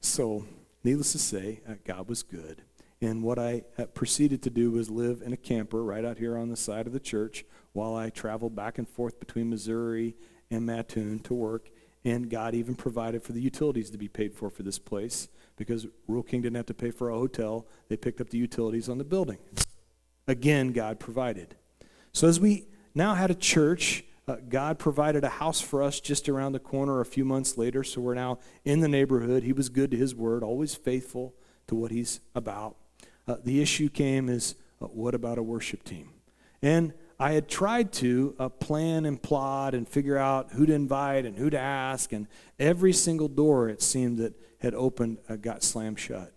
So, 0.00 0.44
needless 0.82 1.12
to 1.12 1.18
say, 1.18 1.60
uh, 1.68 1.74
God 1.84 2.08
was 2.08 2.24
good. 2.24 2.62
And 3.00 3.22
what 3.22 3.38
I 3.38 3.62
uh, 3.78 3.86
proceeded 3.86 4.42
to 4.42 4.50
do 4.50 4.72
was 4.72 4.90
live 4.90 5.22
in 5.22 5.32
a 5.32 5.36
camper 5.36 5.84
right 5.84 6.04
out 6.04 6.18
here 6.18 6.36
on 6.36 6.48
the 6.48 6.56
side 6.56 6.88
of 6.88 6.92
the 6.92 6.98
church 6.98 7.44
while 7.72 7.94
I 7.94 8.10
traveled 8.10 8.56
back 8.56 8.78
and 8.78 8.88
forth 8.88 9.20
between 9.20 9.50
Missouri 9.50 10.16
and 10.54 10.64
Mattoon 10.64 11.18
to 11.20 11.34
work. 11.34 11.70
And 12.04 12.28
God 12.30 12.54
even 12.54 12.74
provided 12.74 13.22
for 13.22 13.32
the 13.32 13.40
utilities 13.40 13.90
to 13.90 13.98
be 13.98 14.08
paid 14.08 14.34
for 14.34 14.50
for 14.50 14.62
this 14.62 14.78
place 14.78 15.28
because 15.56 15.86
Rural 16.06 16.22
King 16.22 16.42
didn't 16.42 16.56
have 16.56 16.66
to 16.66 16.74
pay 16.74 16.90
for 16.90 17.10
a 17.10 17.14
hotel. 17.14 17.66
They 17.88 17.96
picked 17.96 18.20
up 18.20 18.30
the 18.30 18.38
utilities 18.38 18.88
on 18.88 18.98
the 18.98 19.04
building. 19.04 19.38
Again, 20.26 20.72
God 20.72 21.00
provided. 21.00 21.56
So 22.12 22.28
as 22.28 22.38
we 22.38 22.66
now 22.94 23.14
had 23.14 23.30
a 23.30 23.34
church 23.34 24.04
uh, 24.26 24.36
God 24.48 24.78
provided 24.78 25.22
a 25.22 25.28
house 25.28 25.60
for 25.60 25.82
us 25.82 26.00
just 26.00 26.28
around 26.28 26.52
the 26.52 26.58
corner 26.58 27.00
a 27.00 27.04
few 27.04 27.24
months 27.24 27.58
later, 27.58 27.84
so 27.84 28.00
we're 28.00 28.14
now 28.14 28.38
in 28.64 28.80
the 28.80 28.88
neighborhood. 28.88 29.42
He 29.42 29.52
was 29.52 29.68
good 29.68 29.90
to 29.90 29.96
his 29.96 30.14
word, 30.14 30.42
always 30.42 30.74
faithful 30.74 31.34
to 31.66 31.74
what 31.74 31.90
he's 31.90 32.20
about. 32.34 32.76
Uh, 33.28 33.36
the 33.44 33.60
issue 33.60 33.88
came 33.90 34.28
is 34.30 34.54
uh, 34.80 34.86
what 34.86 35.14
about 35.14 35.36
a 35.36 35.42
worship 35.42 35.84
team? 35.84 36.10
And 36.62 36.94
I 37.18 37.32
had 37.32 37.48
tried 37.48 37.92
to 37.94 38.34
uh, 38.38 38.48
plan 38.48 39.04
and 39.04 39.22
plot 39.22 39.74
and 39.74 39.88
figure 39.88 40.18
out 40.18 40.52
who 40.52 40.66
to 40.66 40.72
invite 40.72 41.24
and 41.24 41.38
who 41.38 41.48
to 41.50 41.58
ask, 41.58 42.12
and 42.12 42.26
every 42.58 42.92
single 42.92 43.28
door 43.28 43.68
it 43.68 43.82
seemed 43.82 44.18
that 44.18 44.34
had 44.58 44.74
opened 44.74 45.18
uh, 45.28 45.36
got 45.36 45.62
slammed 45.62 46.00
shut. 46.00 46.32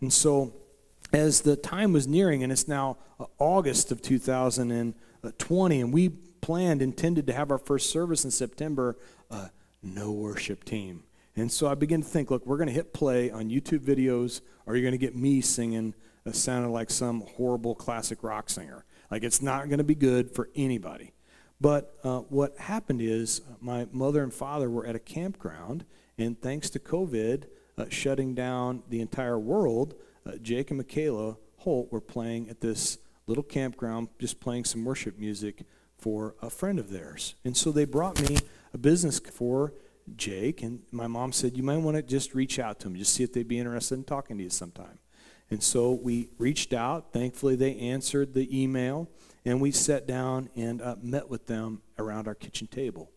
And 0.00 0.12
so, 0.12 0.52
as 1.12 1.40
the 1.40 1.56
time 1.56 1.92
was 1.92 2.06
nearing, 2.06 2.42
and 2.42 2.52
it's 2.52 2.68
now 2.68 2.98
uh, 3.18 3.26
August 3.38 3.90
of 3.92 4.02
2020, 4.02 5.80
and 5.80 5.92
we 5.92 6.08
planned, 6.40 6.82
intended 6.82 7.26
to 7.26 7.32
have 7.32 7.50
our 7.50 7.58
first 7.58 7.90
service 7.90 8.24
in 8.24 8.30
September, 8.30 8.96
uh, 9.30 9.48
no 9.82 10.12
worship 10.12 10.64
team. 10.64 11.04
And 11.36 11.50
so 11.50 11.68
I 11.68 11.74
began 11.74 12.02
to 12.02 12.08
think, 12.08 12.30
look, 12.30 12.44
we're 12.44 12.56
going 12.56 12.68
to 12.68 12.74
hit 12.74 12.92
play 12.92 13.30
on 13.30 13.48
YouTube 13.48 13.80
videos, 13.80 14.40
or 14.66 14.76
you're 14.76 14.82
going 14.82 14.92
to 14.92 14.98
get 14.98 15.16
me 15.16 15.40
singing 15.40 15.94
uh, 16.26 16.32
sounding 16.32 16.72
like 16.72 16.90
some 16.90 17.22
horrible 17.36 17.74
classic 17.74 18.22
rock 18.22 18.50
singer. 18.50 18.84
Like 19.10 19.24
it's 19.24 19.42
not 19.42 19.68
going 19.68 19.78
to 19.78 19.84
be 19.84 19.94
good 19.94 20.30
for 20.34 20.48
anybody. 20.54 21.12
But 21.60 21.94
uh, 22.02 22.20
what 22.20 22.56
happened 22.58 23.02
is 23.02 23.40
uh, 23.40 23.54
my 23.60 23.86
mother 23.92 24.22
and 24.22 24.32
father 24.32 24.70
were 24.70 24.86
at 24.86 24.96
a 24.96 25.00
campground, 25.00 25.84
and 26.16 26.40
thanks 26.40 26.70
to 26.70 26.78
COVID 26.78 27.44
uh, 27.76 27.84
shutting 27.88 28.34
down 28.34 28.82
the 28.88 29.00
entire 29.00 29.38
world, 29.38 29.94
uh, 30.26 30.32
Jake 30.40 30.70
and 30.70 30.78
Michaela 30.78 31.36
Holt 31.58 31.92
were 31.92 32.00
playing 32.00 32.48
at 32.48 32.60
this 32.60 32.98
little 33.26 33.42
campground, 33.42 34.08
just 34.18 34.40
playing 34.40 34.64
some 34.64 34.84
worship 34.84 35.18
music 35.18 35.64
for 35.98 36.34
a 36.40 36.48
friend 36.48 36.78
of 36.78 36.90
theirs. 36.90 37.34
And 37.44 37.56
so 37.56 37.70
they 37.70 37.84
brought 37.84 38.20
me 38.28 38.38
a 38.72 38.78
business 38.78 39.18
for 39.18 39.74
Jake, 40.16 40.62
and 40.62 40.80
my 40.90 41.06
mom 41.06 41.32
said, 41.32 41.56
You 41.56 41.62
might 41.62 41.78
want 41.78 41.96
to 41.96 42.02
just 42.02 42.34
reach 42.34 42.58
out 42.58 42.80
to 42.80 42.88
him, 42.88 42.96
just 42.96 43.12
see 43.12 43.22
if 43.22 43.32
they'd 43.32 43.46
be 43.46 43.58
interested 43.58 43.94
in 43.94 44.04
talking 44.04 44.38
to 44.38 44.44
you 44.44 44.50
sometime. 44.50 44.98
And 45.50 45.62
so 45.62 45.92
we 45.92 46.28
reached 46.38 46.72
out. 46.72 47.12
Thankfully, 47.12 47.56
they 47.56 47.76
answered 47.76 48.34
the 48.34 48.62
email, 48.62 49.08
and 49.44 49.60
we 49.60 49.72
sat 49.72 50.06
down 50.06 50.48
and 50.54 50.80
uh, 50.80 50.96
met 51.02 51.28
with 51.28 51.46
them 51.46 51.82
around 51.98 52.28
our 52.28 52.34
kitchen 52.34 52.66
table. 52.68 53.10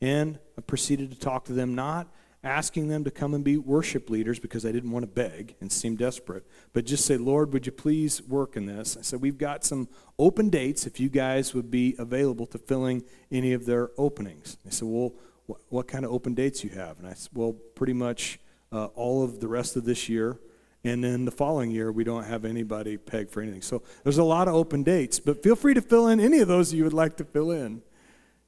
And 0.00 0.38
I 0.56 0.60
proceeded 0.62 1.10
to 1.10 1.18
talk 1.18 1.44
to 1.46 1.52
them 1.52 1.74
not 1.74 2.08
asking 2.42 2.88
them 2.88 3.04
to 3.04 3.10
come 3.10 3.34
and 3.34 3.44
be 3.44 3.56
worship 3.56 4.08
leaders 4.08 4.38
because 4.38 4.64
I 4.64 4.72
didn't 4.72 4.90
want 4.90 5.02
to 5.02 5.06
beg 5.10 5.56
and 5.60 5.70
seem 5.70 5.96
desperate, 5.96 6.46
but 6.72 6.86
just 6.86 7.04
say, 7.04 7.16
Lord, 7.16 7.52
would 7.52 7.66
you 7.66 7.72
please 7.72 8.22
work 8.22 8.56
in 8.56 8.66
this? 8.66 8.96
I 8.96 9.02
said, 9.02 9.20
We've 9.20 9.36
got 9.36 9.64
some 9.64 9.88
open 10.18 10.48
dates 10.48 10.86
if 10.86 10.98
you 10.98 11.08
guys 11.08 11.54
would 11.54 11.70
be 11.70 11.94
available 11.98 12.46
to 12.46 12.58
filling 12.58 13.04
any 13.30 13.52
of 13.52 13.66
their 13.66 13.90
openings. 13.98 14.56
They 14.64 14.70
said, 14.70 14.88
Well, 14.88 15.12
wh- 15.48 15.72
what 15.72 15.88
kind 15.88 16.04
of 16.04 16.12
open 16.12 16.34
dates 16.34 16.64
you 16.64 16.70
have? 16.70 16.98
And 16.98 17.06
I 17.06 17.12
said, 17.12 17.30
Well, 17.34 17.52
pretty 17.52 17.92
much 17.92 18.40
uh, 18.72 18.86
all 18.86 19.22
of 19.22 19.40
the 19.40 19.48
rest 19.48 19.76
of 19.76 19.84
this 19.84 20.08
year. 20.08 20.38
And 20.82 21.04
then 21.04 21.26
the 21.26 21.30
following 21.30 21.70
year, 21.70 21.92
we 21.92 22.04
don't 22.04 22.24
have 22.24 22.44
anybody 22.44 22.96
pegged 22.96 23.30
for 23.30 23.42
anything. 23.42 23.62
So 23.62 23.82
there's 24.02 24.18
a 24.18 24.24
lot 24.24 24.48
of 24.48 24.54
open 24.54 24.82
dates, 24.82 25.20
but 25.20 25.42
feel 25.42 25.56
free 25.56 25.74
to 25.74 25.82
fill 25.82 26.08
in 26.08 26.20
any 26.20 26.38
of 26.38 26.48
those 26.48 26.72
you 26.72 26.84
would 26.84 26.94
like 26.94 27.16
to 27.18 27.24
fill 27.24 27.50
in. 27.50 27.82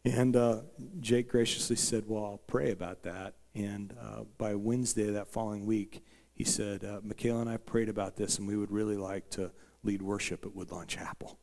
And 0.05 0.35
uh, 0.35 0.61
Jake 1.01 1.29
graciously 1.29 1.77
said, 1.77 2.05
Well, 2.07 2.25
I'll 2.25 2.41
pray 2.47 2.71
about 2.71 3.03
that. 3.03 3.35
And 3.55 3.95
uh, 4.01 4.25
by 4.39 4.55
Wednesday 4.55 5.11
that 5.11 5.29
following 5.29 5.67
week, 5.67 6.03
he 6.35 6.45
said, 6.45 6.85
uh, 6.85 7.01
Michaela 7.03 7.43
and 7.43 7.51
I 7.51 7.59
prayed 7.59 7.91
about 7.91 8.17
this, 8.17 8.39
and 8.39 8.49
we 8.49 8.57
would 8.57 8.71
really 8.71 8.97
like 8.97 9.29
to 9.31 9.51
lead 9.85 10.01
worship 10.01 10.47
at 10.47 10.55
Woodlawn 10.55 10.87
Chapel. 10.87 11.39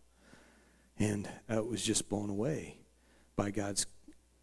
And 0.98 1.30
I 1.48 1.60
was 1.60 1.84
just 1.84 2.10
blown 2.10 2.30
away 2.30 2.80
by 3.36 3.52
God's 3.52 3.86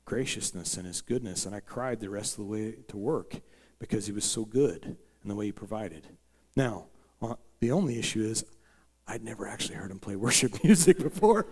graciousness 0.05 0.77
and 0.77 0.87
his 0.87 1.01
goodness. 1.01 1.45
And 1.45 1.55
I 1.55 1.61
cried 1.61 2.01
the 2.01 2.09
rest 2.09 2.35
of 2.35 2.39
the 2.39 2.51
way 2.51 2.77
to 2.89 2.97
work 2.97 3.41
because 3.79 4.07
he 4.07 4.13
was 4.13 4.25
so 4.25 4.45
good 4.45 4.97
in 5.23 5.29
the 5.29 5.35
way 5.35 5.47
he 5.47 5.53
provided. 5.53 6.07
Now, 6.57 6.87
uh, 7.21 7.35
the 7.61 7.71
only 7.71 7.99
issue 7.99 8.25
is 8.25 8.45
I'd 9.07 9.23
never 9.23 9.47
actually 9.47 9.77
heard 9.77 9.91
him 9.91 10.01
play 10.01 10.17
worship 10.17 10.53
music 10.65 10.99
before. 10.99 11.47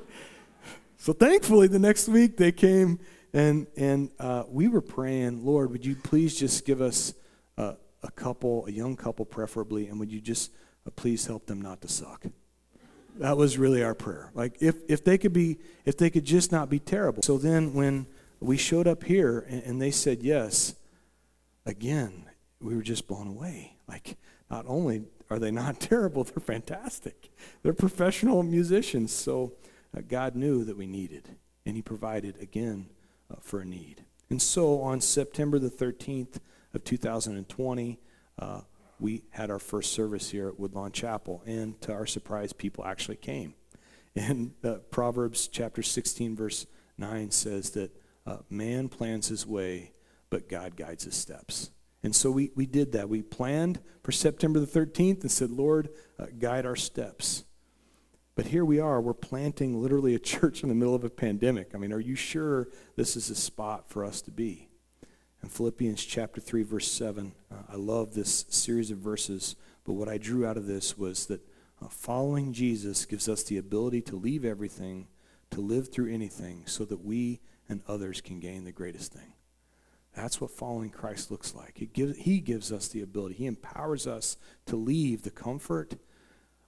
So 0.96 1.12
thankfully, 1.12 1.68
the 1.68 1.78
next 1.78 2.08
week 2.08 2.36
they 2.38 2.50
came 2.50 2.98
and 3.34 3.66
and 3.76 4.10
uh, 4.18 4.44
we 4.48 4.68
were 4.68 4.80
praying, 4.80 5.44
Lord, 5.44 5.70
would 5.72 5.84
you 5.84 5.96
please 5.96 6.38
just 6.38 6.64
give 6.64 6.80
us 6.80 7.14
a, 7.58 7.74
a 8.02 8.10
couple, 8.12 8.64
a 8.66 8.70
young 8.70 8.96
couple 8.96 9.24
preferably, 9.24 9.88
and 9.88 10.00
would 10.00 10.10
you 10.10 10.20
just 10.20 10.52
uh, 10.86 10.90
please 10.96 11.26
help 11.26 11.46
them 11.46 11.60
not 11.60 11.82
to 11.82 11.88
suck? 11.88 12.24
That 13.18 13.36
was 13.36 13.58
really 13.58 13.82
our 13.82 13.94
prayer. 13.94 14.30
Like 14.34 14.56
if 14.60 14.76
if 14.88 15.04
they 15.04 15.18
could 15.18 15.32
be, 15.32 15.58
if 15.84 15.96
they 15.96 16.10
could 16.10 16.24
just 16.24 16.50
not 16.50 16.70
be 16.70 16.78
terrible. 16.78 17.22
So 17.22 17.36
then 17.36 17.74
when 17.74 18.06
we 18.40 18.56
showed 18.56 18.86
up 18.86 19.04
here 19.04 19.44
and, 19.48 19.62
and 19.64 19.82
they 19.82 19.90
said 19.90 20.22
yes, 20.22 20.74
again 21.66 22.24
we 22.60 22.74
were 22.74 22.82
just 22.82 23.06
blown 23.06 23.28
away. 23.28 23.76
Like 23.86 24.16
not 24.54 24.66
only 24.68 25.02
are 25.30 25.40
they 25.40 25.50
not 25.50 25.80
terrible, 25.90 26.22
they're 26.22 26.40
fantastic. 26.40 27.30
They're 27.62 27.74
professional 27.74 28.42
musicians. 28.44 29.12
So 29.12 29.54
uh, 29.96 30.02
God 30.06 30.36
knew 30.36 30.64
that 30.64 30.76
we 30.76 30.86
needed, 30.86 31.28
and 31.66 31.74
He 31.74 31.82
provided 31.82 32.40
again 32.40 32.90
uh, 33.30 33.36
for 33.40 33.60
a 33.60 33.64
need. 33.64 34.04
And 34.30 34.40
so 34.40 34.80
on 34.80 35.00
September 35.00 35.58
the 35.58 35.70
13th 35.70 36.36
of 36.72 36.84
2020, 36.84 37.98
uh, 38.38 38.60
we 39.00 39.24
had 39.30 39.50
our 39.50 39.58
first 39.58 39.92
service 39.92 40.30
here 40.30 40.48
at 40.48 40.58
Woodlawn 40.58 40.92
Chapel, 40.92 41.42
and 41.44 41.80
to 41.82 41.92
our 41.92 42.06
surprise, 42.06 42.52
people 42.52 42.84
actually 42.84 43.16
came. 43.16 43.54
And 44.16 44.52
uh, 44.62 44.74
Proverbs 44.92 45.48
chapter 45.48 45.82
16, 45.82 46.36
verse 46.36 46.66
9 46.98 47.32
says 47.32 47.70
that 47.70 47.90
uh, 48.24 48.36
man 48.48 48.88
plans 48.88 49.26
his 49.26 49.44
way, 49.44 49.90
but 50.30 50.48
God 50.48 50.76
guides 50.76 51.02
his 51.02 51.16
steps. 51.16 51.72
And 52.04 52.14
so 52.14 52.30
we, 52.30 52.50
we 52.54 52.66
did 52.66 52.92
that. 52.92 53.08
We 53.08 53.22
planned 53.22 53.80
for 54.02 54.12
September 54.12 54.60
the 54.60 54.66
13th 54.66 55.22
and 55.22 55.30
said, 55.30 55.50
Lord, 55.50 55.88
uh, 56.18 56.26
guide 56.38 56.66
our 56.66 56.76
steps. 56.76 57.44
But 58.36 58.46
here 58.46 58.64
we 58.64 58.78
are, 58.78 59.00
we're 59.00 59.14
planting 59.14 59.80
literally 59.80 60.14
a 60.14 60.18
church 60.20 60.62
in 60.62 60.68
the 60.68 60.74
middle 60.74 60.94
of 60.94 61.02
a 61.02 61.10
pandemic. 61.10 61.70
I 61.74 61.78
mean, 61.78 61.92
are 61.92 62.00
you 62.00 62.14
sure 62.14 62.68
this 62.94 63.16
is 63.16 63.30
a 63.30 63.34
spot 63.34 63.88
for 63.88 64.04
us 64.04 64.20
to 64.22 64.30
be? 64.30 64.68
In 65.42 65.48
Philippians 65.48 66.04
chapter 66.04 66.42
3, 66.42 66.62
verse 66.62 66.90
7, 66.90 67.32
uh, 67.50 67.54
I 67.70 67.76
love 67.76 68.14
this 68.14 68.44
series 68.50 68.90
of 68.90 68.98
verses, 68.98 69.56
but 69.84 69.94
what 69.94 70.08
I 70.08 70.18
drew 70.18 70.46
out 70.46 70.56
of 70.58 70.66
this 70.66 70.98
was 70.98 71.26
that 71.26 71.40
uh, 71.80 71.88
following 71.88 72.52
Jesus 72.52 73.06
gives 73.06 73.28
us 73.30 73.42
the 73.44 73.56
ability 73.56 74.02
to 74.02 74.16
leave 74.16 74.44
everything, 74.44 75.08
to 75.50 75.60
live 75.60 75.90
through 75.90 76.12
anything, 76.12 76.64
so 76.66 76.84
that 76.84 77.04
we 77.04 77.40
and 77.68 77.82
others 77.88 78.20
can 78.20 78.40
gain 78.40 78.64
the 78.64 78.72
greatest 78.72 79.12
thing. 79.12 79.33
That's 80.14 80.40
what 80.40 80.50
following 80.50 80.90
Christ 80.90 81.30
looks 81.30 81.54
like. 81.54 81.82
It 81.82 81.92
gives, 81.92 82.18
he 82.18 82.40
gives 82.40 82.72
us 82.72 82.88
the 82.88 83.02
ability, 83.02 83.34
He 83.34 83.46
empowers 83.46 84.06
us 84.06 84.36
to 84.66 84.76
leave 84.76 85.22
the 85.22 85.30
comfort 85.30 85.96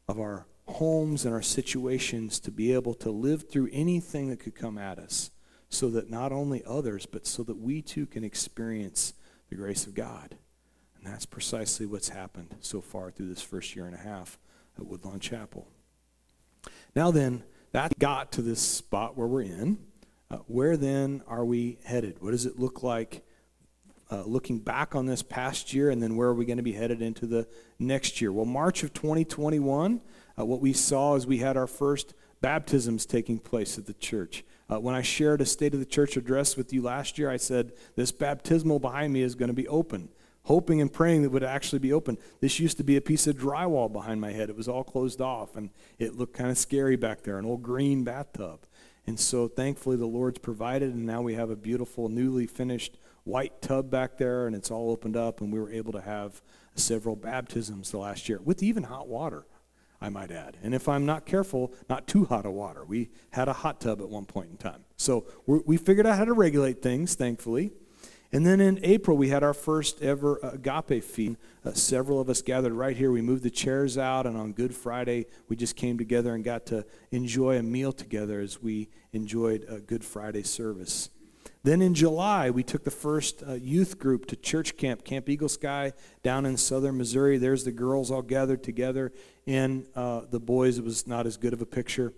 of 0.08 0.18
our 0.18 0.46
homes 0.66 1.24
and 1.24 1.32
our 1.32 1.42
situations 1.42 2.40
to 2.40 2.50
be 2.50 2.72
able 2.72 2.94
to 2.94 3.10
live 3.10 3.48
through 3.48 3.68
anything 3.72 4.28
that 4.30 4.40
could 4.40 4.54
come 4.54 4.76
at 4.76 4.98
us 4.98 5.30
so 5.68 5.88
that 5.90 6.10
not 6.10 6.32
only 6.32 6.62
others, 6.66 7.06
but 7.06 7.26
so 7.26 7.42
that 7.44 7.58
we 7.58 7.82
too 7.82 8.06
can 8.06 8.24
experience 8.24 9.14
the 9.48 9.56
grace 9.56 9.86
of 9.86 9.94
God. 9.94 10.36
And 10.96 11.06
that's 11.06 11.26
precisely 11.26 11.86
what's 11.86 12.08
happened 12.08 12.56
so 12.60 12.80
far 12.80 13.10
through 13.10 13.28
this 13.28 13.42
first 13.42 13.76
year 13.76 13.86
and 13.86 13.94
a 13.94 13.98
half 13.98 14.38
at 14.76 14.86
Woodlawn 14.86 15.20
Chapel. 15.20 15.68
Now 16.94 17.10
then, 17.10 17.44
that 17.72 17.98
got 17.98 18.32
to 18.32 18.42
this 18.42 18.60
spot 18.60 19.16
where 19.16 19.26
we're 19.26 19.42
in. 19.42 19.78
Uh, 20.30 20.38
where 20.46 20.76
then 20.76 21.22
are 21.28 21.44
we 21.44 21.78
headed? 21.84 22.16
What 22.20 22.32
does 22.32 22.46
it 22.46 22.58
look 22.58 22.82
like 22.82 23.24
uh, 24.10 24.22
looking 24.22 24.58
back 24.58 24.94
on 24.94 25.06
this 25.06 25.22
past 25.22 25.74
year, 25.74 25.90
and 25.90 26.02
then 26.02 26.16
where 26.16 26.28
are 26.28 26.34
we 26.34 26.44
going 26.44 26.58
to 26.58 26.62
be 26.62 26.72
headed 26.72 27.02
into 27.02 27.26
the 27.26 27.46
next 27.78 28.20
year? 28.20 28.32
Well, 28.32 28.44
March 28.44 28.82
of 28.82 28.92
2021, 28.92 30.00
uh, 30.38 30.44
what 30.44 30.60
we 30.60 30.72
saw 30.72 31.14
is 31.14 31.26
we 31.26 31.38
had 31.38 31.56
our 31.56 31.66
first 31.66 32.14
baptisms 32.40 33.06
taking 33.06 33.38
place 33.38 33.78
at 33.78 33.86
the 33.86 33.94
church. 33.94 34.44
Uh, 34.70 34.78
when 34.80 34.94
I 34.94 35.02
shared 35.02 35.40
a 35.40 35.46
State 35.46 35.74
of 35.74 35.80
the 35.80 35.86
Church 35.86 36.16
address 36.16 36.56
with 36.56 36.72
you 36.72 36.82
last 36.82 37.18
year, 37.18 37.30
I 37.30 37.36
said, 37.36 37.72
This 37.94 38.12
baptismal 38.12 38.78
behind 38.78 39.12
me 39.12 39.22
is 39.22 39.34
going 39.34 39.48
to 39.48 39.54
be 39.54 39.68
open, 39.68 40.08
hoping 40.44 40.80
and 40.80 40.92
praying 40.92 41.22
that 41.22 41.28
it 41.28 41.32
would 41.32 41.44
actually 41.44 41.78
be 41.78 41.92
open. 41.92 42.18
This 42.40 42.60
used 42.60 42.76
to 42.76 42.84
be 42.84 42.96
a 42.96 43.00
piece 43.00 43.26
of 43.26 43.36
drywall 43.36 43.92
behind 43.92 44.20
my 44.20 44.32
head. 44.32 44.50
It 44.50 44.56
was 44.56 44.68
all 44.68 44.84
closed 44.84 45.20
off, 45.20 45.56
and 45.56 45.70
it 45.98 46.16
looked 46.16 46.34
kind 46.34 46.50
of 46.50 46.58
scary 46.58 46.96
back 46.96 47.22
there, 47.22 47.38
an 47.38 47.46
old 47.46 47.62
green 47.62 48.04
bathtub. 48.04 48.60
And 49.06 49.18
so 49.18 49.46
thankfully, 49.46 49.96
the 49.96 50.06
Lord's 50.06 50.38
provided, 50.38 50.92
and 50.92 51.06
now 51.06 51.22
we 51.22 51.34
have 51.34 51.50
a 51.50 51.56
beautiful, 51.56 52.08
newly 52.08 52.46
finished 52.46 52.98
white 53.26 53.60
tub 53.60 53.90
back 53.90 54.16
there, 54.16 54.46
and 54.46 54.54
it's 54.54 54.70
all 54.70 54.90
opened 54.90 55.16
up, 55.16 55.40
and 55.40 55.52
we 55.52 55.58
were 55.58 55.70
able 55.70 55.92
to 55.92 56.00
have 56.00 56.40
several 56.74 57.16
baptisms 57.16 57.90
the 57.90 57.98
last 57.98 58.28
year 58.28 58.40
with 58.44 58.62
even 58.62 58.84
hot 58.84 59.08
water. 59.08 59.46
I 60.00 60.10
might 60.10 60.30
add. 60.30 60.58
And 60.62 60.74
if 60.74 60.88
I'm 60.88 61.06
not 61.06 61.24
careful, 61.24 61.72
not 61.88 62.06
too 62.06 62.26
hot 62.26 62.44
of 62.44 62.52
water. 62.52 62.84
We 62.84 63.10
had 63.30 63.48
a 63.48 63.54
hot 63.54 63.80
tub 63.80 64.00
at 64.02 64.08
one 64.08 64.26
point 64.26 64.50
in 64.50 64.56
time. 64.58 64.84
So 64.96 65.26
we 65.46 65.78
figured 65.78 66.06
out 66.06 66.18
how 66.18 66.26
to 66.26 66.34
regulate 66.34 66.82
things, 66.82 67.14
thankfully. 67.14 67.72
And 68.30 68.44
then 68.44 68.60
in 68.60 68.78
April, 68.82 69.16
we 69.16 69.30
had 69.30 69.42
our 69.42 69.54
first 69.54 70.02
ever 70.02 70.38
agape 70.42 71.02
feed. 71.02 71.36
Uh, 71.64 71.72
several 71.72 72.20
of 72.20 72.28
us 72.28 72.42
gathered 72.42 72.74
right 72.74 72.96
here. 72.96 73.10
We 73.10 73.22
moved 73.22 73.42
the 73.42 73.50
chairs 73.50 73.96
out, 73.96 74.26
and 74.26 74.36
on 74.36 74.52
Good 74.52 74.74
Friday, 74.74 75.26
we 75.48 75.56
just 75.56 75.76
came 75.76 75.96
together 75.96 76.34
and 76.34 76.44
got 76.44 76.66
to 76.66 76.84
enjoy 77.10 77.56
a 77.56 77.62
meal 77.62 77.92
together 77.92 78.40
as 78.40 78.60
we 78.60 78.90
enjoyed 79.12 79.64
a 79.68 79.80
Good 79.80 80.04
Friday 80.04 80.42
service. 80.42 81.08
Then 81.66 81.82
in 81.82 81.94
July, 81.94 82.48
we 82.48 82.62
took 82.62 82.84
the 82.84 82.92
first 82.92 83.42
uh, 83.42 83.54
youth 83.54 83.98
group 83.98 84.26
to 84.26 84.36
church 84.36 84.76
camp, 84.76 85.02
Camp 85.02 85.28
Eagle 85.28 85.48
Sky, 85.48 85.94
down 86.22 86.46
in 86.46 86.56
southern 86.56 86.96
Missouri. 86.96 87.38
There's 87.38 87.64
the 87.64 87.72
girls 87.72 88.08
all 88.08 88.22
gathered 88.22 88.62
together, 88.62 89.12
and 89.48 89.84
uh, 89.96 90.20
the 90.30 90.38
boys, 90.38 90.78
it 90.78 90.84
was 90.84 91.08
not 91.08 91.26
as 91.26 91.36
good 91.36 91.52
of 91.52 91.60
a 91.60 91.66
picture. 91.66 92.12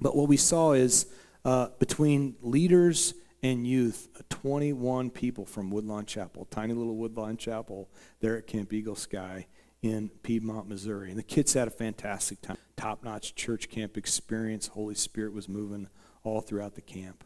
But 0.00 0.16
what 0.16 0.26
we 0.26 0.36
saw 0.36 0.72
is 0.72 1.06
uh, 1.44 1.68
between 1.78 2.34
leaders 2.42 3.14
and 3.44 3.64
youth, 3.64 4.08
uh, 4.18 4.22
21 4.28 5.10
people 5.10 5.46
from 5.46 5.70
Woodlawn 5.70 6.04
Chapel, 6.04 6.48
tiny 6.50 6.74
little 6.74 6.96
Woodlawn 6.96 7.36
Chapel 7.36 7.88
there 8.18 8.36
at 8.36 8.48
Camp 8.48 8.72
Eagle 8.72 8.96
Sky 8.96 9.46
in 9.82 10.08
Piedmont, 10.24 10.68
Missouri. 10.68 11.10
And 11.10 11.18
the 11.18 11.22
kids 11.22 11.54
had 11.54 11.68
a 11.68 11.70
fantastic 11.70 12.42
time. 12.42 12.58
Top 12.76 13.04
notch 13.04 13.36
church 13.36 13.68
camp 13.70 13.96
experience. 13.96 14.66
Holy 14.66 14.96
Spirit 14.96 15.32
was 15.32 15.48
moving 15.48 15.86
all 16.24 16.40
throughout 16.40 16.74
the 16.74 16.80
camp. 16.80 17.22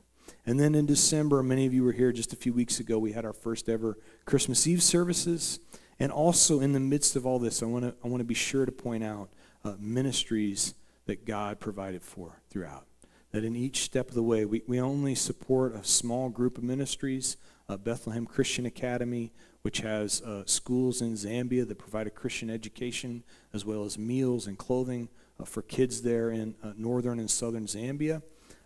And 0.46 0.60
then 0.60 0.74
in 0.74 0.86
December, 0.86 1.42
many 1.42 1.66
of 1.66 1.72
you 1.72 1.84
were 1.84 1.92
here 1.92 2.12
just 2.12 2.32
a 2.32 2.36
few 2.36 2.52
weeks 2.52 2.80
ago, 2.80 2.98
we 2.98 3.12
had 3.12 3.24
our 3.24 3.32
first 3.32 3.68
ever 3.68 3.98
Christmas 4.24 4.66
Eve 4.66 4.82
services. 4.82 5.60
And 5.98 6.10
also, 6.10 6.60
in 6.60 6.72
the 6.72 6.80
midst 6.80 7.16
of 7.16 7.24
all 7.24 7.38
this, 7.38 7.62
I 7.62 7.66
want 7.66 7.84
to 7.84 7.94
I 8.04 8.08
want 8.08 8.20
to 8.20 8.24
be 8.24 8.34
sure 8.34 8.66
to 8.66 8.72
point 8.72 9.04
out 9.04 9.30
uh, 9.64 9.74
ministries 9.78 10.74
that 11.06 11.24
God 11.24 11.60
provided 11.60 12.02
for 12.02 12.40
throughout. 12.50 12.86
That 13.30 13.44
in 13.44 13.56
each 13.56 13.82
step 13.82 14.08
of 14.08 14.14
the 14.14 14.22
way, 14.22 14.44
we, 14.44 14.62
we 14.66 14.80
only 14.80 15.14
support 15.14 15.74
a 15.74 15.84
small 15.84 16.28
group 16.28 16.58
of 16.58 16.64
ministries 16.64 17.36
uh, 17.68 17.76
Bethlehem 17.76 18.26
Christian 18.26 18.66
Academy, 18.66 19.32
which 19.62 19.78
has 19.78 20.20
uh, 20.22 20.42
schools 20.46 21.00
in 21.00 21.14
Zambia 21.14 21.66
that 21.66 21.78
provide 21.78 22.06
a 22.06 22.10
Christian 22.10 22.50
education, 22.50 23.24
as 23.52 23.64
well 23.64 23.84
as 23.84 23.98
meals 23.98 24.46
and 24.46 24.58
clothing 24.58 25.08
uh, 25.40 25.44
for 25.44 25.62
kids 25.62 26.02
there 26.02 26.30
in 26.30 26.54
uh, 26.62 26.72
northern 26.76 27.18
and 27.18 27.30
southern 27.30 27.66
Zambia. 27.66 28.22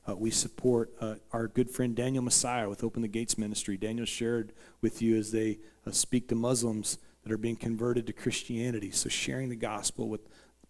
Uh, 0.08 0.16
we 0.16 0.30
support 0.30 0.90
uh, 1.00 1.16
our 1.32 1.48
good 1.48 1.70
friend 1.70 1.94
Daniel 1.94 2.24
Messiah 2.24 2.68
with 2.68 2.82
Open 2.82 3.02
the 3.02 3.08
Gates 3.08 3.36
Ministry. 3.36 3.76
Daniel 3.76 4.06
shared 4.06 4.52
with 4.80 5.02
you 5.02 5.16
as 5.16 5.32
they 5.32 5.58
uh, 5.86 5.90
speak 5.90 6.28
to 6.28 6.34
Muslims 6.34 6.98
that 7.22 7.32
are 7.32 7.36
being 7.36 7.56
converted 7.56 8.06
to 8.06 8.12
Christianity. 8.14 8.90
So, 8.90 9.10
sharing 9.10 9.50
the 9.50 9.56
gospel 9.56 10.08
with 10.08 10.22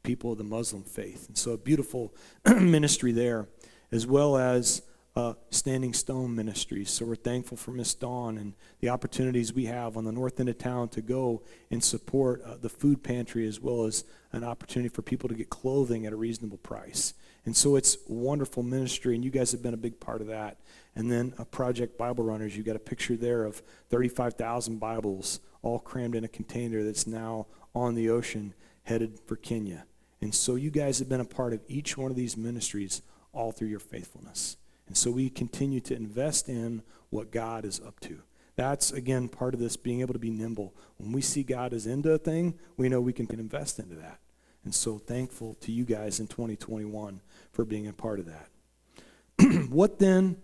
people 0.02 0.32
of 0.32 0.38
the 0.38 0.44
Muslim 0.44 0.82
faith. 0.82 1.28
And 1.28 1.38
so, 1.38 1.52
a 1.52 1.58
beautiful 1.58 2.12
ministry 2.46 3.12
there, 3.12 3.48
as 3.92 4.08
well 4.08 4.36
as 4.36 4.82
uh, 5.14 5.34
Standing 5.50 5.92
Stone 5.92 6.34
Ministries. 6.34 6.90
So 6.90 7.04
we're 7.04 7.16
thankful 7.16 7.56
for 7.56 7.72
Miss 7.72 7.92
Dawn 7.92 8.38
and 8.38 8.54
the 8.78 8.88
opportunities 8.88 9.52
we 9.52 9.64
have 9.64 9.96
on 9.96 10.04
the 10.04 10.12
north 10.12 10.38
end 10.38 10.48
of 10.48 10.58
town 10.58 10.90
to 10.90 11.02
go 11.02 11.42
and 11.72 11.82
support 11.82 12.40
uh, 12.42 12.56
the 12.56 12.68
food 12.68 13.02
pantry 13.02 13.44
as 13.44 13.60
well 13.60 13.84
as 13.84 14.04
an 14.30 14.44
opportunity 14.44 14.88
for 14.88 15.02
people 15.02 15.28
to 15.28 15.34
get 15.34 15.50
clothing 15.50 16.06
at 16.06 16.12
a 16.12 16.16
reasonable 16.16 16.58
price. 16.58 17.14
And 17.48 17.56
so 17.56 17.76
it's 17.76 17.96
wonderful 18.06 18.62
ministry, 18.62 19.14
and 19.14 19.24
you 19.24 19.30
guys 19.30 19.52
have 19.52 19.62
been 19.62 19.72
a 19.72 19.78
big 19.78 19.98
part 20.00 20.20
of 20.20 20.26
that. 20.26 20.58
And 20.94 21.10
then 21.10 21.32
a 21.38 21.46
Project 21.46 21.96
Bible 21.96 22.22
Runners, 22.22 22.54
you 22.54 22.62
got 22.62 22.76
a 22.76 22.78
picture 22.78 23.16
there 23.16 23.44
of 23.44 23.62
35,000 23.88 24.78
Bibles 24.78 25.40
all 25.62 25.78
crammed 25.78 26.14
in 26.14 26.24
a 26.24 26.28
container 26.28 26.84
that's 26.84 27.06
now 27.06 27.46
on 27.74 27.94
the 27.94 28.10
ocean 28.10 28.52
headed 28.82 29.18
for 29.24 29.34
Kenya. 29.34 29.86
And 30.20 30.34
so 30.34 30.56
you 30.56 30.70
guys 30.70 30.98
have 30.98 31.08
been 31.08 31.22
a 31.22 31.24
part 31.24 31.54
of 31.54 31.62
each 31.68 31.96
one 31.96 32.10
of 32.10 32.18
these 32.18 32.36
ministries 32.36 33.00
all 33.32 33.50
through 33.50 33.68
your 33.68 33.80
faithfulness. 33.80 34.58
And 34.86 34.94
so 34.94 35.10
we 35.10 35.30
continue 35.30 35.80
to 35.80 35.96
invest 35.96 36.50
in 36.50 36.82
what 37.08 37.30
God 37.30 37.64
is 37.64 37.80
up 37.80 37.98
to. 38.00 38.20
That's, 38.56 38.92
again, 38.92 39.26
part 39.26 39.54
of 39.54 39.60
this 39.60 39.78
being 39.78 40.02
able 40.02 40.12
to 40.12 40.18
be 40.18 40.28
nimble. 40.28 40.74
When 40.98 41.12
we 41.12 41.22
see 41.22 41.44
God 41.44 41.72
is 41.72 41.86
into 41.86 42.12
a 42.12 42.18
thing, 42.18 42.58
we 42.76 42.90
know 42.90 43.00
we 43.00 43.14
can 43.14 43.26
invest 43.40 43.78
into 43.78 43.94
that. 43.94 44.18
And 44.64 44.74
so 44.74 44.98
thankful 44.98 45.56
to 45.62 45.72
you 45.72 45.86
guys 45.86 46.20
in 46.20 46.26
2021 46.26 47.22
for 47.52 47.64
being 47.64 47.86
a 47.86 47.92
part 47.92 48.20
of 48.20 48.26
that. 48.26 48.48
what 49.70 49.98
then 49.98 50.36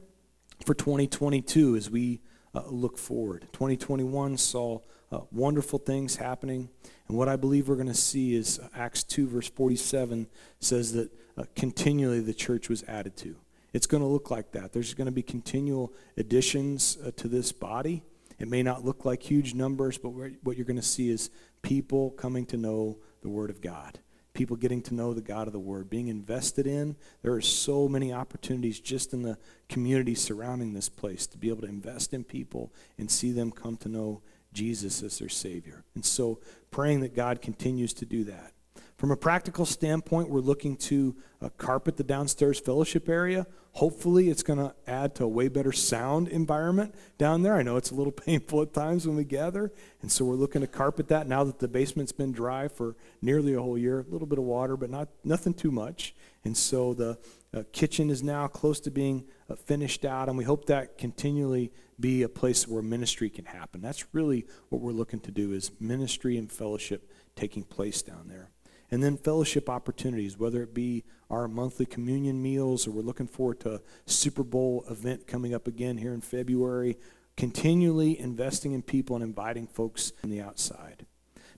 for 0.64 0.74
2022 0.74 1.76
as 1.76 1.90
we 1.90 2.20
uh, 2.54 2.62
look 2.66 2.98
forward? 2.98 3.48
2021 3.52 4.36
saw 4.36 4.80
uh, 5.12 5.20
wonderful 5.30 5.78
things 5.78 6.16
happening. 6.16 6.68
And 7.08 7.16
what 7.16 7.28
I 7.28 7.36
believe 7.36 7.68
we're 7.68 7.76
going 7.76 7.86
to 7.86 7.94
see 7.94 8.34
is 8.34 8.58
uh, 8.58 8.68
Acts 8.74 9.02
2, 9.04 9.28
verse 9.28 9.48
47 9.48 10.26
says 10.60 10.92
that 10.92 11.10
uh, 11.36 11.44
continually 11.54 12.20
the 12.20 12.34
church 12.34 12.68
was 12.68 12.82
added 12.84 13.16
to. 13.18 13.36
It's 13.72 13.86
going 13.86 14.02
to 14.02 14.08
look 14.08 14.30
like 14.30 14.52
that. 14.52 14.72
There's 14.72 14.94
going 14.94 15.06
to 15.06 15.12
be 15.12 15.22
continual 15.22 15.92
additions 16.16 16.96
uh, 17.04 17.10
to 17.16 17.28
this 17.28 17.52
body. 17.52 18.04
It 18.38 18.48
may 18.48 18.62
not 18.62 18.84
look 18.84 19.04
like 19.04 19.22
huge 19.22 19.54
numbers, 19.54 19.98
but 19.98 20.10
what 20.10 20.56
you're 20.56 20.66
going 20.66 20.76
to 20.76 20.82
see 20.82 21.10
is 21.10 21.30
people 21.62 22.10
coming 22.12 22.46
to 22.46 22.56
know 22.56 22.98
the 23.22 23.28
Word 23.28 23.50
of 23.50 23.60
God. 23.60 23.98
People 24.34 24.56
getting 24.56 24.82
to 24.82 24.94
know 24.94 25.14
the 25.14 25.22
God 25.22 25.46
of 25.46 25.52
the 25.52 25.60
Word, 25.60 25.88
being 25.88 26.08
invested 26.08 26.66
in. 26.66 26.96
There 27.22 27.32
are 27.32 27.40
so 27.40 27.88
many 27.88 28.12
opportunities 28.12 28.80
just 28.80 29.12
in 29.12 29.22
the 29.22 29.38
community 29.68 30.14
surrounding 30.14 30.74
this 30.74 30.88
place 30.88 31.26
to 31.28 31.38
be 31.38 31.48
able 31.48 31.62
to 31.62 31.68
invest 31.68 32.12
in 32.12 32.24
people 32.24 32.72
and 32.98 33.10
see 33.10 33.32
them 33.32 33.52
come 33.52 33.76
to 33.78 33.88
know 33.88 34.22
Jesus 34.52 35.02
as 35.02 35.18
their 35.18 35.28
Savior. 35.28 35.84
And 35.94 36.04
so, 36.04 36.40
praying 36.70 37.00
that 37.00 37.14
God 37.14 37.40
continues 37.40 37.92
to 37.94 38.04
do 38.04 38.24
that. 38.24 38.53
From 38.96 39.10
a 39.10 39.16
practical 39.16 39.66
standpoint, 39.66 40.30
we're 40.30 40.40
looking 40.40 40.76
to 40.76 41.16
uh, 41.42 41.48
carpet 41.58 41.96
the 41.96 42.04
downstairs 42.04 42.60
fellowship 42.60 43.08
area. 43.08 43.44
Hopefully, 43.72 44.28
it's 44.30 44.44
going 44.44 44.60
to 44.60 44.72
add 44.86 45.16
to 45.16 45.24
a 45.24 45.28
way 45.28 45.48
better 45.48 45.72
sound 45.72 46.28
environment 46.28 46.94
down 47.18 47.42
there. 47.42 47.56
I 47.56 47.62
know 47.62 47.76
it's 47.76 47.90
a 47.90 47.94
little 47.96 48.12
painful 48.26 48.62
at 48.62 48.72
times 48.72 49.04
when 49.04 49.16
we 49.16 49.24
gather, 49.24 49.72
and 50.00 50.12
so 50.12 50.24
we're 50.24 50.36
looking 50.36 50.60
to 50.60 50.68
carpet 50.68 51.08
that 51.08 51.26
now 51.26 51.42
that 51.42 51.58
the 51.58 51.66
basement's 51.66 52.12
been 52.12 52.30
dry 52.30 52.68
for 52.68 52.94
nearly 53.20 53.54
a 53.54 53.60
whole 53.60 53.76
year. 53.76 54.00
A 54.08 54.12
little 54.12 54.28
bit 54.28 54.38
of 54.38 54.44
water, 54.44 54.76
but 54.76 54.90
not 54.90 55.08
nothing 55.24 55.54
too 55.54 55.72
much. 55.72 56.14
And 56.44 56.56
so 56.56 56.94
the 56.94 57.18
uh, 57.52 57.64
kitchen 57.72 58.10
is 58.10 58.22
now 58.22 58.46
close 58.46 58.78
to 58.80 58.92
being 58.92 59.24
uh, 59.50 59.56
finished 59.56 60.04
out, 60.04 60.28
and 60.28 60.38
we 60.38 60.44
hope 60.44 60.66
that 60.66 60.98
continually 60.98 61.72
be 61.98 62.22
a 62.22 62.28
place 62.28 62.68
where 62.68 62.82
ministry 62.82 63.28
can 63.28 63.46
happen. 63.46 63.80
That's 63.80 64.04
really 64.14 64.46
what 64.68 64.80
we're 64.80 64.92
looking 64.92 65.20
to 65.20 65.32
do: 65.32 65.52
is 65.52 65.72
ministry 65.80 66.36
and 66.36 66.50
fellowship 66.50 67.10
taking 67.34 67.64
place 67.64 68.00
down 68.00 68.28
there. 68.28 68.50
And 68.90 69.02
then 69.02 69.16
fellowship 69.16 69.68
opportunities, 69.68 70.38
whether 70.38 70.62
it 70.62 70.74
be 70.74 71.04
our 71.30 71.48
monthly 71.48 71.86
communion 71.86 72.42
meals 72.42 72.86
or 72.86 72.92
we're 72.92 73.02
looking 73.02 73.26
forward 73.26 73.60
to 73.60 73.74
a 73.74 73.80
Super 74.06 74.42
Bowl 74.42 74.84
event 74.88 75.26
coming 75.26 75.54
up 75.54 75.66
again 75.66 75.98
here 75.98 76.12
in 76.12 76.20
February, 76.20 76.96
continually 77.36 78.18
investing 78.18 78.72
in 78.72 78.82
people 78.82 79.16
and 79.16 79.24
inviting 79.24 79.66
folks 79.66 80.12
from 80.20 80.30
the 80.30 80.40
outside. 80.40 81.06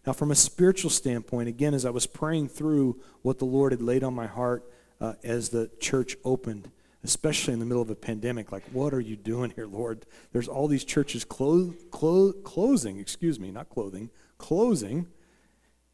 Now, 0.07 0.12
from 0.12 0.31
a 0.31 0.37
spiritual 0.37 0.91
standpoint, 0.91 1.49
again, 1.49 1.74
as 1.74 1.85
I 1.85 1.91
was 1.91 2.07
praying 2.07 2.49
through 2.49 3.01
what 3.22 3.39
the 3.39 3.45
Lord 3.45 3.72
had 3.72 3.83
laid 3.83 4.05
on 4.05 4.14
my 4.14 4.27
heart 4.27 4.70
uh, 5.01 5.14
as 5.24 5.49
the 5.49 5.68
church 5.81 6.16
opened, 6.24 6.70
especially 7.03 7.55
in 7.55 7.59
the 7.59 7.66
middle 7.66 7.83
of 7.83 7.91
a 7.91 7.97
pandemic, 7.97 8.53
like, 8.53 8.62
what 8.72 8.95
are 8.95 9.01
you 9.01 9.16
doing 9.16 9.53
here, 9.57 9.66
Lord? 9.66 10.07
There's 10.33 10.49
all 10.49 10.68
these 10.68 10.85
churches 10.85 11.24
clo- 11.24 11.74
clo- 11.91 12.33
closing, 12.33 12.99
excuse 12.99 13.41
me, 13.41 13.51
not 13.51 13.68
clothing, 13.68 14.11
closing 14.39 15.09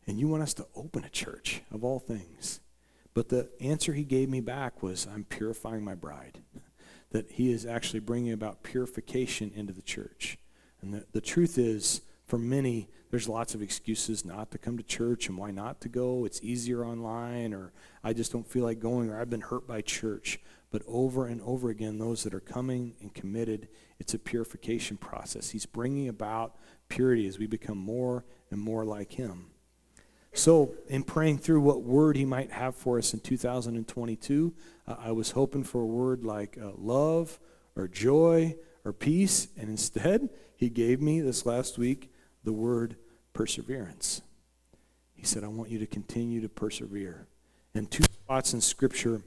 and 0.06 0.18
you 0.18 0.28
want 0.28 0.42
us 0.42 0.54
to 0.54 0.66
open 0.74 1.04
a 1.04 1.08
church, 1.08 1.62
of 1.70 1.84
all 1.84 1.98
things. 1.98 2.60
But 3.14 3.28
the 3.28 3.50
answer 3.60 3.92
he 3.92 4.04
gave 4.04 4.28
me 4.28 4.40
back 4.40 4.82
was, 4.82 5.06
I'm 5.12 5.24
purifying 5.24 5.84
my 5.84 5.94
bride. 5.94 6.38
That 7.10 7.32
he 7.32 7.52
is 7.52 7.66
actually 7.66 8.00
bringing 8.00 8.32
about 8.32 8.62
purification 8.62 9.52
into 9.54 9.74
the 9.74 9.82
church. 9.82 10.38
And 10.80 10.94
the, 10.94 11.04
the 11.12 11.20
truth 11.20 11.58
is, 11.58 12.00
for 12.26 12.38
many, 12.38 12.88
there's 13.10 13.28
lots 13.28 13.54
of 13.54 13.60
excuses 13.60 14.24
not 14.24 14.50
to 14.52 14.56
come 14.56 14.78
to 14.78 14.82
church 14.82 15.28
and 15.28 15.36
why 15.36 15.50
not 15.50 15.82
to 15.82 15.90
go. 15.90 16.24
It's 16.24 16.40
easier 16.42 16.82
online, 16.86 17.52
or 17.52 17.74
I 18.02 18.14
just 18.14 18.32
don't 18.32 18.48
feel 18.48 18.64
like 18.64 18.80
going, 18.80 19.10
or 19.10 19.20
I've 19.20 19.28
been 19.28 19.42
hurt 19.42 19.66
by 19.66 19.82
church. 19.82 20.40
But 20.70 20.80
over 20.86 21.26
and 21.26 21.42
over 21.42 21.68
again, 21.68 21.98
those 21.98 22.24
that 22.24 22.32
are 22.32 22.40
coming 22.40 22.94
and 23.02 23.12
committed, 23.12 23.68
it's 24.00 24.14
a 24.14 24.18
purification 24.18 24.96
process. 24.96 25.50
He's 25.50 25.66
bringing 25.66 26.08
about 26.08 26.56
purity 26.88 27.26
as 27.26 27.38
we 27.38 27.46
become 27.46 27.76
more 27.76 28.24
and 28.50 28.58
more 28.58 28.86
like 28.86 29.12
him. 29.12 29.51
So, 30.34 30.74
in 30.88 31.02
praying 31.02 31.38
through 31.38 31.60
what 31.60 31.82
word 31.82 32.16
he 32.16 32.24
might 32.24 32.50
have 32.52 32.74
for 32.74 32.96
us 32.96 33.12
in 33.12 33.20
2022, 33.20 34.54
uh, 34.86 34.96
I 34.98 35.12
was 35.12 35.32
hoping 35.32 35.62
for 35.62 35.82
a 35.82 35.86
word 35.86 36.24
like 36.24 36.56
uh, 36.60 36.70
love 36.78 37.38
or 37.76 37.86
joy 37.86 38.56
or 38.84 38.92
peace, 38.94 39.48
and 39.58 39.68
instead, 39.68 40.30
he 40.56 40.70
gave 40.70 41.00
me 41.02 41.20
this 41.20 41.44
last 41.44 41.76
week 41.76 42.10
the 42.44 42.52
word 42.52 42.96
perseverance. 43.34 44.22
He 45.12 45.24
said, 45.24 45.44
I 45.44 45.48
want 45.48 45.70
you 45.70 45.78
to 45.78 45.86
continue 45.86 46.40
to 46.40 46.48
persevere. 46.48 47.26
And 47.74 47.90
two 47.90 48.04
spots 48.04 48.54
in 48.54 48.60
Scripture 48.60 49.22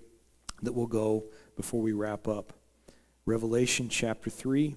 that 0.64 0.74
will 0.74 0.88
go 0.88 1.26
before 1.56 1.82
we 1.82 1.93
wrap 1.93 2.28
up 2.28 2.53
Revelation 3.26 3.89
chapter 3.89 4.30
3, 4.30 4.76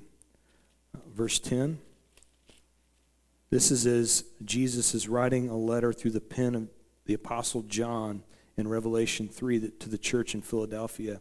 uh, 0.95 0.99
verse 1.15 1.39
10. 1.39 1.79
This 3.51 3.71
is 3.71 3.87
as 3.87 4.25
Jesus 4.45 4.95
is 4.95 5.09
writing 5.09 5.49
a 5.49 5.57
letter 5.57 5.93
through 5.93 6.11
the 6.11 6.21
pen 6.21 6.55
of 6.55 6.69
the 7.07 7.15
Apostle 7.15 7.63
John 7.63 8.25
in 8.57 8.69
Revelation 8.69 9.29
3 9.29 9.71
to 9.71 9.89
the 9.89 9.97
church 9.97 10.35
in 10.35 10.43
Philadelphia. 10.43 11.21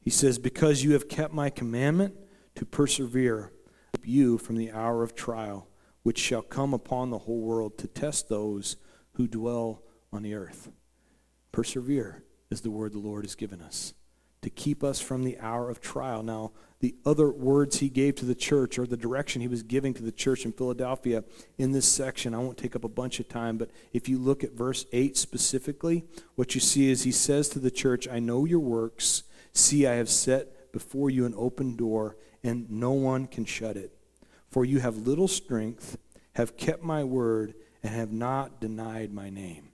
He 0.00 0.10
says, 0.10 0.38
Because 0.38 0.82
you 0.82 0.92
have 0.92 1.08
kept 1.08 1.34
my 1.34 1.50
commandment 1.50 2.14
to 2.54 2.64
persevere, 2.64 3.52
you 4.02 4.38
from 4.38 4.56
the 4.56 4.70
hour 4.70 5.02
of 5.02 5.14
trial, 5.14 5.68
which 6.04 6.18
shall 6.18 6.42
come 6.42 6.72
upon 6.72 7.10
the 7.10 7.18
whole 7.18 7.40
world 7.40 7.76
to 7.78 7.88
test 7.88 8.28
those 8.28 8.76
who 9.14 9.26
dwell 9.26 9.82
on 10.12 10.22
the 10.22 10.34
earth. 10.34 10.70
Persevere 11.52 12.24
is 12.50 12.60
the 12.60 12.70
word 12.70 12.92
the 12.92 12.98
Lord 12.98 13.24
has 13.24 13.34
given 13.34 13.60
us 13.60 13.92
to 14.46 14.50
keep 14.50 14.84
us 14.84 15.00
from 15.00 15.24
the 15.24 15.36
hour 15.40 15.68
of 15.68 15.80
trial. 15.80 16.22
Now, 16.22 16.52
the 16.78 16.94
other 17.04 17.32
words 17.32 17.80
he 17.80 17.88
gave 17.88 18.14
to 18.14 18.24
the 18.24 18.32
church 18.36 18.78
or 18.78 18.86
the 18.86 18.96
direction 18.96 19.42
he 19.42 19.48
was 19.48 19.64
giving 19.64 19.92
to 19.94 20.04
the 20.04 20.12
church 20.12 20.44
in 20.44 20.52
Philadelphia 20.52 21.24
in 21.58 21.72
this 21.72 21.88
section. 21.88 22.32
I 22.32 22.38
won't 22.38 22.56
take 22.56 22.76
up 22.76 22.84
a 22.84 22.88
bunch 22.88 23.18
of 23.18 23.28
time, 23.28 23.58
but 23.58 23.72
if 23.92 24.08
you 24.08 24.18
look 24.18 24.44
at 24.44 24.52
verse 24.52 24.86
8 24.92 25.16
specifically, 25.16 26.04
what 26.36 26.54
you 26.54 26.60
see 26.60 26.92
is 26.92 27.02
he 27.02 27.10
says 27.10 27.48
to 27.48 27.58
the 27.58 27.72
church, 27.72 28.06
I 28.06 28.20
know 28.20 28.44
your 28.44 28.60
works. 28.60 29.24
See, 29.52 29.84
I 29.84 29.94
have 29.94 30.08
set 30.08 30.70
before 30.70 31.10
you 31.10 31.26
an 31.26 31.34
open 31.36 31.74
door, 31.74 32.16
and 32.44 32.70
no 32.70 32.92
one 32.92 33.26
can 33.26 33.46
shut 33.46 33.76
it. 33.76 33.98
For 34.48 34.64
you 34.64 34.78
have 34.78 34.96
little 34.96 35.26
strength, 35.26 35.98
have 36.36 36.56
kept 36.56 36.84
my 36.84 37.02
word, 37.02 37.54
and 37.82 37.92
have 37.92 38.12
not 38.12 38.60
denied 38.60 39.12
my 39.12 39.28
name. 39.28 39.70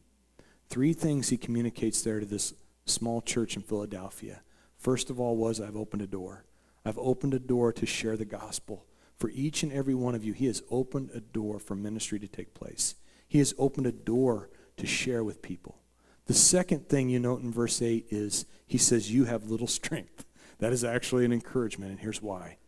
Three 0.71 0.95
things 0.95 1.29
he 1.29 1.37
communicates 1.37 2.01
there 2.01 2.21
to 2.21 2.27
this 2.27 2.55
small 2.87 3.21
church 3.21 3.55
in 3.55 3.61
Philadelphia. 3.61 4.41
First 4.83 5.11
of 5.11 5.21
all, 5.21 5.37
was 5.37 5.61
I've 5.61 5.77
opened 5.77 6.03
a 6.03 6.09
door. 6.09 6.45
I've 6.85 6.99
opened 6.99 7.35
a 7.35 7.39
door 7.39 7.73
to 7.73 7.87
share 7.87 8.17
the 8.17 8.25
gospel. 8.25 8.85
For 9.17 9.31
each 9.31 9.63
and 9.63 9.73
every 9.73 9.95
one 9.95 10.17
of 10.17 10.25
you, 10.25 10.33
He 10.33 10.47
has 10.47 10.65
opened 10.73 11.11
a 11.15 11.21
door 11.21 11.61
for 11.61 11.77
ministry 11.77 12.19
to 12.19 12.27
take 12.27 12.53
place. 12.53 12.97
He 13.29 13.39
has 13.39 13.55
opened 13.59 13.87
a 13.87 13.93
door 13.93 14.51
to 14.79 14.87
share 14.87 15.23
with 15.23 15.41
people. 15.41 15.79
The 16.27 16.35
second 16.35 16.89
thing 16.89 17.09
you 17.09 17.21
note 17.21 17.43
in 17.43 17.53
verse 17.53 17.81
8 17.81 18.07
is 18.11 18.45
He 18.67 18.77
says, 18.77 19.13
You 19.13 19.27
have 19.27 19.49
little 19.49 19.69
strength. 19.69 20.25
That 20.59 20.73
is 20.73 20.85
actually 20.85 21.25
an 21.25 21.33
encouragement, 21.33 21.91
and 21.91 21.99
here's 21.99 22.23
why. 22.23 22.59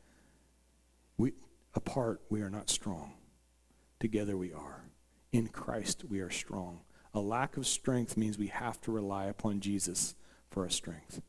We, 1.17 1.35
apart, 1.75 2.23
we 2.29 2.43
are 2.43 2.51
not 2.51 2.69
strong. 2.69 3.13
Together 4.01 4.37
we 4.37 4.53
are. 4.53 4.91
In 5.31 5.47
Christ, 5.47 6.03
we 6.09 6.19
are 6.19 6.31
strong. 6.31 6.81
A 7.13 7.21
lack 7.21 7.57
of 7.57 7.69
strength 7.69 8.17
means 8.17 8.37
we 8.37 8.49
have 8.49 8.81
to 8.81 8.91
rely 8.91 9.27
upon 9.27 9.61
Jesus 9.61 10.17
for 10.51 10.65
our 10.65 10.71
strength. 10.71 11.23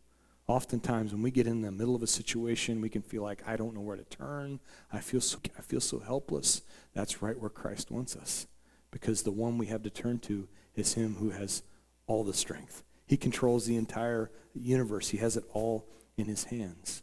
Oftentimes, 0.47 1.11
when 1.11 1.23
we 1.23 1.31
get 1.31 1.47
in 1.47 1.61
the 1.61 1.71
middle 1.71 1.95
of 1.95 2.03
a 2.03 2.07
situation, 2.07 2.79
we 2.79 2.89
can 2.89 3.01
feel 3.01 3.23
like, 3.23 3.41
I 3.47 3.55
don't 3.55 3.73
know 3.73 3.81
where 3.81 3.97
to 3.97 4.03
turn. 4.03 4.59
I 4.93 4.99
feel 4.99 5.21
so, 5.21 5.39
I 5.57 5.61
feel 5.61 5.81
so 5.81 5.99
helpless. 5.99 6.61
That's 6.93 7.21
right 7.21 7.39
where 7.39 7.49
Christ 7.49 7.89
wants 7.89 8.15
us. 8.15 8.45
Because 8.91 9.23
the 9.23 9.31
one 9.31 9.57
we 9.57 9.65
have 9.67 9.81
to 9.83 9.89
turn 9.89 10.19
to 10.19 10.47
is 10.75 10.93
Him 10.93 11.15
who 11.15 11.31
has 11.31 11.63
all 12.05 12.23
the 12.23 12.33
strength. 12.33 12.83
He 13.07 13.17
controls 13.17 13.65
the 13.65 13.75
entire 13.75 14.29
universe, 14.53 15.09
He 15.09 15.17
has 15.17 15.35
it 15.35 15.45
all 15.51 15.87
in 16.15 16.25
His 16.25 16.45
hands. 16.45 17.01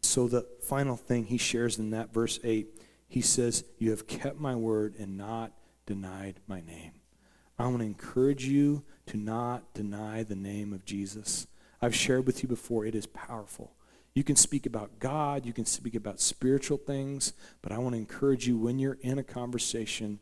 so 0.00 0.28
the 0.28 0.46
final 0.62 0.96
thing 0.96 1.26
he 1.26 1.36
shares 1.36 1.78
in 1.78 1.90
that 1.90 2.12
verse 2.12 2.38
8, 2.44 2.68
he 3.08 3.20
says, 3.20 3.64
You 3.78 3.90
have 3.90 4.06
kept 4.06 4.38
my 4.38 4.54
word 4.54 4.94
and 4.98 5.16
not 5.16 5.52
denied 5.86 6.40
my 6.46 6.60
name. 6.60 6.92
I 7.58 7.66
want 7.66 7.80
to 7.80 7.84
encourage 7.84 8.44
you 8.44 8.84
to 9.06 9.16
not 9.16 9.74
deny 9.74 10.22
the 10.22 10.36
name 10.36 10.72
of 10.72 10.84
Jesus. 10.84 11.46
I've 11.80 11.94
shared 11.94 12.26
with 12.26 12.42
you 12.42 12.48
before, 12.48 12.84
it 12.84 12.94
is 12.94 13.06
powerful. 13.06 13.72
You 14.14 14.24
can 14.24 14.36
speak 14.36 14.64
about 14.64 14.98
God, 14.98 15.44
you 15.44 15.52
can 15.52 15.66
speak 15.66 15.94
about 15.94 16.20
spiritual 16.20 16.78
things, 16.78 17.34
but 17.60 17.70
I 17.70 17.78
want 17.78 17.94
to 17.94 17.98
encourage 17.98 18.46
you 18.46 18.56
when 18.56 18.78
you're 18.78 18.98
in 19.02 19.18
a 19.18 19.22
conversation, 19.22 20.20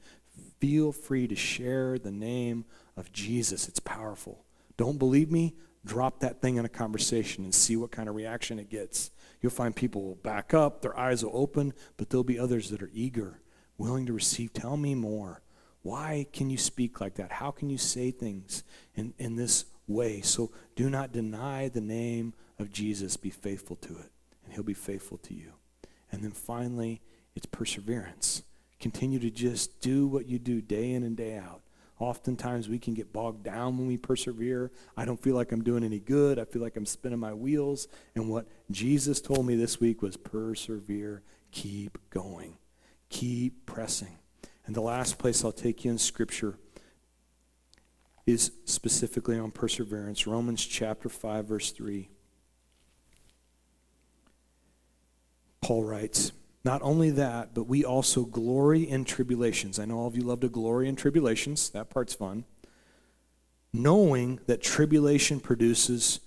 feel 0.59 0.91
free 0.91 1.29
to 1.29 1.37
share 1.37 1.99
the 1.99 2.11
name 2.11 2.65
of 2.97 3.13
Jesus. 3.13 3.69
It's 3.69 3.79
powerful. 3.79 4.45
Don't 4.77 4.99
believe 4.99 5.31
me? 5.31 5.55
Drop 5.85 6.21
that 6.21 6.41
thing 6.41 6.57
in 6.57 6.65
a 6.65 6.69
conversation 6.69 7.45
and 7.45 7.55
see 7.55 7.77
what 7.77 7.93
kind 7.93 8.09
of 8.09 8.15
reaction 8.15 8.59
it 8.59 8.71
gets. 8.71 9.11
You'll 9.41 9.53
find 9.53 9.77
people 9.77 10.03
will 10.03 10.15
back 10.17 10.55
up, 10.55 10.83
their 10.83 10.99
eyes 10.99 11.23
will 11.23 11.37
open, 11.37 11.75
but 11.97 12.11
there'll 12.11 12.25
be 12.25 12.39
others 12.39 12.71
that 12.71 12.83
are 12.83 12.91
eager, 12.95 13.43
willing 13.77 14.07
to 14.07 14.13
receive. 14.13 14.53
Tell 14.53 14.77
me 14.77 14.95
more. 14.95 15.43
Why 15.83 16.27
can 16.33 16.49
you 16.49 16.57
speak 16.57 17.01
like 17.01 17.17
that? 17.17 17.31
How 17.31 17.51
can 17.51 17.69
you 17.69 17.77
say 17.77 18.11
things 18.11 18.65
in, 18.95 19.13
in 19.19 19.37
this 19.37 19.67
way? 19.87 20.21
So 20.21 20.51
do 20.77 20.91
not 20.91 21.13
deny 21.13 21.69
the 21.69 21.81
name 21.81 22.35
of 22.59 22.73
Jesus. 22.73 23.17
Be 23.17 23.31
faithful 23.31 23.77
to 23.77 23.93
it, 23.99 24.11
and 24.45 24.55
he'll 24.55 24.63
be 24.63 24.75
faithful 24.75 25.19
to 25.19 25.35
you. 25.35 25.53
And 26.11 26.23
then 26.23 26.33
finally, 26.33 27.01
it's 27.35 27.47
perseverance. 27.47 28.43
Continue 28.81 29.19
to 29.19 29.31
just 29.31 29.81
do 29.81 30.07
what 30.07 30.27
you 30.27 30.39
do 30.39 30.61
day 30.61 30.93
in 30.93 31.03
and 31.03 31.17
day 31.17 31.37
out. 31.37 31.63
Oftentimes 31.99 32.69
we 32.69 32.79
can 32.79 32.95
get 32.95 33.13
bogged 33.13 33.45
down 33.45 33.79
when 33.79 33.87
we 33.87 33.97
persevere. 33.97 34.71
I 34.97 35.05
don't 35.05 35.23
feel 35.23 35.37
like 35.37 35.53
I'm 35.53 35.63
doing 35.63 35.85
any 35.85 36.01
good. 36.01 36.39
I 36.39 36.45
feel 36.45 36.61
like 36.61 36.77
I'm 36.77 36.87
spinning 36.87 37.21
my 37.21 37.33
wheels. 37.33 37.87
And 38.15 38.29
what 38.29 38.47
Jesus 38.71 39.21
told 39.21 39.47
me 39.47 39.55
this 39.55 39.81
week 39.81 40.03
was 40.03 40.17
persevere, 40.17 41.23
keep 41.53 41.99
going, 42.11 42.59
keep 43.11 43.65
pressing. 43.65 44.19
And 44.67 44.75
the 44.75 44.81
last 44.81 45.19
place 45.19 45.45
I'll 45.45 45.53
take 45.53 45.85
you 45.85 45.91
in 45.91 45.99
Scripture 45.99 46.59
is 48.27 48.53
specifically 48.65 49.39
on 49.39 49.51
perseverance. 49.51 50.27
Romans 50.27 50.65
chapter 50.65 51.09
5, 51.09 51.45
verse 51.47 51.71
3. 51.73 52.09
Paul 55.61 55.85
writes, 55.85 56.33
Not 56.65 56.83
only 56.83 57.11
that, 57.11 57.55
but 57.55 57.65
we 57.65 57.85
also 57.85 58.25
glory 58.25 58.89
in 58.89 59.05
tribulations. 59.05 59.79
I 59.79 59.85
know 59.85 59.99
all 59.99 60.07
of 60.07 60.17
you 60.17 60.23
love 60.23 60.41
to 60.41 60.49
glory 60.49 60.89
in 60.89 60.97
tribulations. 60.97 61.71
That 61.71 61.91
part's 61.91 62.15
fun. 62.15 62.45
Knowing 63.73 64.41
that 64.47 64.63
tribulation 64.63 65.41
produces 65.41 66.21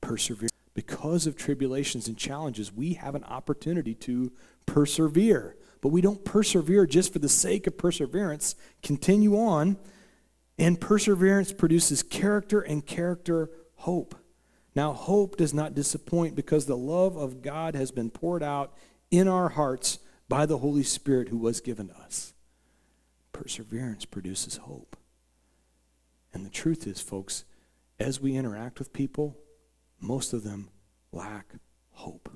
perseverance. 0.00 0.50
Because 0.74 1.26
of 1.28 1.36
tribulations 1.36 2.08
and 2.08 2.16
challenges, 2.16 2.72
we 2.72 2.94
have 2.94 3.14
an 3.14 3.24
opportunity 3.24 3.94
to 3.94 4.32
persevere. 4.66 5.56
But 5.80 5.90
we 5.90 6.00
don't 6.00 6.24
persevere 6.24 6.86
just 6.86 7.12
for 7.12 7.20
the 7.20 7.28
sake 7.28 7.66
of 7.66 7.78
perseverance. 7.78 8.56
Continue 8.82 9.36
on. 9.36 9.76
And 10.58 10.80
perseverance 10.80 11.52
produces 11.52 12.02
character, 12.02 12.60
and 12.60 12.84
character, 12.84 13.50
hope. 13.76 14.14
Now, 14.74 14.92
hope 14.92 15.36
does 15.36 15.54
not 15.54 15.74
disappoint 15.74 16.34
because 16.34 16.66
the 16.66 16.76
love 16.76 17.16
of 17.16 17.42
God 17.42 17.74
has 17.74 17.90
been 17.90 18.10
poured 18.10 18.42
out 18.42 18.72
in 19.10 19.28
our 19.28 19.50
hearts 19.50 19.98
by 20.28 20.46
the 20.46 20.58
Holy 20.58 20.82
Spirit 20.82 21.28
who 21.28 21.38
was 21.38 21.60
given 21.60 21.88
to 21.88 21.96
us. 21.96 22.34
Perseverance 23.32 24.04
produces 24.04 24.58
hope. 24.58 24.96
And 26.32 26.44
the 26.44 26.50
truth 26.50 26.86
is, 26.86 27.00
folks, 27.00 27.44
as 27.98 28.20
we 28.20 28.36
interact 28.36 28.78
with 28.78 28.92
people, 28.92 29.36
most 30.00 30.32
of 30.32 30.44
them 30.44 30.70
lack 31.12 31.54
hope 31.92 32.28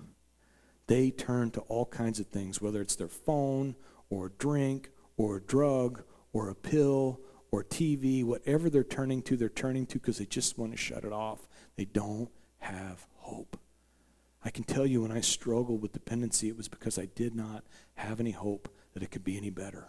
they 0.88 1.10
turn 1.10 1.50
to 1.52 1.60
all 1.62 1.86
kinds 1.86 2.18
of 2.18 2.26
things, 2.26 2.60
whether 2.60 2.80
it's 2.80 2.96
their 2.96 3.08
phone 3.08 3.76
or 4.10 4.30
drink 4.38 4.90
or 5.16 5.38
drug 5.38 6.02
or 6.32 6.48
a 6.48 6.54
pill 6.54 7.20
or 7.50 7.64
TV, 7.64 8.24
whatever 8.24 8.68
they're 8.68 8.84
turning 8.84 9.22
to, 9.22 9.36
they're 9.36 9.48
turning 9.48 9.86
to 9.86 9.98
because 9.98 10.18
they 10.18 10.26
just 10.26 10.58
want 10.58 10.72
to 10.72 10.78
shut 10.78 11.04
it 11.04 11.12
off. 11.12 11.48
They 11.76 11.86
don't 11.86 12.30
have 12.58 13.06
hope. 13.16 13.58
I 14.44 14.50
can 14.50 14.64
tell 14.64 14.86
you 14.86 15.02
when 15.02 15.12
I 15.12 15.20
struggled 15.20 15.82
with 15.82 15.92
dependency, 15.92 16.48
it 16.48 16.56
was 16.56 16.68
because 16.68 16.98
I 16.98 17.06
did 17.06 17.34
not 17.34 17.64
have 17.94 18.20
any 18.20 18.30
hope 18.30 18.68
that 18.94 19.02
it 19.02 19.10
could 19.10 19.24
be 19.24 19.36
any 19.36 19.50
better. 19.50 19.88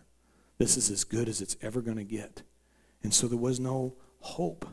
This 0.57 0.75
is 0.75 0.89
as 0.89 1.03
good 1.03 1.29
as 1.29 1.41
it's 1.41 1.57
ever 1.61 1.81
going 1.81 1.97
to 1.97 2.03
get. 2.03 2.43
And 3.03 3.13
so 3.13 3.27
there 3.27 3.37
was 3.37 3.59
no 3.59 3.95
hope. 4.19 4.67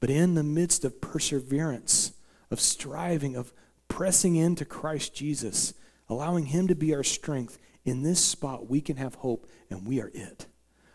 But 0.00 0.10
in 0.10 0.34
the 0.34 0.42
midst 0.42 0.84
of 0.84 1.00
perseverance, 1.00 2.12
of 2.50 2.60
striving, 2.60 3.36
of, 3.36 3.52
pressing 3.88 4.36
into 4.36 4.64
Christ 4.64 5.14
Jesus, 5.14 5.74
allowing 6.08 6.46
Him 6.46 6.66
to 6.68 6.74
be 6.74 6.94
our 6.94 7.04
strength, 7.04 7.58
in 7.84 8.02
this 8.02 8.22
spot 8.24 8.68
we 8.68 8.80
can 8.80 8.96
have 8.96 9.16
hope, 9.16 9.46
and 9.68 9.86
we 9.86 10.00
are 10.00 10.10
it. 10.12 10.46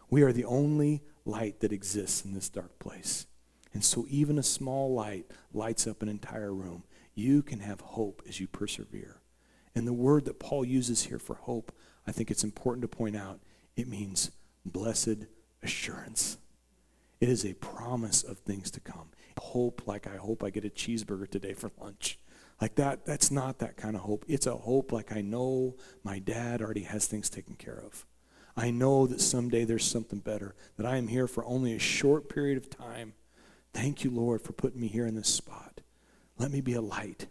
We 0.09 0.23
are 0.23 0.33
the 0.33 0.45
only 0.45 1.03
light 1.25 1.59
that 1.59 1.73
exists 1.73 2.23
in 2.23 2.33
this 2.33 2.49
dark 2.49 2.77
place. 2.79 3.25
And 3.73 3.83
so, 3.83 4.05
even 4.09 4.37
a 4.37 4.43
small 4.43 4.93
light 4.93 5.25
lights 5.53 5.85
up 5.85 6.01
an 6.01 6.09
entire 6.09 6.53
room. 6.53 6.83
You 7.13 7.43
can 7.43 7.59
have 7.59 7.81
hope 7.81 8.21
as 8.27 8.39
you 8.39 8.47
persevere. 8.47 9.21
And 9.73 9.85
the 9.85 9.93
word 9.93 10.25
that 10.25 10.39
Paul 10.39 10.63
uses 10.63 11.03
here 11.03 11.19
for 11.19 11.35
hope, 11.35 11.73
I 12.07 12.11
think 12.11 12.31
it's 12.31 12.43
important 12.43 12.83
to 12.83 12.97
point 12.97 13.15
out, 13.15 13.41
it 13.75 13.87
means 13.87 14.31
blessed 14.65 15.25
assurance. 15.61 16.37
It 17.19 17.27
is 17.27 17.45
a 17.45 17.53
promise 17.55 18.23
of 18.23 18.39
things 18.39 18.71
to 18.71 18.79
come. 18.79 19.09
Hope, 19.37 19.83
like 19.85 20.07
I 20.07 20.15
hope 20.15 20.43
I 20.43 20.49
get 20.49 20.65
a 20.65 20.69
cheeseburger 20.69 21.29
today 21.29 21.53
for 21.53 21.71
lunch. 21.79 22.19
Like 22.61 22.75
that, 22.75 23.05
that's 23.05 23.31
not 23.31 23.59
that 23.59 23.75
kind 23.75 23.95
of 23.95 24.03
hope. 24.03 24.23
It's 24.27 24.47
a 24.47 24.55
hope 24.55 24.91
like 24.91 25.11
I 25.15 25.21
know 25.21 25.75
my 26.03 26.19
dad 26.19 26.61
already 26.61 26.83
has 26.83 27.07
things 27.07 27.29
taken 27.29 27.55
care 27.55 27.81
of. 27.85 28.05
I 28.57 28.71
know 28.71 29.05
that 29.07 29.21
someday 29.21 29.65
there's 29.65 29.85
something 29.85 30.19
better, 30.19 30.55
that 30.77 30.85
I 30.85 30.97
am 30.97 31.07
here 31.07 31.27
for 31.27 31.45
only 31.45 31.73
a 31.73 31.79
short 31.79 32.29
period 32.29 32.57
of 32.57 32.69
time. 32.69 33.13
Thank 33.73 34.03
you, 34.03 34.09
Lord, 34.09 34.41
for 34.41 34.53
putting 34.53 34.79
me 34.79 34.87
here 34.87 35.05
in 35.05 35.15
this 35.15 35.27
spot. 35.27 35.81
Let 36.37 36.51
me 36.51 36.61
be 36.61 36.73
a 36.73 36.81
light 36.81 37.27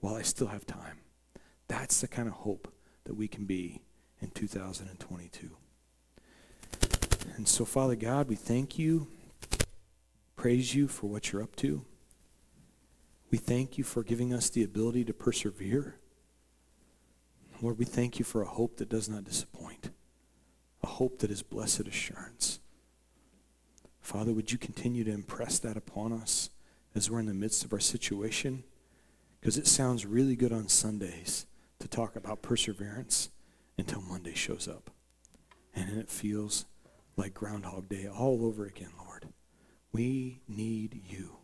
while 0.00 0.14
I 0.14 0.22
still 0.22 0.48
have 0.48 0.66
time. 0.66 0.98
That's 1.68 2.00
the 2.00 2.08
kind 2.08 2.28
of 2.28 2.34
hope 2.34 2.72
that 3.04 3.14
we 3.14 3.28
can 3.28 3.44
be 3.44 3.82
in 4.20 4.30
2022. 4.30 5.50
And 7.36 7.46
so, 7.46 7.64
Father 7.64 7.96
God, 7.96 8.28
we 8.28 8.36
thank 8.36 8.78
you, 8.78 9.08
praise 10.36 10.74
you 10.74 10.88
for 10.88 11.08
what 11.08 11.32
you're 11.32 11.42
up 11.42 11.56
to. 11.56 11.84
We 13.30 13.38
thank 13.38 13.78
you 13.78 13.84
for 13.84 14.02
giving 14.02 14.34
us 14.34 14.50
the 14.50 14.62
ability 14.62 15.04
to 15.04 15.14
persevere. 15.14 15.96
Lord, 17.62 17.78
we 17.78 17.84
thank 17.84 18.18
you 18.18 18.24
for 18.24 18.42
a 18.42 18.46
hope 18.46 18.76
that 18.76 18.88
does 18.88 19.08
not 19.08 19.24
disappoint, 19.24 19.90
a 20.82 20.86
hope 20.86 21.18
that 21.20 21.30
is 21.30 21.42
blessed 21.42 21.86
assurance. 21.86 22.60
Father, 24.00 24.32
would 24.32 24.50
you 24.50 24.58
continue 24.58 25.04
to 25.04 25.12
impress 25.12 25.58
that 25.60 25.76
upon 25.76 26.12
us 26.12 26.50
as 26.94 27.10
we're 27.10 27.20
in 27.20 27.26
the 27.26 27.34
midst 27.34 27.64
of 27.64 27.72
our 27.72 27.80
situation? 27.80 28.64
Because 29.40 29.56
it 29.56 29.66
sounds 29.66 30.06
really 30.06 30.36
good 30.36 30.52
on 30.52 30.68
Sundays 30.68 31.46
to 31.78 31.88
talk 31.88 32.16
about 32.16 32.42
perseverance 32.42 33.30
until 33.78 34.02
Monday 34.02 34.34
shows 34.34 34.68
up. 34.68 34.90
And 35.74 35.88
then 35.88 35.98
it 35.98 36.10
feels 36.10 36.64
like 37.16 37.34
Groundhog 37.34 37.88
Day 37.88 38.06
all 38.06 38.44
over 38.44 38.66
again, 38.66 38.90
Lord. 38.98 39.28
We 39.92 40.40
need 40.48 41.02
you. 41.08 41.36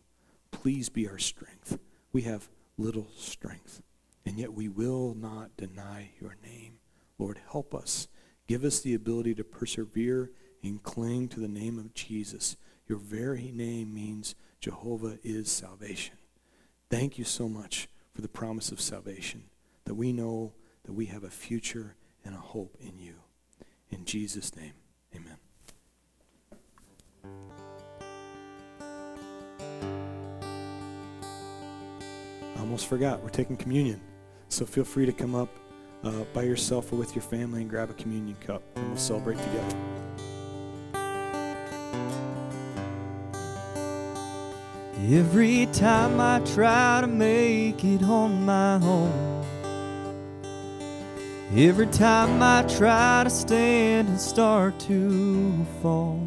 Please 0.51 0.89
be 0.89 1.07
our 1.07 1.19
strength. 1.19 1.77
We 2.11 2.23
have 2.23 2.49
little 2.77 3.07
strength, 3.15 3.81
and 4.25 4.37
yet 4.37 4.53
we 4.53 4.67
will 4.67 5.15
not 5.15 5.55
deny 5.57 6.11
your 6.19 6.35
name. 6.43 6.79
Lord, 7.17 7.39
help 7.51 7.75
us. 7.75 8.07
Give 8.49 8.63
us 8.63 8.79
the 8.79 8.95
ability 8.95 9.35
to 9.35 9.43
persevere 9.43 10.31
and 10.63 10.81
cling 10.81 11.27
to 11.27 11.39
the 11.39 11.47
name 11.47 11.77
of 11.77 11.93
Jesus. 11.93 12.57
Your 12.87 12.97
very 12.97 13.51
name 13.53 13.93
means 13.93 14.33
Jehovah 14.59 15.19
is 15.23 15.51
salvation. 15.51 16.15
Thank 16.89 17.19
you 17.19 17.25
so 17.25 17.47
much 17.47 17.89
for 18.11 18.21
the 18.21 18.27
promise 18.27 18.71
of 18.71 18.81
salvation, 18.81 19.43
that 19.85 19.93
we 19.93 20.11
know 20.11 20.53
that 20.85 20.93
we 20.93 21.05
have 21.05 21.23
a 21.23 21.29
future 21.29 21.95
and 22.25 22.33
a 22.33 22.39
hope 22.39 22.75
in 22.79 22.97
you. 22.97 23.13
In 23.91 24.03
Jesus' 24.03 24.55
name, 24.55 24.73
amen. 25.15 25.37
I 32.55 32.59
almost 32.59 32.87
forgot. 32.87 33.21
We're 33.21 33.29
taking 33.29 33.57
communion. 33.57 34.01
So 34.47 34.65
feel 34.65 34.85
free 34.85 35.05
to 35.05 35.13
come 35.13 35.35
up 35.35 35.49
uh, 36.03 36.23
by 36.33 36.43
yourself 36.43 36.91
or 36.93 36.95
with 36.95 37.15
your 37.15 37.23
family 37.23 37.61
and 37.61 37.69
grab 37.69 37.89
a 37.89 37.93
communion 37.93 38.37
cup, 38.45 38.61
and 38.75 38.87
we'll 38.87 38.97
celebrate 38.97 39.37
together. 39.37 39.75
Every 45.11 45.65
time 45.67 46.19
I 46.19 46.39
try 46.53 46.99
to 47.01 47.07
make 47.07 47.83
it 47.83 48.03
on 48.03 48.45
my 48.45 48.75
own, 48.75 49.45
every 51.55 51.87
time 51.87 52.43
I 52.43 52.63
try 52.63 53.23
to 53.23 53.29
stand 53.29 54.09
and 54.09 54.19
start 54.19 54.77
to 54.81 55.65
fall. 55.81 56.21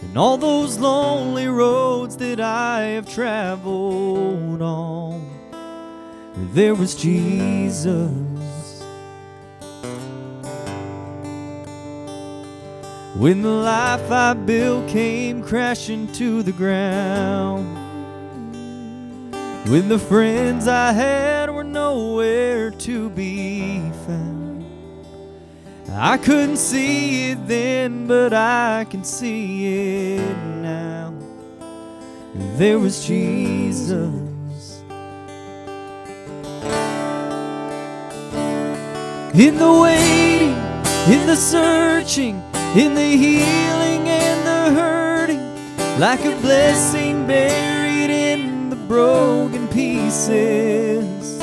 And 0.00 0.16
all 0.16 0.36
those 0.36 0.78
lonely 0.78 1.48
roads 1.48 2.16
that 2.18 2.38
I 2.38 2.82
have 2.82 3.12
traveled 3.12 4.62
on, 4.62 5.26
there 6.54 6.74
was 6.74 6.94
Jesus. 6.94 8.37
When 13.18 13.42
the 13.42 13.48
life 13.48 14.12
I 14.12 14.32
built 14.34 14.86
came 14.86 15.42
crashing 15.42 16.06
to 16.12 16.44
the 16.44 16.52
ground. 16.52 17.66
When 19.68 19.88
the 19.88 19.98
friends 19.98 20.68
I 20.68 20.92
had 20.92 21.50
were 21.50 21.64
nowhere 21.64 22.70
to 22.70 23.10
be 23.10 23.80
found. 24.06 24.64
I 25.90 26.16
couldn't 26.16 26.58
see 26.58 27.32
it 27.32 27.48
then, 27.48 28.06
but 28.06 28.32
I 28.32 28.86
can 28.88 29.02
see 29.02 30.14
it 30.14 30.36
now. 30.62 31.12
There 32.56 32.78
was 32.78 33.04
Jesus. 33.04 34.80
In 39.34 39.58
the 39.58 39.80
waiting, 39.82 40.56
in 41.12 41.26
the 41.26 41.34
searching, 41.34 42.40
in 42.76 42.94
the 42.94 43.16
healing 43.16 44.06
and 44.08 44.46
the 44.46 44.80
hurting, 44.80 45.98
like 45.98 46.20
a 46.24 46.38
blessing 46.40 47.26
buried 47.26 48.10
in 48.10 48.68
the 48.68 48.76
broken 48.76 49.66
pieces. 49.68 51.40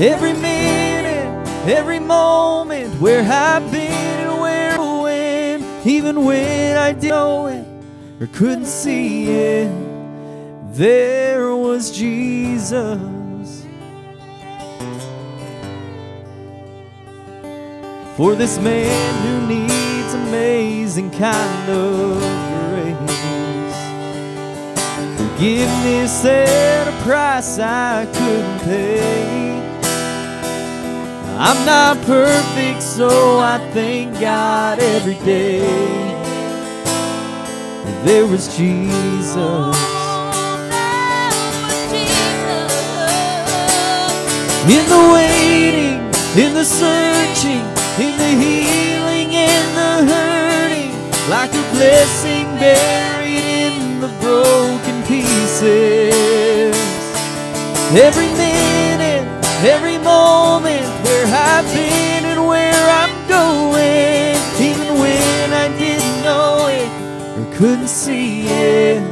Every 0.00 0.32
minute, 0.32 1.46
every 1.68 1.98
moment, 1.98 3.00
where 3.00 3.20
I've 3.20 3.70
been 3.70 3.90
and 3.90 4.40
where 4.40 4.80
I 4.80 5.02
went, 5.02 5.86
even 5.86 6.24
when 6.24 6.76
I 6.76 6.92
didn't 6.92 7.10
know 7.10 7.46
it 7.48 7.66
or 8.22 8.26
couldn't 8.28 8.66
see 8.66 9.28
it, 9.28 9.70
there 10.72 11.54
was 11.54 11.90
Jesus. 11.90 13.17
For 18.18 18.34
this 18.34 18.58
man 18.58 19.14
who 19.22 19.46
needs 19.46 20.12
amazing 20.12 21.12
kind 21.12 21.70
of 21.70 22.18
grace. 22.74 23.78
Forgiveness 25.16 26.24
at 26.24 26.88
a 26.88 27.02
price 27.04 27.60
I 27.60 28.06
couldn't 28.06 28.58
pay. 28.64 29.60
I'm 31.38 31.64
not 31.64 31.96
perfect, 32.06 32.82
so 32.82 33.38
I 33.38 33.58
thank 33.72 34.18
God 34.18 34.80
every 34.80 35.14
day. 35.24 35.60
There 38.04 38.24
oh, 38.24 38.32
was 38.32 38.48
Jesus. 38.56 39.76
In 44.66 44.84
the 44.88 45.02
waiting, 45.14 46.00
in 46.44 46.54
the 46.54 46.64
searching, 46.64 47.77
in 48.00 48.16
the 48.16 48.32
healing 48.44 49.34
and 49.34 49.76
the 49.76 50.12
hurting, 50.12 50.92
like 51.28 51.50
a 51.50 51.64
blessing 51.74 52.46
buried 52.62 53.42
in 53.42 54.00
the 54.00 54.08
broken 54.20 55.02
pieces. 55.02 56.76
Every 57.90 58.28
minute, 58.38 59.26
every 59.64 59.98
moment, 59.98 60.86
where 61.04 61.26
I've 61.26 61.64
been 61.74 62.24
and 62.24 62.46
where 62.46 62.84
I'm 63.00 63.14
going, 63.26 64.36
even 64.60 65.00
when 65.00 65.52
I 65.52 65.68
didn't 65.76 66.22
know 66.22 66.68
it 66.68 66.88
or 67.36 67.56
couldn't 67.56 67.88
see 67.88 68.46
it, 68.46 69.02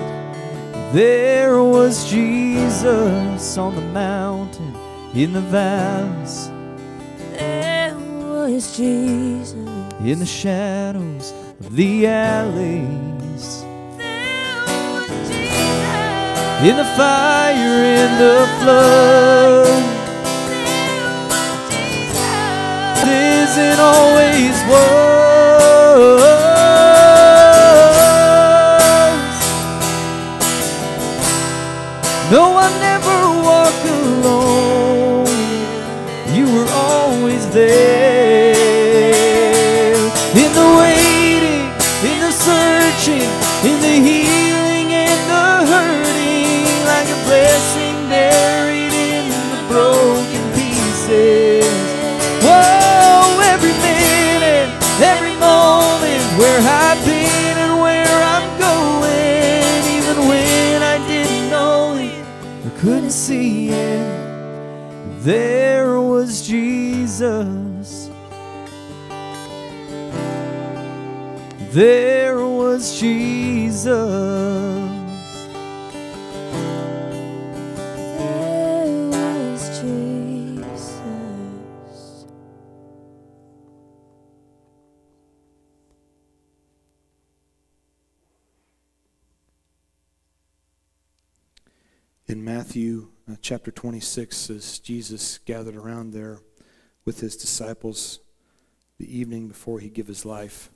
there 0.92 1.60
was 1.60 2.08
Jesus 2.08 3.58
on 3.58 3.74
the 3.74 3.80
mountain, 3.80 4.76
in 5.12 5.32
the 5.32 5.40
valleys, 5.40 6.50
was 8.66 8.76
Jesus. 8.76 9.54
in 10.00 10.18
the 10.18 10.26
shadows 10.26 11.32
of 11.60 11.76
the 11.76 12.06
alleys. 12.06 13.64
Jesus. 13.96 15.30
In 16.62 16.76
the 16.76 16.84
fire 16.96 17.54
and 17.54 18.20
the 18.20 18.46
flood, 18.60 19.82
There 20.48 21.28
was 21.28 21.58
Jesus. 21.70 23.02
it 23.02 23.08
isn't 23.42 23.80
always 23.80 24.56
was. 24.70 26.26
No, 32.32 32.56
I 32.58 32.68
never 32.80 33.16
walk 33.46 33.78
alone. 34.00 35.26
You 36.34 36.44
were 36.54 36.70
always 36.72 37.48
there. 37.50 38.05
There 71.76 72.38
was 72.38 72.98
Jesus. 72.98 73.84
There 78.16 79.10
was 79.10 79.80
Jesus. 79.82 80.96
In 92.26 92.42
Matthew 92.42 93.10
uh, 93.30 93.34
chapter 93.42 93.70
26, 93.70 94.48
as 94.48 94.78
Jesus 94.78 95.36
gathered 95.44 95.76
around 95.76 96.14
there 96.14 96.38
with 97.04 97.20
his 97.20 97.36
disciples 97.36 98.20
the 98.96 99.14
evening 99.14 99.48
before 99.48 99.80
he 99.80 99.90
gave 99.90 100.06
his 100.06 100.24
life 100.24 100.70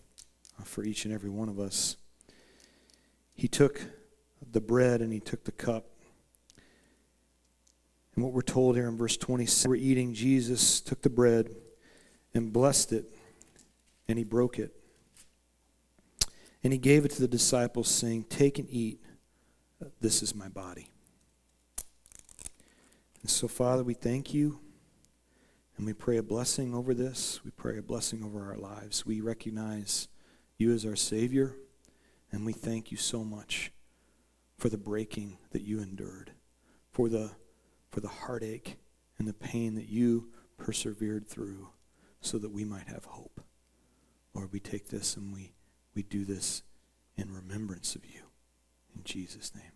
for 0.64 0.84
each 0.84 1.04
and 1.04 1.14
every 1.14 1.30
one 1.30 1.48
of 1.48 1.58
us, 1.58 1.96
he 3.34 3.48
took 3.48 3.82
the 4.52 4.60
bread 4.60 5.00
and 5.00 5.12
he 5.12 5.20
took 5.20 5.44
the 5.44 5.52
cup. 5.52 5.86
And 8.14 8.24
what 8.24 8.32
we're 8.32 8.42
told 8.42 8.76
here 8.76 8.88
in 8.88 8.96
verse 8.96 9.16
26, 9.16 9.68
we're 9.68 9.76
eating, 9.76 10.12
Jesus 10.12 10.80
took 10.80 11.02
the 11.02 11.10
bread 11.10 11.50
and 12.34 12.52
blessed 12.52 12.92
it, 12.92 13.06
and 14.08 14.18
he 14.18 14.24
broke 14.24 14.58
it. 14.58 14.74
And 16.62 16.72
he 16.72 16.78
gave 16.78 17.04
it 17.04 17.12
to 17.12 17.20
the 17.20 17.28
disciples, 17.28 17.88
saying, 17.88 18.24
Take 18.24 18.58
and 18.58 18.68
eat. 18.70 19.00
This 20.00 20.22
is 20.22 20.34
my 20.34 20.48
body. 20.48 20.90
And 23.22 23.30
so, 23.30 23.48
Father, 23.48 23.82
we 23.82 23.94
thank 23.94 24.34
you 24.34 24.60
and 25.76 25.86
we 25.86 25.94
pray 25.94 26.18
a 26.18 26.22
blessing 26.22 26.74
over 26.74 26.92
this. 26.92 27.40
We 27.42 27.50
pray 27.50 27.78
a 27.78 27.82
blessing 27.82 28.22
over 28.22 28.50
our 28.50 28.58
lives. 28.58 29.06
We 29.06 29.22
recognize 29.22 30.08
you 30.60 30.72
as 30.72 30.84
our 30.84 30.96
Savior, 30.96 31.56
and 32.30 32.44
we 32.44 32.52
thank 32.52 32.90
you 32.90 32.96
so 32.96 33.24
much 33.24 33.72
for 34.58 34.68
the 34.68 34.76
breaking 34.76 35.38
that 35.52 35.62
you 35.62 35.80
endured, 35.80 36.32
for 36.92 37.08
the, 37.08 37.30
for 37.88 38.00
the 38.00 38.08
heartache 38.08 38.76
and 39.18 39.26
the 39.26 39.32
pain 39.32 39.74
that 39.74 39.88
you 39.88 40.28
persevered 40.58 41.26
through 41.26 41.70
so 42.20 42.36
that 42.36 42.50
we 42.50 42.64
might 42.64 42.88
have 42.88 43.06
hope. 43.06 43.40
Lord, 44.34 44.52
we 44.52 44.60
take 44.60 44.88
this 44.88 45.16
and 45.16 45.32
we, 45.32 45.52
we 45.94 46.02
do 46.02 46.24
this 46.24 46.62
in 47.16 47.32
remembrance 47.32 47.94
of 47.94 48.04
you. 48.04 48.20
In 48.94 49.02
Jesus' 49.02 49.54
name. 49.54 49.72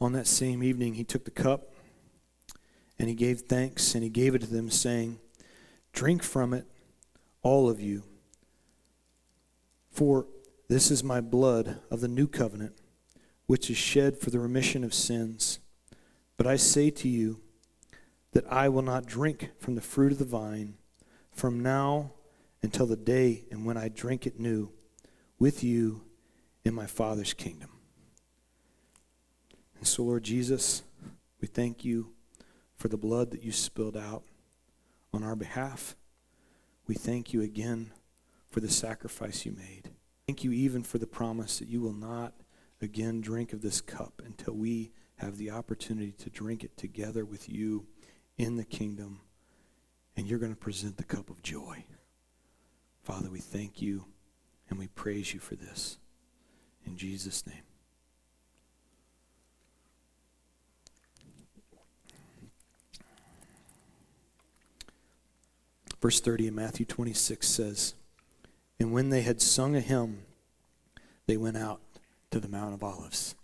On 0.00 0.12
that 0.12 0.26
same 0.26 0.62
evening, 0.62 0.94
he 0.94 1.04
took 1.04 1.24
the 1.24 1.30
cup 1.30 1.73
and 2.98 3.08
he 3.08 3.14
gave 3.14 3.40
thanks 3.40 3.94
and 3.94 4.04
he 4.04 4.10
gave 4.10 4.34
it 4.34 4.40
to 4.40 4.46
them, 4.46 4.70
saying, 4.70 5.18
Drink 5.92 6.22
from 6.22 6.52
it, 6.52 6.66
all 7.42 7.68
of 7.68 7.80
you, 7.80 8.02
for 9.90 10.26
this 10.68 10.90
is 10.90 11.04
my 11.04 11.20
blood 11.20 11.78
of 11.90 12.00
the 12.00 12.08
new 12.08 12.26
covenant, 12.26 12.74
which 13.46 13.70
is 13.70 13.76
shed 13.76 14.18
for 14.18 14.30
the 14.30 14.40
remission 14.40 14.82
of 14.82 14.94
sins. 14.94 15.60
But 16.36 16.46
I 16.46 16.56
say 16.56 16.90
to 16.90 17.08
you 17.08 17.40
that 18.32 18.44
I 18.50 18.68
will 18.68 18.82
not 18.82 19.06
drink 19.06 19.50
from 19.58 19.74
the 19.74 19.80
fruit 19.80 20.12
of 20.12 20.18
the 20.18 20.24
vine 20.24 20.74
from 21.30 21.60
now 21.60 22.12
until 22.62 22.86
the 22.86 22.96
day 22.96 23.44
and 23.50 23.64
when 23.64 23.76
I 23.76 23.88
drink 23.88 24.26
it 24.26 24.40
new 24.40 24.72
with 25.38 25.62
you 25.62 26.02
in 26.64 26.74
my 26.74 26.86
Father's 26.86 27.34
kingdom. 27.34 27.70
And 29.76 29.86
so, 29.86 30.02
Lord 30.02 30.24
Jesus, 30.24 30.82
we 31.40 31.46
thank 31.46 31.84
you 31.84 32.13
for 32.76 32.88
the 32.88 32.96
blood 32.96 33.30
that 33.30 33.42
you 33.42 33.52
spilled 33.52 33.96
out 33.96 34.24
on 35.12 35.22
our 35.22 35.36
behalf. 35.36 35.96
We 36.86 36.94
thank 36.94 37.32
you 37.32 37.40
again 37.40 37.92
for 38.50 38.60
the 38.60 38.70
sacrifice 38.70 39.46
you 39.46 39.52
made. 39.52 39.90
Thank 40.26 40.44
you 40.44 40.52
even 40.52 40.82
for 40.82 40.98
the 40.98 41.06
promise 41.06 41.58
that 41.58 41.68
you 41.68 41.80
will 41.80 41.92
not 41.92 42.34
again 42.80 43.20
drink 43.20 43.52
of 43.52 43.62
this 43.62 43.80
cup 43.80 44.22
until 44.24 44.54
we 44.54 44.92
have 45.16 45.38
the 45.38 45.50
opportunity 45.50 46.12
to 46.12 46.30
drink 46.30 46.64
it 46.64 46.76
together 46.76 47.24
with 47.24 47.48
you 47.48 47.86
in 48.36 48.56
the 48.56 48.64
kingdom. 48.64 49.20
And 50.16 50.26
you're 50.26 50.38
going 50.38 50.54
to 50.54 50.58
present 50.60 50.96
the 50.96 51.04
cup 51.04 51.30
of 51.30 51.42
joy. 51.42 51.84
Father, 53.02 53.30
we 53.30 53.40
thank 53.40 53.82
you 53.82 54.06
and 54.70 54.78
we 54.78 54.88
praise 54.88 55.34
you 55.34 55.40
for 55.40 55.56
this. 55.56 55.98
In 56.86 56.96
Jesus' 56.96 57.46
name. 57.46 57.73
Verse 66.04 66.20
30 66.20 66.48
in 66.48 66.54
Matthew 66.54 66.84
26 66.84 67.48
says, 67.48 67.94
And 68.78 68.92
when 68.92 69.08
they 69.08 69.22
had 69.22 69.40
sung 69.40 69.74
a 69.74 69.80
hymn, 69.80 70.18
they 71.26 71.38
went 71.38 71.56
out 71.56 71.80
to 72.30 72.38
the 72.38 72.46
Mount 72.46 72.74
of 72.74 72.84
Olives. 72.84 73.34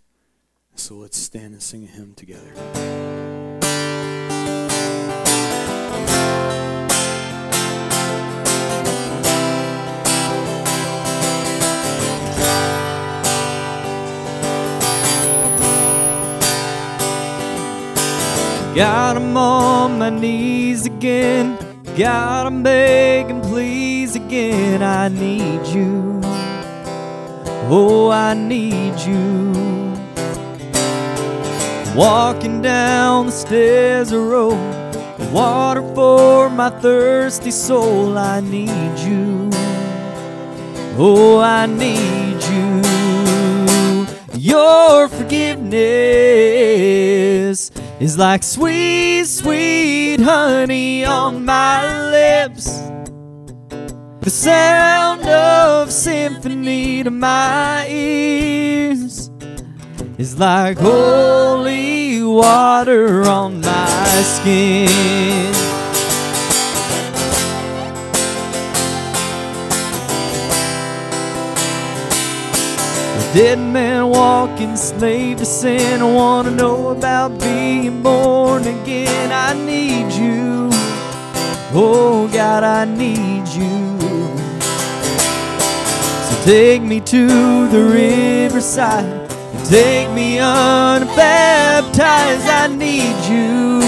So 0.75 0.93
let's 0.93 1.17
stand 1.17 1.53
and 1.53 1.63
sing 1.63 1.85
a 1.85 1.87
hymn 1.87 2.13
together. 2.13 2.53
Got 18.75 19.15
'em 19.15 19.35
on 19.35 19.97
my 19.97 20.11
knees 20.11 20.85
again. 20.85 21.50
Got 21.97 22.45
'em 22.47 22.63
begging, 22.63 23.41
please 23.41 24.15
again. 24.15 24.81
I 24.81 25.09
need 25.09 25.67
you. 25.67 26.21
Oh, 27.69 28.09
I 28.09 28.33
need 28.33 28.97
you. 28.99 29.51
Walking 31.93 32.61
down 32.61 33.25
the 33.25 33.31
stairs 33.33 34.13
of 34.13 34.21
road. 34.21 34.57
Water 35.33 35.83
for 35.93 36.49
my 36.49 36.69
thirsty 36.69 37.51
soul. 37.51 38.17
I 38.17 38.39
need 38.39 38.97
you. 38.99 39.49
Oh, 40.97 41.39
I 41.39 41.65
need 41.65 42.41
you. 42.53 42.81
Your 44.33 45.09
forgiveness 45.09 45.71
is 48.01 48.17
like 48.17 48.41
sweet, 48.41 49.25
sweet 49.25 50.19
honey 50.19 51.05
on 51.05 51.45
my 51.45 52.09
lips. 52.09 52.65
The 54.21 54.29
sound 54.31 55.27
of 55.27 55.91
symphony 55.91 57.03
to 57.03 57.11
my 57.11 57.85
ears 57.87 59.29
is 60.17 60.39
like 60.39 60.79
holy 60.79 62.23
water 62.23 63.23
on 63.27 63.61
my 63.61 64.23
skin. 64.23 65.60
Dead 73.33 73.59
man 73.59 74.09
walking, 74.09 74.75
slave 74.75 75.37
to 75.37 75.45
sin. 75.45 76.01
I 76.01 76.05
want 76.05 76.47
to 76.47 76.53
know 76.53 76.89
about 76.89 77.39
being 77.39 78.01
born 78.03 78.63
again. 78.63 79.31
I 79.31 79.53
need 79.53 80.11
you. 80.13 80.69
Oh 81.73 82.27
God, 82.31 82.63
I 82.63 82.85
need 82.85 83.47
you. 83.47 83.97
So 86.27 86.35
take 86.45 86.81
me 86.81 86.99
to 86.99 87.27
the 87.69 87.83
riverside. 87.83 89.29
Take 89.65 90.09
me 90.11 90.37
unbaptized. 90.39 91.97
I 92.61 92.67
need 92.67 93.15
you. 93.31 93.79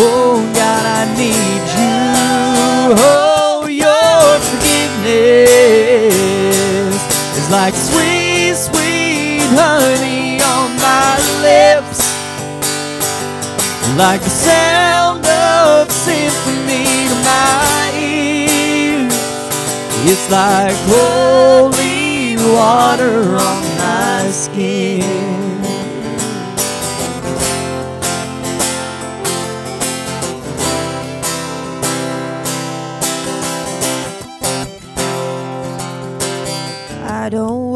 Oh 0.00 0.40
God, 0.54 0.86
I 0.86 1.04
need 1.22 1.64
you. 1.78 2.96
Oh, 2.96 3.66
your 3.66 4.40
forgiveness 4.48 6.14
is 7.36 7.48
like 7.50 7.74
sweet, 7.74 8.17
sweet 8.58 9.46
honey 9.54 10.42
on 10.42 10.68
my 10.82 11.14
lips. 11.46 12.00
Like 13.96 14.20
the 14.20 14.30
sound 14.30 15.24
of 15.26 15.90
symphony 15.90 17.08
to 17.10 17.16
my 17.32 17.92
ears. 17.94 19.14
It's 20.10 20.30
like 20.30 20.76
holy 20.90 22.36
water 22.54 23.36
on 23.36 23.62
my 23.78 24.30
skin. 24.30 25.28
I 37.10 37.30
don't 37.30 37.70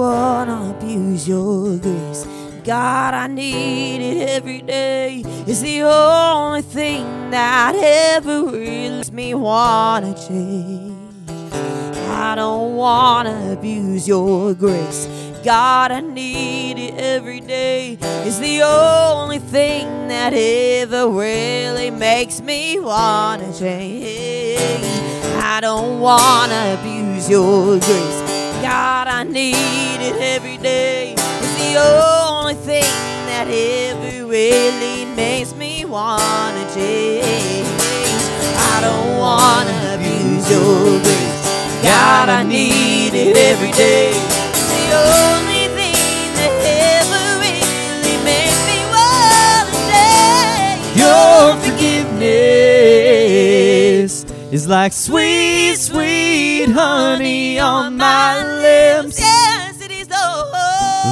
wanna 0.47 0.71
abuse 0.77 1.29
your 1.29 1.77
grace. 1.77 2.27
God, 2.65 3.15
I 3.15 3.29
need 3.29 4.01
it 4.01 4.29
every 4.29 4.61
day. 4.61 5.23
It's 5.47 5.61
the 5.61 5.83
only 5.83 6.63
thing 6.63 7.31
that 7.31 7.77
ever 7.77 8.47
really 8.47 8.97
makes 8.97 9.13
me 9.13 9.35
wanna 9.35 10.15
change. 10.27 10.97
I 12.09 12.35
don't 12.35 12.75
wanna 12.75 13.53
abuse 13.53 14.09
your 14.09 14.55
grace. 14.55 15.07
God, 15.45 15.93
I 15.93 16.01
need 16.01 16.77
it 16.77 16.95
every 16.95 17.39
day. 17.39 17.99
It's 18.27 18.39
the 18.39 18.63
only 18.63 19.39
thing 19.39 20.09
that 20.09 20.33
ever 20.35 21.09
really 21.09 21.91
makes 21.93 22.41
me 22.41 22.81
wanna 22.81 23.57
change. 23.57 24.87
I 25.41 25.61
don't 25.61 26.01
wanna 26.01 26.77
abuse 26.81 27.31
your 27.31 27.79
grace. 27.79 28.22
God, 28.73 29.07
I 29.07 29.23
need 29.25 30.01
it 30.01 30.17
every 30.17 30.57
day. 30.57 31.13
It's 31.13 31.57
the 31.63 31.73
only 31.77 32.55
thing 32.55 32.95
that 33.29 33.47
ever 33.47 34.27
really 34.27 35.05
makes 35.15 35.55
me 35.55 35.85
wanna 35.85 36.65
change. 36.73 37.69
I 38.73 38.77
don't 38.81 39.19
wanna 39.19 39.77
abuse 39.97 40.51
your 40.51 40.99
grace. 41.05 41.43
God, 41.85 42.31
I 42.31 42.43
need 42.45 43.13
it 43.13 43.37
every 43.37 43.73
day. 43.73 44.13
It's 44.57 44.69
the 44.77 44.85
only 45.21 45.52
is 54.53 54.69
like 54.69 54.93
sweet, 54.93 55.77
sweet 55.77 56.67
honey 56.69 57.59
on 57.59 57.97
my 57.97 58.37
lips. 58.61 59.19
Yes, 59.19 59.81
it 59.81 59.91
is 59.91 60.07
the 60.09 60.15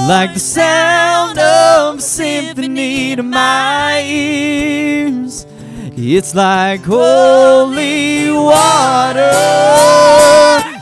Like 0.07 0.35
the 0.35 0.41
sound 0.41 1.39
of 1.39 2.03
symphony 2.03 3.17
to 3.17 3.23
my 3.23 4.03
ears. 4.05 5.47
It's 5.97 6.35
like 6.35 6.83
holy 6.83 8.31
water. 8.31 9.33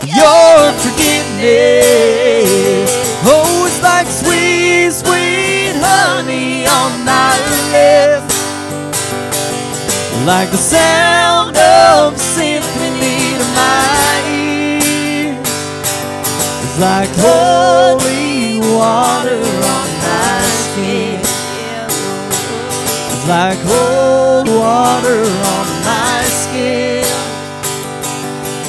Your 0.02 0.72
forgiveness. 0.82 2.90
Oh, 3.24 3.66
it's 3.68 3.80
like 3.84 4.09
sweet, 4.09 4.90
sweet 4.90 5.74
honey 5.76 6.66
on 6.66 7.04
my 7.04 7.38
lips. 7.70 8.34
Like 10.26 10.50
the 10.50 10.56
sound 10.59 11.56
of 11.56 12.18
symphony 12.18 12.47
my 13.68 13.98
like 16.78 17.10
holy 17.16 18.60
water 18.60 19.42
on 19.74 19.88
my 20.06 20.40
skin. 20.62 21.20
It's 23.10 23.26
like 23.28 23.58
cold 23.66 24.48
water 24.48 25.22
on 25.56 25.66
my 25.84 26.22
skin. 26.42 27.04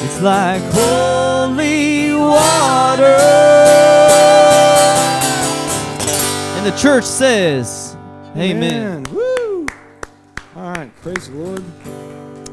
It's 0.05 0.21
like 0.21 0.63
holy 0.73 2.13
water. 2.15 3.19
And 6.57 6.65
the 6.65 6.75
church 6.77 7.05
says, 7.05 7.95
Amen. 8.35 9.03
Woo! 9.11 9.67
All 10.55 10.73
right. 10.73 10.91
Praise 11.03 11.29
the 11.29 11.35
Lord. 11.35 11.63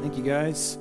Thank 0.01 0.17
you, 0.17 0.23
guys. 0.23 0.77